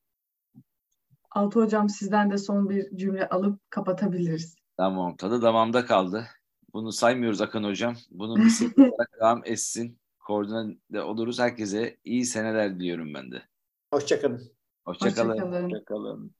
Altı 1.31 1.61
Hocam 1.61 1.89
sizden 1.89 2.31
de 2.31 2.39
son 2.39 2.71
bir 2.71 2.97
cümle 2.97 3.29
alıp 3.29 3.71
kapatabiliriz. 3.71 4.57
Tamam. 4.77 5.17
Tadı 5.17 5.43
damağımda 5.43 5.85
kaldı. 5.85 6.27
Bunu 6.73 6.93
saymıyoruz 6.93 7.41
Akın 7.41 7.65
Hocam. 7.65 7.97
Bunun 8.11 8.37
bir 8.77 8.83
olarak 8.83 9.19
devam 9.21 9.43
etsin. 9.45 9.99
Koordinate 10.19 11.03
oluruz. 11.03 11.39
Herkese 11.39 11.97
iyi 12.05 12.25
seneler 12.25 12.81
diliyorum 12.81 13.15
ben 13.15 13.31
de. 13.31 13.43
Hoşçakalın. 13.91 14.53
Hoşçakalın. 14.85 15.31
Hoşçakalın. 15.31 15.65
Hoşçakalın. 15.65 16.35